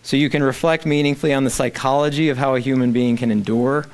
So 0.01 0.17
you 0.17 0.29
can 0.29 0.43
reflect 0.43 0.85
meaningfully 0.85 1.33
on 1.33 1.43
the 1.43 1.49
psychology 1.49 2.29
of 2.29 2.37
how 2.37 2.55
a 2.55 2.59
human 2.59 2.91
being 2.91 3.15
can 3.15 3.31
endure. 3.31 3.85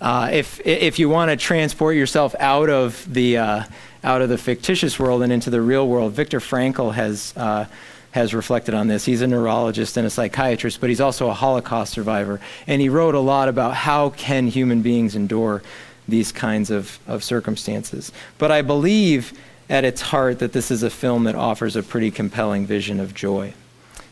Uh, 0.00 0.30
if, 0.32 0.64
if 0.64 0.98
you 0.98 1.08
want 1.08 1.30
to 1.30 1.36
transport 1.36 1.96
yourself 1.96 2.34
out 2.38 2.70
of 2.70 3.12
the 3.12 3.36
uh, 3.36 3.64
out 4.02 4.22
of 4.22 4.28
the 4.28 4.38
fictitious 4.38 4.98
world 4.98 5.22
and 5.22 5.32
into 5.32 5.50
the 5.50 5.60
real 5.60 5.86
world. 5.86 6.12
Viktor 6.12 6.40
Frankl 6.40 6.94
has, 6.94 7.34
uh, 7.36 7.66
has 8.12 8.32
reflected 8.34 8.74
on 8.74 8.88
this. 8.88 9.04
He's 9.04 9.22
a 9.22 9.26
neurologist 9.26 9.96
and 9.96 10.06
a 10.06 10.10
psychiatrist, 10.10 10.80
but 10.80 10.88
he's 10.88 11.00
also 11.00 11.28
a 11.28 11.34
Holocaust 11.34 11.92
survivor. 11.92 12.40
And 12.66 12.80
he 12.80 12.88
wrote 12.88 13.14
a 13.14 13.20
lot 13.20 13.48
about 13.48 13.74
how 13.74 14.10
can 14.10 14.46
human 14.46 14.82
beings 14.82 15.14
endure 15.14 15.62
these 16.08 16.32
kinds 16.32 16.70
of, 16.70 16.98
of 17.06 17.22
circumstances. 17.22 18.10
But 18.38 18.50
I 18.50 18.62
believe 18.62 19.32
at 19.68 19.84
its 19.84 20.00
heart 20.00 20.40
that 20.40 20.52
this 20.52 20.70
is 20.70 20.82
a 20.82 20.90
film 20.90 21.24
that 21.24 21.36
offers 21.36 21.76
a 21.76 21.82
pretty 21.82 22.10
compelling 22.10 22.66
vision 22.66 22.98
of 22.98 23.14
joy. 23.14 23.54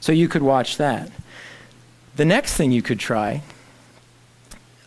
So 0.00 0.12
you 0.12 0.28
could 0.28 0.42
watch 0.42 0.76
that. 0.76 1.10
The 2.14 2.24
next 2.24 2.54
thing 2.54 2.70
you 2.70 2.82
could 2.82 3.00
try, 3.00 3.42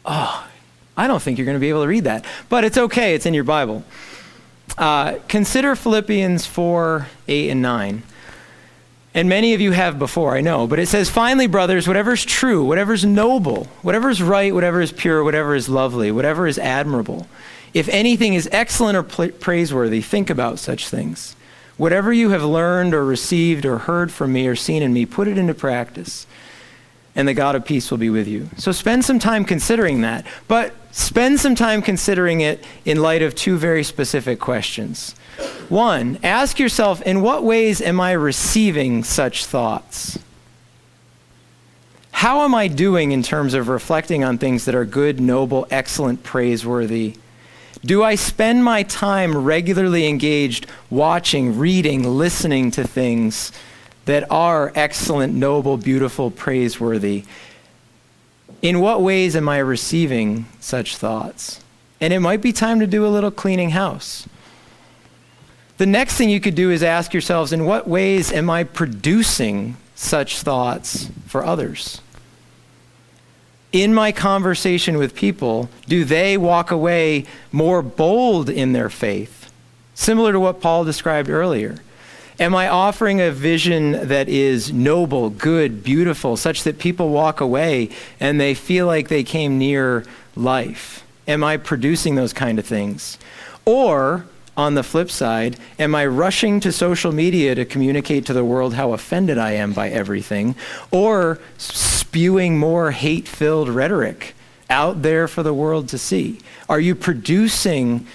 oh, 0.05 0.47
I 0.95 1.07
don't 1.07 1.21
think 1.21 1.37
you're 1.37 1.45
going 1.45 1.55
to 1.55 1.61
be 1.61 1.69
able 1.69 1.83
to 1.83 1.87
read 1.87 2.05
that, 2.05 2.25
but 2.47 2.63
it's 2.63 2.77
okay, 2.77 3.15
it's 3.15 3.25
in 3.25 3.33
your 3.33 3.43
Bible. 3.43 3.83
Uh, 4.77 5.19
consider 5.27 5.75
Philippians 5.75 6.45
4 6.45 7.07
8 7.27 7.49
and 7.49 7.61
9. 7.61 8.03
And 9.13 9.27
many 9.27 9.53
of 9.53 9.59
you 9.59 9.71
have 9.73 9.99
before, 9.99 10.35
I 10.35 10.41
know. 10.41 10.67
But 10.67 10.79
it 10.79 10.87
says, 10.87 11.09
Finally, 11.09 11.47
brothers, 11.47 11.87
whatever 11.87 12.13
is 12.13 12.23
true, 12.23 12.63
whatever 12.63 12.93
is 12.93 13.03
noble, 13.03 13.65
whatever 13.81 14.09
is 14.09 14.21
right, 14.21 14.53
whatever 14.53 14.81
is 14.81 14.91
pure, 14.91 15.23
whatever 15.23 15.53
is 15.53 15.67
lovely, 15.67 16.11
whatever 16.11 16.47
is 16.47 16.57
admirable, 16.57 17.27
if 17.73 17.89
anything 17.89 18.33
is 18.33 18.49
excellent 18.51 18.97
or 18.97 19.03
praiseworthy, 19.03 20.01
think 20.01 20.29
about 20.29 20.59
such 20.59 20.87
things. 20.87 21.35
Whatever 21.77 22.13
you 22.13 22.29
have 22.29 22.43
learned 22.43 22.93
or 22.93 23.03
received 23.03 23.65
or 23.65 23.79
heard 23.79 24.11
from 24.11 24.33
me 24.33 24.47
or 24.47 24.55
seen 24.55 24.83
in 24.83 24.93
me, 24.93 25.05
put 25.05 25.27
it 25.27 25.37
into 25.37 25.53
practice 25.53 26.27
and 27.15 27.27
the 27.27 27.33
God 27.33 27.55
of 27.55 27.65
peace 27.65 27.91
will 27.91 27.97
be 27.97 28.09
with 28.09 28.27
you. 28.27 28.49
So 28.57 28.71
spend 28.71 29.03
some 29.03 29.19
time 29.19 29.45
considering 29.45 30.01
that, 30.01 30.25
but 30.47 30.73
spend 30.91 31.39
some 31.39 31.55
time 31.55 31.81
considering 31.81 32.41
it 32.41 32.63
in 32.85 33.01
light 33.01 33.21
of 33.21 33.35
two 33.35 33.57
very 33.57 33.83
specific 33.83 34.39
questions. 34.39 35.15
One, 35.69 36.19
ask 36.23 36.59
yourself, 36.59 37.01
in 37.01 37.21
what 37.21 37.43
ways 37.43 37.81
am 37.81 37.99
I 37.99 38.11
receiving 38.11 39.03
such 39.03 39.45
thoughts? 39.45 40.19
How 42.11 42.41
am 42.41 42.53
I 42.53 42.67
doing 42.67 43.11
in 43.11 43.23
terms 43.23 43.53
of 43.53 43.67
reflecting 43.67 44.23
on 44.23 44.37
things 44.37 44.65
that 44.65 44.75
are 44.75 44.85
good, 44.85 45.19
noble, 45.19 45.67
excellent, 45.71 46.23
praiseworthy? 46.23 47.15
Do 47.83 48.03
I 48.03 48.13
spend 48.13 48.63
my 48.63 48.83
time 48.83 49.35
regularly 49.35 50.07
engaged 50.07 50.67
watching, 50.91 51.57
reading, 51.57 52.03
listening 52.03 52.69
to 52.71 52.85
things 52.85 53.51
that 54.05 54.29
are 54.31 54.71
excellent, 54.75 55.33
noble, 55.33 55.77
beautiful, 55.77 56.31
praiseworthy. 56.31 57.23
In 58.61 58.79
what 58.79 59.01
ways 59.01 59.35
am 59.35 59.49
I 59.49 59.59
receiving 59.59 60.45
such 60.59 60.97
thoughts? 60.97 61.63
And 61.99 62.13
it 62.13 62.19
might 62.19 62.41
be 62.41 62.51
time 62.51 62.79
to 62.79 62.87
do 62.87 63.05
a 63.05 63.09
little 63.09 63.31
cleaning 63.31 63.71
house. 63.71 64.27
The 65.77 65.85
next 65.85 66.15
thing 66.15 66.29
you 66.29 66.39
could 66.39 66.55
do 66.55 66.69
is 66.69 66.83
ask 66.83 67.13
yourselves 67.13 67.51
in 67.51 67.65
what 67.65 67.87
ways 67.87 68.31
am 68.31 68.49
I 68.49 68.63
producing 68.63 69.77
such 69.95 70.41
thoughts 70.41 71.09
for 71.25 71.43
others? 71.43 72.01
In 73.71 73.93
my 73.93 74.11
conversation 74.11 74.97
with 74.97 75.15
people, 75.15 75.69
do 75.87 76.03
they 76.03 76.37
walk 76.37 76.71
away 76.71 77.25
more 77.51 77.81
bold 77.81 78.49
in 78.49 78.73
their 78.73 78.89
faith? 78.89 79.51
Similar 79.95 80.33
to 80.33 80.39
what 80.39 80.61
Paul 80.61 80.83
described 80.83 81.29
earlier. 81.29 81.77
Am 82.41 82.55
I 82.55 82.69
offering 82.69 83.21
a 83.21 83.29
vision 83.29 84.07
that 84.07 84.27
is 84.27 84.73
noble, 84.73 85.29
good, 85.29 85.83
beautiful, 85.83 86.35
such 86.35 86.63
that 86.63 86.79
people 86.79 87.09
walk 87.09 87.39
away 87.39 87.89
and 88.19 88.41
they 88.41 88.55
feel 88.55 88.87
like 88.87 89.09
they 89.09 89.23
came 89.23 89.59
near 89.59 90.03
life? 90.35 91.05
Am 91.27 91.43
I 91.43 91.57
producing 91.57 92.15
those 92.15 92.33
kind 92.33 92.57
of 92.57 92.65
things? 92.65 93.19
Or, 93.63 94.25
on 94.57 94.73
the 94.73 94.81
flip 94.81 95.11
side, 95.11 95.55
am 95.77 95.93
I 95.93 96.07
rushing 96.07 96.59
to 96.61 96.71
social 96.71 97.11
media 97.11 97.53
to 97.53 97.63
communicate 97.63 98.25
to 98.25 98.33
the 98.33 98.43
world 98.43 98.73
how 98.73 98.93
offended 98.93 99.37
I 99.37 99.51
am 99.51 99.73
by 99.73 99.89
everything? 99.89 100.55
Or 100.89 101.37
spewing 101.59 102.57
more 102.57 102.89
hate 102.89 103.27
filled 103.27 103.69
rhetoric 103.69 104.33
out 104.67 105.03
there 105.03 105.27
for 105.27 105.43
the 105.43 105.53
world 105.53 105.89
to 105.89 105.99
see? 105.99 106.39
Are 106.67 106.79
you 106.79 106.95
producing 106.95 108.07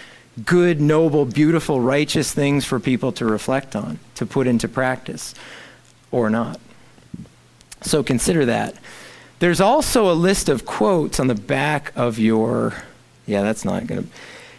good, 0.45 0.80
noble, 0.80 1.24
beautiful, 1.24 1.80
righteous 1.80 2.32
things 2.32 2.64
for 2.64 2.78
people 2.78 3.11
to 3.12 3.24
reflect 3.24 3.74
on, 3.74 3.99
to 4.16 4.26
put 4.26 4.47
into 4.47 4.68
practice, 4.68 5.34
or 6.11 6.28
not. 6.28 6.61
So 7.82 8.03
consider 8.03 8.45
that. 8.47 8.74
There's 9.39 9.61
also 9.61 10.11
a 10.11 10.14
list 10.14 10.49
of 10.49 10.66
quotes 10.66 11.20
on 11.20 11.26
the 11.26 11.34
back 11.34 11.93
of 11.97 12.18
your, 12.18 12.74
yeah, 13.26 13.43
that's 13.43 13.64
not 13.64 13.87
going 13.87 14.03
to, 14.03 14.09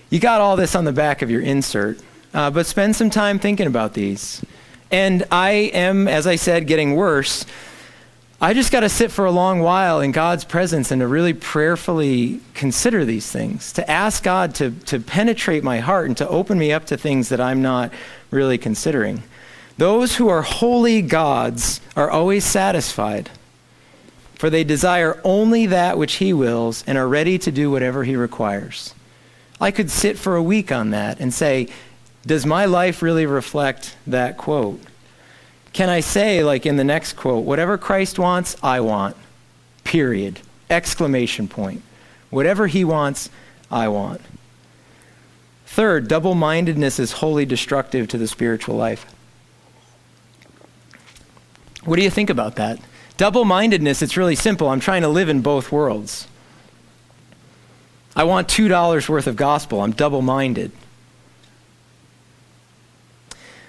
you 0.10 0.20
got 0.20 0.42
all 0.42 0.56
this 0.56 0.76
on 0.76 0.86
the 0.86 0.92
back 0.92 1.22
of 1.22 1.30
your 1.30 1.42
insert. 1.42 2.00
uh, 2.34 2.52
but 2.52 2.66
spend 2.66 2.96
some 2.96 3.10
time 3.10 3.40
thinking 3.40 3.68
about 3.68 3.94
these. 3.94 4.44
And 4.92 5.26
I 5.32 5.72
am, 5.74 6.08
as 6.08 6.28
I 6.28 6.36
said, 6.36 6.68
getting 6.68 6.96
worse. 6.96 7.46
I 8.40 8.54
just 8.54 8.72
got 8.72 8.82
to 8.82 8.90
sit 8.90 9.10
for 9.12 9.26
a 9.26 9.32
long 9.32 9.62
while 9.62 10.00
in 10.00 10.12
God's 10.12 10.46
presence 10.46 10.92
and 10.92 11.02
to 11.02 11.08
really 11.08 11.34
prayerfully 11.34 12.40
consider 12.54 13.04
these 13.04 13.32
things, 13.32 13.74
to 13.74 13.90
ask 13.90 14.22
God 14.22 14.54
to, 14.56 14.72
to 14.86 15.00
penetrate 15.00 15.64
my 15.64 15.80
heart 15.80 16.06
and 16.06 16.16
to 16.18 16.28
open 16.30 16.60
me 16.60 16.72
up 16.72 16.86
to 16.86 16.98
things 16.98 17.30
that 17.30 17.42
I'm 17.42 17.64
not 17.64 17.92
really 18.30 18.60
considering. 18.60 19.24
Those 19.80 20.18
who 20.18 20.28
are 20.28 20.44
wholly 20.44 21.02
God's 21.02 21.82
are 21.96 22.12
always 22.12 22.46
satisfied, 22.46 23.32
for 24.36 24.52
they 24.52 24.64
desire 24.64 25.20
only 25.24 25.66
that 25.66 25.98
which 25.98 26.16
He 26.16 26.32
wills 26.32 26.84
and 26.86 26.96
are 26.96 27.08
ready 27.08 27.40
to 27.40 27.52
do 27.52 27.72
whatever 27.72 28.04
He 28.04 28.16
requires. 28.16 28.94
I 29.60 29.72
could 29.72 29.90
sit 29.90 30.16
for 30.16 30.36
a 30.36 30.44
week 30.44 30.72
on 30.72 30.92
that 30.92 31.20
and 31.20 31.34
say, 31.34 31.70
does 32.24 32.46
my 32.46 32.66
life 32.66 33.02
really 33.02 33.26
reflect 33.26 33.96
that 34.06 34.38
quote? 34.38 34.80
Can 35.78 35.90
I 35.90 36.00
say, 36.00 36.44
like 36.44 36.66
in 36.66 36.78
the 36.78 36.84
next 36.84 37.14
quote, 37.14 37.46
whatever 37.46 37.78
Christ 37.78 38.18
wants, 38.18 38.58
I 38.64 38.80
want? 38.80 39.16
Period. 39.84 40.40
Exclamation 40.72 41.48
point. 41.48 41.84
Whatever 42.32 42.66
he 42.66 42.84
wants, 42.84 43.30
I 43.70 43.88
want. 43.88 44.22
Third, 45.68 46.08
double 46.08 46.34
mindedness 46.34 46.98
is 46.98 47.12
wholly 47.12 47.46
destructive 47.46 48.08
to 48.08 48.18
the 48.18 48.28
spiritual 48.28 48.76
life. 48.76 49.06
What 51.86 51.98
do 51.98 52.02
you 52.02 52.10
think 52.10 52.32
about 52.32 52.56
that? 52.56 52.80
Double 53.18 53.46
mindedness, 53.46 54.02
it's 54.02 54.18
really 54.18 54.36
simple. 54.36 54.70
I'm 54.70 54.80
trying 54.80 55.04
to 55.04 55.10
live 55.10 55.30
in 55.30 55.42
both 55.42 55.72
worlds. 55.72 56.28
I 58.16 58.24
want 58.24 58.48
$2 58.48 59.10
worth 59.10 59.28
of 59.28 59.36
gospel. 59.36 59.82
I'm 59.82 59.92
double 59.92 60.24
minded. 60.24 60.72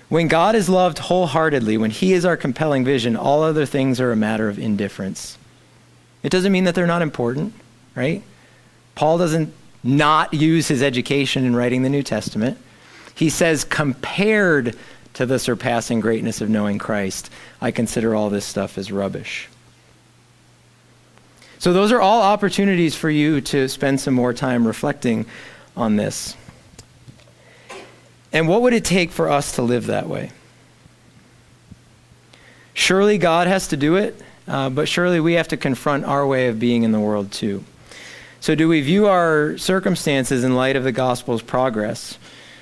When 0.08 0.28
God 0.28 0.54
is 0.54 0.68
loved 0.68 0.98
wholeheartedly, 0.98 1.76
when 1.76 1.90
He 1.90 2.12
is 2.12 2.24
our 2.24 2.36
compelling 2.36 2.84
vision, 2.84 3.16
all 3.16 3.42
other 3.42 3.66
things 3.66 4.00
are 4.00 4.10
a 4.10 4.16
matter 4.16 4.48
of 4.48 4.58
indifference. 4.58 5.36
It 6.22 6.30
doesn't 6.30 6.52
mean 6.52 6.64
that 6.64 6.74
they're 6.74 6.86
not 6.86 7.02
important, 7.02 7.52
right? 7.94 8.22
Paul 8.94 9.18
doesn't 9.18 9.52
not 9.84 10.34
use 10.34 10.68
his 10.68 10.82
education 10.82 11.44
in 11.44 11.54
writing 11.54 11.82
the 11.82 11.88
New 11.88 12.02
Testament. 12.02 12.58
He 13.14 13.30
says, 13.30 13.64
compared 13.64 14.76
to 15.14 15.26
the 15.26 15.38
surpassing 15.38 16.00
greatness 16.00 16.40
of 16.40 16.48
knowing 16.48 16.78
Christ, 16.78 17.30
I 17.60 17.70
consider 17.70 18.14
all 18.14 18.30
this 18.30 18.44
stuff 18.44 18.78
as 18.78 18.90
rubbish. 18.90 19.48
So, 21.58 21.72
those 21.72 21.90
are 21.90 22.00
all 22.00 22.22
opportunities 22.22 22.94
for 22.94 23.10
you 23.10 23.40
to 23.40 23.68
spend 23.68 24.00
some 24.00 24.14
more 24.14 24.32
time 24.32 24.64
reflecting 24.64 25.26
on 25.76 25.96
this. 25.96 26.36
And 28.32 28.48
what 28.48 28.62
would 28.62 28.72
it 28.72 28.84
take 28.84 29.10
for 29.10 29.28
us 29.30 29.52
to 29.56 29.62
live 29.62 29.86
that 29.86 30.08
way? 30.08 30.32
Surely 32.74 33.18
God 33.18 33.46
has 33.46 33.68
to 33.68 33.76
do 33.76 33.96
it, 33.96 34.20
uh, 34.46 34.70
but 34.70 34.88
surely 34.88 35.20
we 35.20 35.34
have 35.34 35.48
to 35.48 35.56
confront 35.56 36.04
our 36.04 36.26
way 36.26 36.48
of 36.48 36.58
being 36.58 36.82
in 36.82 36.92
the 36.92 37.00
world 37.00 37.32
too. 37.32 37.64
So, 38.40 38.54
do 38.54 38.68
we 38.68 38.80
view 38.80 39.08
our 39.08 39.58
circumstances 39.58 40.44
in 40.44 40.54
light 40.54 40.76
of 40.76 40.84
the 40.84 40.92
gospel's 40.92 41.42
progress? 41.42 42.18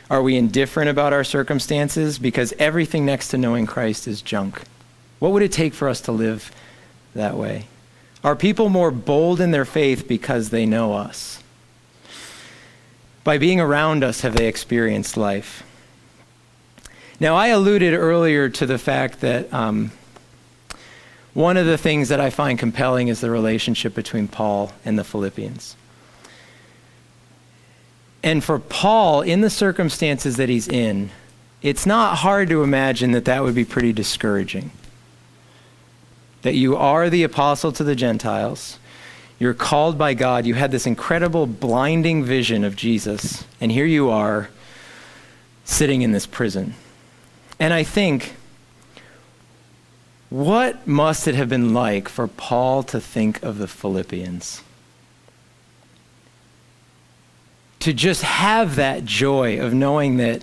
Are 0.09 0.23
we 0.23 0.37
indifferent 0.37 0.89
about 0.89 1.12
our 1.12 1.25
circumstances 1.25 2.19
because 2.19 2.55
everything 2.59 3.05
next 3.05 3.29
to 3.29 3.39
knowing 3.39 3.67
Christ 3.67 4.09
is 4.09 4.23
junk? 4.23 4.62
What 5.19 5.33
would 5.33 5.43
it 5.43 5.53
take 5.53 5.75
for 5.75 5.89
us 5.89 6.01
to 6.03 6.12
live 6.12 6.51
that 7.14 7.37
way? 7.37 7.67
Are 8.23 8.37
people 8.37 8.69
more 8.69 8.91
bold 8.91 9.41
in 9.41 9.51
their 9.51 9.64
faith 9.64 10.09
because 10.09 10.51
they 10.51 10.64
know 10.64 10.95
us? 10.95 11.43
By 13.27 13.39
being 13.39 13.59
around 13.59 14.05
us, 14.05 14.20
have 14.20 14.37
they 14.37 14.47
experienced 14.47 15.16
life? 15.16 15.64
Now, 17.18 17.35
I 17.35 17.49
alluded 17.49 17.93
earlier 17.93 18.49
to 18.51 18.66
the 18.66 18.79
fact 18.79 19.20
that 19.20 19.53
um, 19.53 19.91
one 21.35 21.57
of 21.57 21.66
the 21.66 21.77
things 21.77 22.09
that 22.09 22.20
I 22.20 22.31
find 22.31 22.57
compelling 22.57 23.09
is 23.09 23.20
the 23.20 23.33
relationship 23.33 23.97
between 23.97 24.29
Paul 24.29 24.70
and 24.85 24.97
the 24.97 25.03
Philippians. 25.03 25.74
And 28.22 28.45
for 28.45 28.61
Paul, 28.61 29.22
in 29.22 29.41
the 29.41 29.51
circumstances 29.51 30.37
that 30.37 30.49
he's 30.49 30.68
in, 30.68 31.11
it's 31.62 31.85
not 31.85 32.18
hard 32.18 32.49
to 32.51 32.62
imagine 32.62 33.11
that 33.11 33.24
that 33.24 33.43
would 33.43 33.57
be 33.57 33.64
pretty 33.64 33.93
discouraging. 33.93 34.70
That 36.43 36.55
you 36.55 36.77
are 36.77 37.11
the 37.11 37.24
apostle 37.24 37.72
to 37.72 37.83
the 37.83 37.97
Gentiles, 37.97 38.79
you're 39.39 39.55
called 39.55 39.99
by 39.99 40.14
God. 40.14 40.47
You 40.47 40.55
had 40.55 40.70
this 40.70 40.87
incredible 40.87 41.47
blinding 41.47 42.24
vision 42.24 42.64
of 42.64 42.74
Jesus. 42.74 43.45
And 43.61 43.70
here 43.70 43.84
you 43.84 44.11
are 44.11 44.49
sitting 45.64 46.03
in 46.03 46.12
this 46.12 46.26
prison. 46.26 46.74
And 47.59 47.74
I 47.74 47.82
think, 47.82 48.34
what 50.30 50.87
must 50.87 51.28
it 51.28 51.34
have 51.34 51.49
been 51.49 51.74
like 51.74 52.09
for 52.09 52.26
Paul 52.26 52.82
to 52.84 53.01
think 53.01 53.43
of 53.43 53.59
the 53.59 53.68
Philippians? 53.68 54.62
To 57.80 57.93
just 57.93 58.22
have 58.22 58.76
that 58.76 59.05
joy 59.05 59.61
of 59.61 59.74
knowing 59.74 60.16
that 60.16 60.43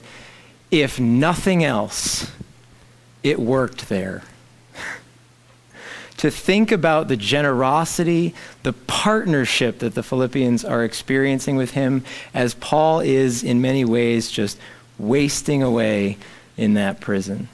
if 0.69 0.99
nothing 0.99 1.63
else, 1.63 2.31
it 3.23 3.39
worked 3.39 3.89
there 3.89 4.23
to 6.23 6.31
think 6.31 6.71
about 6.71 7.09
the 7.09 7.17
generosity, 7.17 8.33
the 8.63 8.71
partnership 8.71 9.79
that 9.79 9.93
the 9.93 10.01
Philippians 10.01 10.63
are 10.63 10.85
experiencing 10.85 11.57
with 11.57 11.71
him, 11.71 12.01
as 12.33 12.53
Paul 12.53 13.01
is 13.01 13.43
in 13.43 13.59
many 13.59 13.83
ways 13.83 14.31
just 14.31 14.57
wasting 14.97 15.61
away 15.61 16.17
in 16.55 16.75
that 16.75 17.01
prison. 17.01 17.49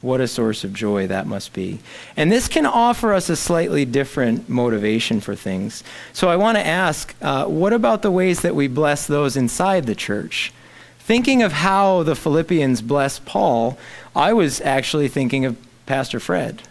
What 0.00 0.20
a 0.20 0.28
source 0.28 0.62
of 0.62 0.72
joy 0.72 1.08
that 1.08 1.26
must 1.26 1.52
be. 1.52 1.80
And 2.16 2.30
this 2.30 2.46
can 2.46 2.66
offer 2.66 3.12
us 3.12 3.28
a 3.28 3.34
slightly 3.34 3.84
different 3.84 4.48
motivation 4.48 5.20
for 5.20 5.34
things. 5.34 5.82
So 6.12 6.28
I 6.28 6.36
want 6.36 6.56
to 6.56 6.64
ask 6.64 7.16
uh, 7.20 7.46
what 7.46 7.72
about 7.72 8.02
the 8.02 8.12
ways 8.12 8.42
that 8.42 8.54
we 8.54 8.68
bless 8.68 9.08
those 9.08 9.36
inside 9.36 9.86
the 9.86 9.96
church? 9.96 10.52
Thinking 11.00 11.42
of 11.42 11.50
how 11.50 12.04
the 12.04 12.14
Philippians 12.14 12.80
blessed 12.80 13.24
Paul, 13.24 13.76
I 14.14 14.32
was 14.32 14.60
actually 14.60 15.08
thinking 15.08 15.44
of 15.44 15.56
Pastor 15.84 16.20
Fred 16.20 16.62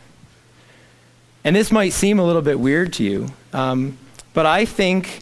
and 1.44 1.56
this 1.56 1.72
might 1.72 1.94
seem 1.94 2.20
a 2.20 2.24
little 2.24 2.42
bit 2.42 2.60
weird 2.60 2.94
to 2.94 3.04
you, 3.04 3.28
um, 3.54 3.98
but 4.34 4.46
I 4.46 4.66
think 4.66 5.22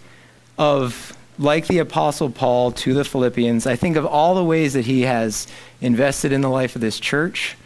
of, 0.57 1.15
like 1.39 1.67
the 1.67 1.79
Apostle 1.79 2.29
Paul 2.29 2.71
to 2.73 2.93
the 2.93 3.03
Philippians, 3.03 3.65
I 3.65 3.75
think 3.75 3.95
of 3.97 4.05
all 4.05 4.35
the 4.35 4.43
ways 4.43 4.73
that 4.73 4.85
he 4.85 5.01
has 5.01 5.47
invested 5.79 6.31
in 6.31 6.41
the 6.41 6.49
life 6.49 6.75
of 6.75 6.81
this 6.81 6.99
church, 6.99 7.57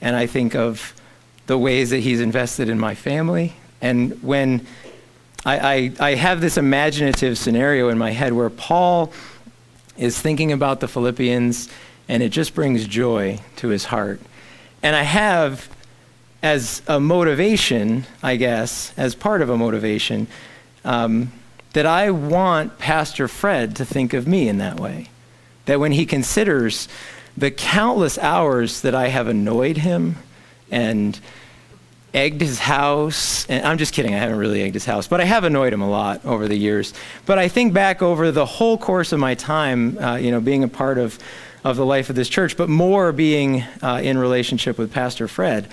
and 0.00 0.16
I 0.16 0.26
think 0.26 0.54
of 0.54 0.94
the 1.46 1.56
ways 1.56 1.90
that 1.90 1.98
he's 1.98 2.20
invested 2.20 2.68
in 2.68 2.78
my 2.78 2.94
family. 2.94 3.54
And 3.80 4.22
when 4.22 4.66
I, 5.44 5.58
I, 5.58 5.92
I 6.00 6.14
have 6.14 6.40
this 6.40 6.56
imaginative 6.56 7.36
scenario 7.36 7.88
in 7.88 7.98
my 7.98 8.10
head 8.10 8.32
where 8.32 8.50
Paul 8.50 9.12
is 9.96 10.20
thinking 10.20 10.52
about 10.52 10.80
the 10.80 10.88
Philippians, 10.88 11.68
and 12.08 12.22
it 12.22 12.30
just 12.30 12.54
brings 12.54 12.86
joy 12.86 13.38
to 13.56 13.68
his 13.68 13.84
heart. 13.86 14.20
And 14.82 14.96
I 14.96 15.02
have 15.02 15.68
as 16.42 16.82
a 16.88 16.98
motivation, 16.98 18.04
I 18.22 18.36
guess, 18.36 18.92
as 18.96 19.14
part 19.14 19.42
of 19.42 19.48
a 19.48 19.56
motivation, 19.56 20.26
um, 20.84 21.30
that 21.72 21.86
I 21.86 22.10
want 22.10 22.78
Pastor 22.78 23.28
Fred 23.28 23.76
to 23.76 23.84
think 23.84 24.12
of 24.12 24.26
me 24.26 24.48
in 24.48 24.58
that 24.58 24.78
way. 24.78 25.08
That 25.66 25.78
when 25.78 25.92
he 25.92 26.04
considers 26.04 26.88
the 27.36 27.50
countless 27.50 28.18
hours 28.18 28.82
that 28.82 28.94
I 28.94 29.08
have 29.08 29.28
annoyed 29.28 29.78
him 29.78 30.16
and 30.70 31.18
egged 32.12 32.42
his 32.42 32.58
house, 32.58 33.46
and 33.48 33.64
I'm 33.64 33.78
just 33.78 33.94
kidding, 33.94 34.14
I 34.14 34.18
haven't 34.18 34.36
really 34.36 34.62
egged 34.62 34.74
his 34.74 34.84
house, 34.84 35.06
but 35.06 35.20
I 35.20 35.24
have 35.24 35.44
annoyed 35.44 35.72
him 35.72 35.80
a 35.80 35.88
lot 35.88 36.24
over 36.26 36.46
the 36.46 36.56
years. 36.56 36.92
But 37.24 37.38
I 37.38 37.48
think 37.48 37.72
back 37.72 38.02
over 38.02 38.30
the 38.32 38.44
whole 38.44 38.76
course 38.76 39.12
of 39.12 39.20
my 39.20 39.34
time, 39.34 39.96
uh, 39.98 40.16
you 40.16 40.30
know, 40.30 40.40
being 40.40 40.64
a 40.64 40.68
part 40.68 40.98
of, 40.98 41.18
of 41.64 41.76
the 41.76 41.86
life 41.86 42.10
of 42.10 42.16
this 42.16 42.28
church, 42.28 42.56
but 42.56 42.68
more 42.68 43.12
being 43.12 43.62
uh, 43.80 44.00
in 44.02 44.18
relationship 44.18 44.76
with 44.76 44.92
Pastor 44.92 45.26
Fred 45.28 45.68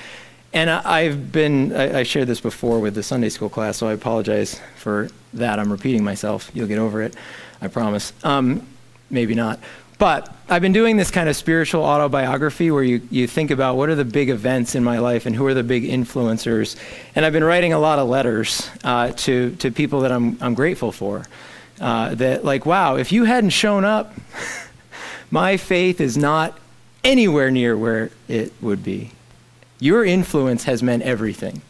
and 0.53 0.69
I, 0.69 1.01
have 1.03 1.31
been, 1.31 1.75
I, 1.75 2.03
shared 2.03 2.27
this 2.27 2.41
before 2.41 2.79
with 2.79 2.95
the 2.95 3.03
Sunday 3.03 3.29
school 3.29 3.49
class, 3.49 3.77
so 3.77 3.87
I 3.87 3.93
apologize 3.93 4.59
for 4.77 5.09
that. 5.33 5.59
I'm 5.59 5.71
repeating 5.71 6.03
myself. 6.03 6.49
You'll 6.53 6.67
get 6.67 6.79
over 6.79 7.03
it, 7.03 7.15
I 7.61 7.67
promise. 7.67 8.13
Um, 8.23 8.65
maybe 9.11 9.35
not. 9.35 9.59
But 9.99 10.33
I've 10.47 10.61
been 10.61 10.73
doing 10.73 10.95
this 10.97 11.11
kind 11.11 11.27
of 11.29 11.35
spiritual 11.35 11.83
autobiography 11.83 12.71
where 12.71 12.81
you, 12.81 13.01
you 13.11 13.27
think 13.27 13.51
about 13.51 13.75
what 13.75 13.89
are 13.89 13.95
the 13.95 14.05
big 14.05 14.29
events 14.29 14.73
in 14.73 14.83
my 14.83 14.97
life 14.97 15.25
and 15.25 15.35
who 15.35 15.45
are 15.45 15.53
the 15.53 15.61
big 15.61 15.83
influencers. 15.83 16.77
And 17.15 17.25
I've 17.25 17.33
been 17.33 17.43
writing 17.43 17.73
a 17.73 17.79
lot 17.79 17.99
of 17.99 18.07
letters 18.07 18.69
uh, 18.83 19.11
to, 19.11 19.55
to 19.57 19.71
people 19.71 20.01
that 20.01 20.11
I'm, 20.11 20.37
I'm 20.41 20.53
grateful 20.53 20.91
for. 20.91 21.25
Uh, 21.81 22.15
that, 22.15 22.43
like, 22.43 22.65
wow, 22.65 22.95
if 22.95 23.11
you 23.11 23.25
hadn't 23.25 23.51
shown 23.51 23.85
up, 23.85 24.13
my 25.31 25.57
faith 25.57 26.01
is 26.01 26.17
not 26.17 26.57
anywhere 27.03 27.51
near 27.51 27.77
where 27.77 28.09
it 28.27 28.53
would 28.61 28.83
be. 28.83 29.11
Your 29.79 30.03
influence 30.03 30.65
has 30.65 30.83
meant 30.83 31.03
everything. 31.03 31.61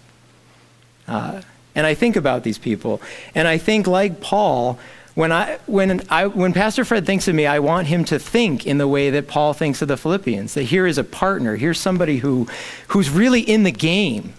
Uh, 1.08 1.42
and 1.76 1.86
I 1.86 1.94
think 1.94 2.16
about 2.16 2.44
these 2.44 2.58
people, 2.58 3.02
and 3.34 3.48
I 3.48 3.58
think, 3.58 3.88
like 3.88 4.22
Paul, 4.22 4.80
When, 5.16 5.32
I, 5.34 5.58
when, 5.66 6.02
I, 6.10 6.28
when 6.28 6.54
Pastor 6.54 6.86
Fred 6.86 7.06
thinks 7.06 7.28
of 7.28 7.36
me, 7.36 7.46
I 7.46 7.60
want 7.60 7.88
him 7.88 8.06
to 8.06 8.20
think 8.20 8.66
in 8.66 8.78
the 8.78 8.88
way 8.88 9.10
that 9.10 9.28
Paul 9.28 9.54
thinks 9.54 9.82
of 9.82 9.88
the 9.88 9.98
Philippians 9.98 10.54
that 10.54 10.64
here 10.64 10.88
is 10.88 10.98
a 10.98 11.04
partner, 11.04 11.58
here's 11.58 11.80
somebody 11.80 12.20
who, 12.20 12.48
who's 12.90 13.10
really 13.10 13.42
in 13.42 13.64
the 13.64 13.72
game. 13.72 14.34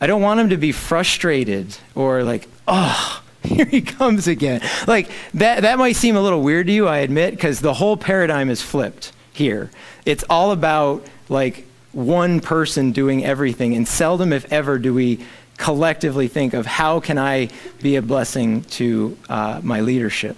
I 0.00 0.06
don't 0.08 0.22
want 0.22 0.40
him 0.40 0.48
to 0.48 0.56
be 0.56 0.72
frustrated 0.72 1.76
or 1.94 2.24
like, 2.24 2.48
oh, 2.66 3.22
here 3.44 3.66
he 3.66 3.82
comes 3.82 4.26
again. 4.26 4.62
Like 4.88 5.10
that, 5.34 5.62
that 5.62 5.78
might 5.78 5.96
seem 5.96 6.16
a 6.16 6.20
little 6.20 6.42
weird 6.42 6.66
to 6.66 6.72
you, 6.72 6.88
I 6.88 6.98
admit, 6.98 7.32
because 7.34 7.60
the 7.60 7.74
whole 7.74 7.96
paradigm 7.96 8.50
is 8.50 8.62
flipped 8.62 9.12
here. 9.32 9.70
It's 10.04 10.24
all 10.28 10.50
about 10.50 11.06
like 11.28 11.66
one 11.92 12.40
person 12.40 12.92
doing 12.92 13.24
everything, 13.24 13.74
and 13.74 13.86
seldom, 13.86 14.32
if 14.32 14.50
ever, 14.52 14.78
do 14.78 14.94
we 14.94 15.20
collectively 15.60 16.26
think 16.26 16.54
of 16.54 16.64
how 16.64 17.00
can 17.00 17.18
I 17.18 17.50
be 17.82 17.96
a 17.96 18.02
blessing 18.02 18.62
to 18.62 19.16
uh, 19.28 19.60
my 19.62 19.80
leadership. 19.80 20.36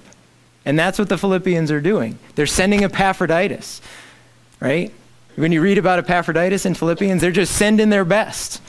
And 0.65 0.77
that's 0.77 0.99
what 0.99 1.09
the 1.09 1.17
Philippians 1.17 1.71
are 1.71 1.81
doing. 1.81 2.19
They're 2.35 2.47
sending 2.47 2.83
Epaphroditus, 2.83 3.81
right? 4.59 4.93
When 5.37 5.53
you 5.53 5.63
read 5.63 5.79
about 5.79 6.01
Epaphroditus 6.01 6.67
in 6.67 6.75
Philippians, 6.75 7.21
they're 7.21 7.31
just 7.31 7.55
sending 7.55 7.89
their 7.89 8.05
best. 8.05 8.61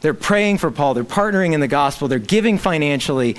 They're 0.00 0.14
praying 0.14 0.58
for 0.58 0.70
Paul, 0.70 0.94
they're 0.94 1.04
partnering 1.04 1.52
in 1.52 1.60
the 1.60 1.68
gospel, 1.68 2.08
they're 2.08 2.18
giving 2.18 2.56
financially. 2.56 3.36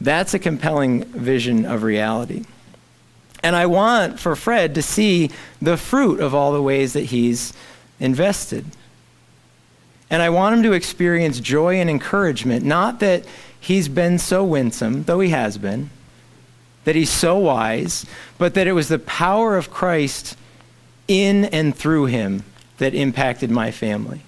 That's 0.00 0.34
a 0.34 0.38
compelling 0.38 1.04
vision 1.04 1.64
of 1.64 1.82
reality. 1.82 2.44
And 3.42 3.56
I 3.56 3.66
want 3.66 4.20
for 4.20 4.36
Fred 4.36 4.74
to 4.74 4.82
see 4.82 5.30
the 5.60 5.76
fruit 5.78 6.20
of 6.20 6.34
all 6.34 6.52
the 6.52 6.62
ways 6.62 6.92
that 6.92 7.04
he's 7.04 7.54
invested. 8.00 8.64
And 10.10 10.22
I 10.22 10.30
want 10.30 10.56
him 10.56 10.62
to 10.64 10.72
experience 10.72 11.40
joy 11.40 11.80
and 11.80 11.88
encouragement, 11.88 12.64
not 12.64 13.00
that 13.00 13.24
he's 13.58 13.88
been 13.88 14.18
so 14.18 14.44
winsome, 14.44 15.04
though 15.04 15.20
he 15.20 15.30
has 15.30 15.58
been, 15.58 15.90
that 16.84 16.94
he's 16.94 17.10
so 17.10 17.38
wise, 17.38 18.06
but 18.38 18.54
that 18.54 18.66
it 18.66 18.72
was 18.72 18.88
the 18.88 18.98
power 18.98 19.56
of 19.56 19.70
Christ 19.70 20.36
in 21.08 21.46
and 21.46 21.74
through 21.74 22.06
him 22.06 22.44
that 22.78 22.94
impacted 22.94 23.50
my 23.50 23.70
family. 23.70 24.22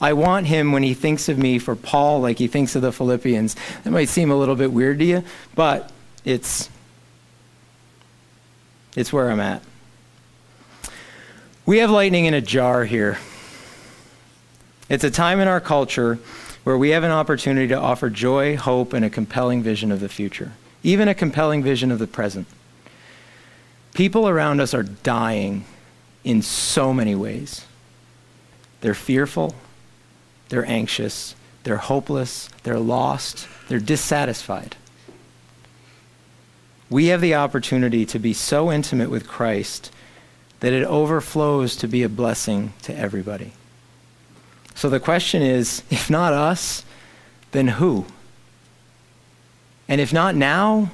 I 0.00 0.12
want 0.12 0.46
him, 0.46 0.72
when 0.72 0.82
he 0.82 0.92
thinks 0.92 1.28
of 1.28 1.38
me 1.38 1.58
for 1.58 1.76
Paul, 1.76 2.20
like 2.20 2.38
he 2.38 2.48
thinks 2.48 2.74
of 2.76 2.82
the 2.82 2.92
Philippians. 2.92 3.56
That 3.84 3.90
might 3.90 4.08
seem 4.08 4.30
a 4.30 4.36
little 4.36 4.56
bit 4.56 4.72
weird 4.72 4.98
to 4.98 5.04
you, 5.04 5.24
but 5.54 5.90
it's, 6.24 6.68
it's 8.96 9.12
where 9.12 9.30
I'm 9.30 9.40
at. 9.40 9.62
We 11.66 11.78
have 11.78 11.90
lightning 11.90 12.26
in 12.26 12.34
a 12.34 12.42
jar 12.42 12.84
here. 12.84 13.18
It's 14.90 15.04
a 15.04 15.10
time 15.10 15.40
in 15.40 15.48
our 15.48 15.62
culture 15.62 16.18
where 16.62 16.76
we 16.76 16.90
have 16.90 17.04
an 17.04 17.10
opportunity 17.10 17.68
to 17.68 17.78
offer 17.78 18.10
joy, 18.10 18.56
hope, 18.56 18.92
and 18.92 19.02
a 19.02 19.08
compelling 19.08 19.62
vision 19.62 19.90
of 19.90 20.00
the 20.00 20.10
future, 20.10 20.52
even 20.82 21.08
a 21.08 21.14
compelling 21.14 21.62
vision 21.62 21.90
of 21.90 21.98
the 21.98 22.06
present. 22.06 22.46
People 23.94 24.28
around 24.28 24.60
us 24.60 24.74
are 24.74 24.82
dying 24.82 25.64
in 26.22 26.42
so 26.42 26.92
many 26.92 27.14
ways. 27.14 27.64
They're 28.82 28.92
fearful, 28.92 29.54
they're 30.50 30.66
anxious, 30.66 31.34
they're 31.62 31.78
hopeless, 31.78 32.50
they're 32.64 32.78
lost, 32.78 33.48
they're 33.68 33.80
dissatisfied. 33.80 34.76
We 36.90 37.06
have 37.06 37.22
the 37.22 37.34
opportunity 37.34 38.04
to 38.04 38.18
be 38.18 38.34
so 38.34 38.70
intimate 38.70 39.08
with 39.08 39.26
Christ 39.26 39.90
that 40.64 40.72
it 40.72 40.86
overflows 40.86 41.76
to 41.76 41.86
be 41.86 42.02
a 42.02 42.08
blessing 42.08 42.72
to 42.80 42.96
everybody. 42.96 43.52
So 44.74 44.88
the 44.88 44.98
question 44.98 45.42
is 45.42 45.82
if 45.90 46.08
not 46.08 46.32
us, 46.32 46.86
then 47.52 47.68
who? 47.68 48.06
And 49.86 50.00
if 50.00 50.10
not 50.10 50.34
now, 50.34 50.90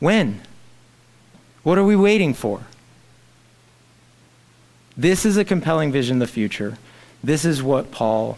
when? 0.00 0.42
What 1.62 1.78
are 1.78 1.84
we 1.84 1.96
waiting 1.96 2.34
for? 2.34 2.66
This 4.98 5.24
is 5.24 5.38
a 5.38 5.46
compelling 5.46 5.90
vision 5.90 6.20
of 6.20 6.28
the 6.28 6.34
future. 6.34 6.76
This 7.24 7.46
is 7.46 7.62
what 7.62 7.90
Paul 7.90 8.36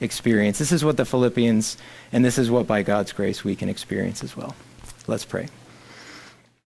experienced. 0.00 0.60
This 0.60 0.72
is 0.72 0.82
what 0.82 0.96
the 0.96 1.04
Philippians, 1.04 1.76
and 2.10 2.24
this 2.24 2.38
is 2.38 2.50
what 2.50 2.66
by 2.66 2.82
God's 2.82 3.12
grace 3.12 3.44
we 3.44 3.54
can 3.54 3.68
experience 3.68 4.24
as 4.24 4.34
well. 4.34 4.56
Let's 5.06 5.26
pray. 5.26 5.48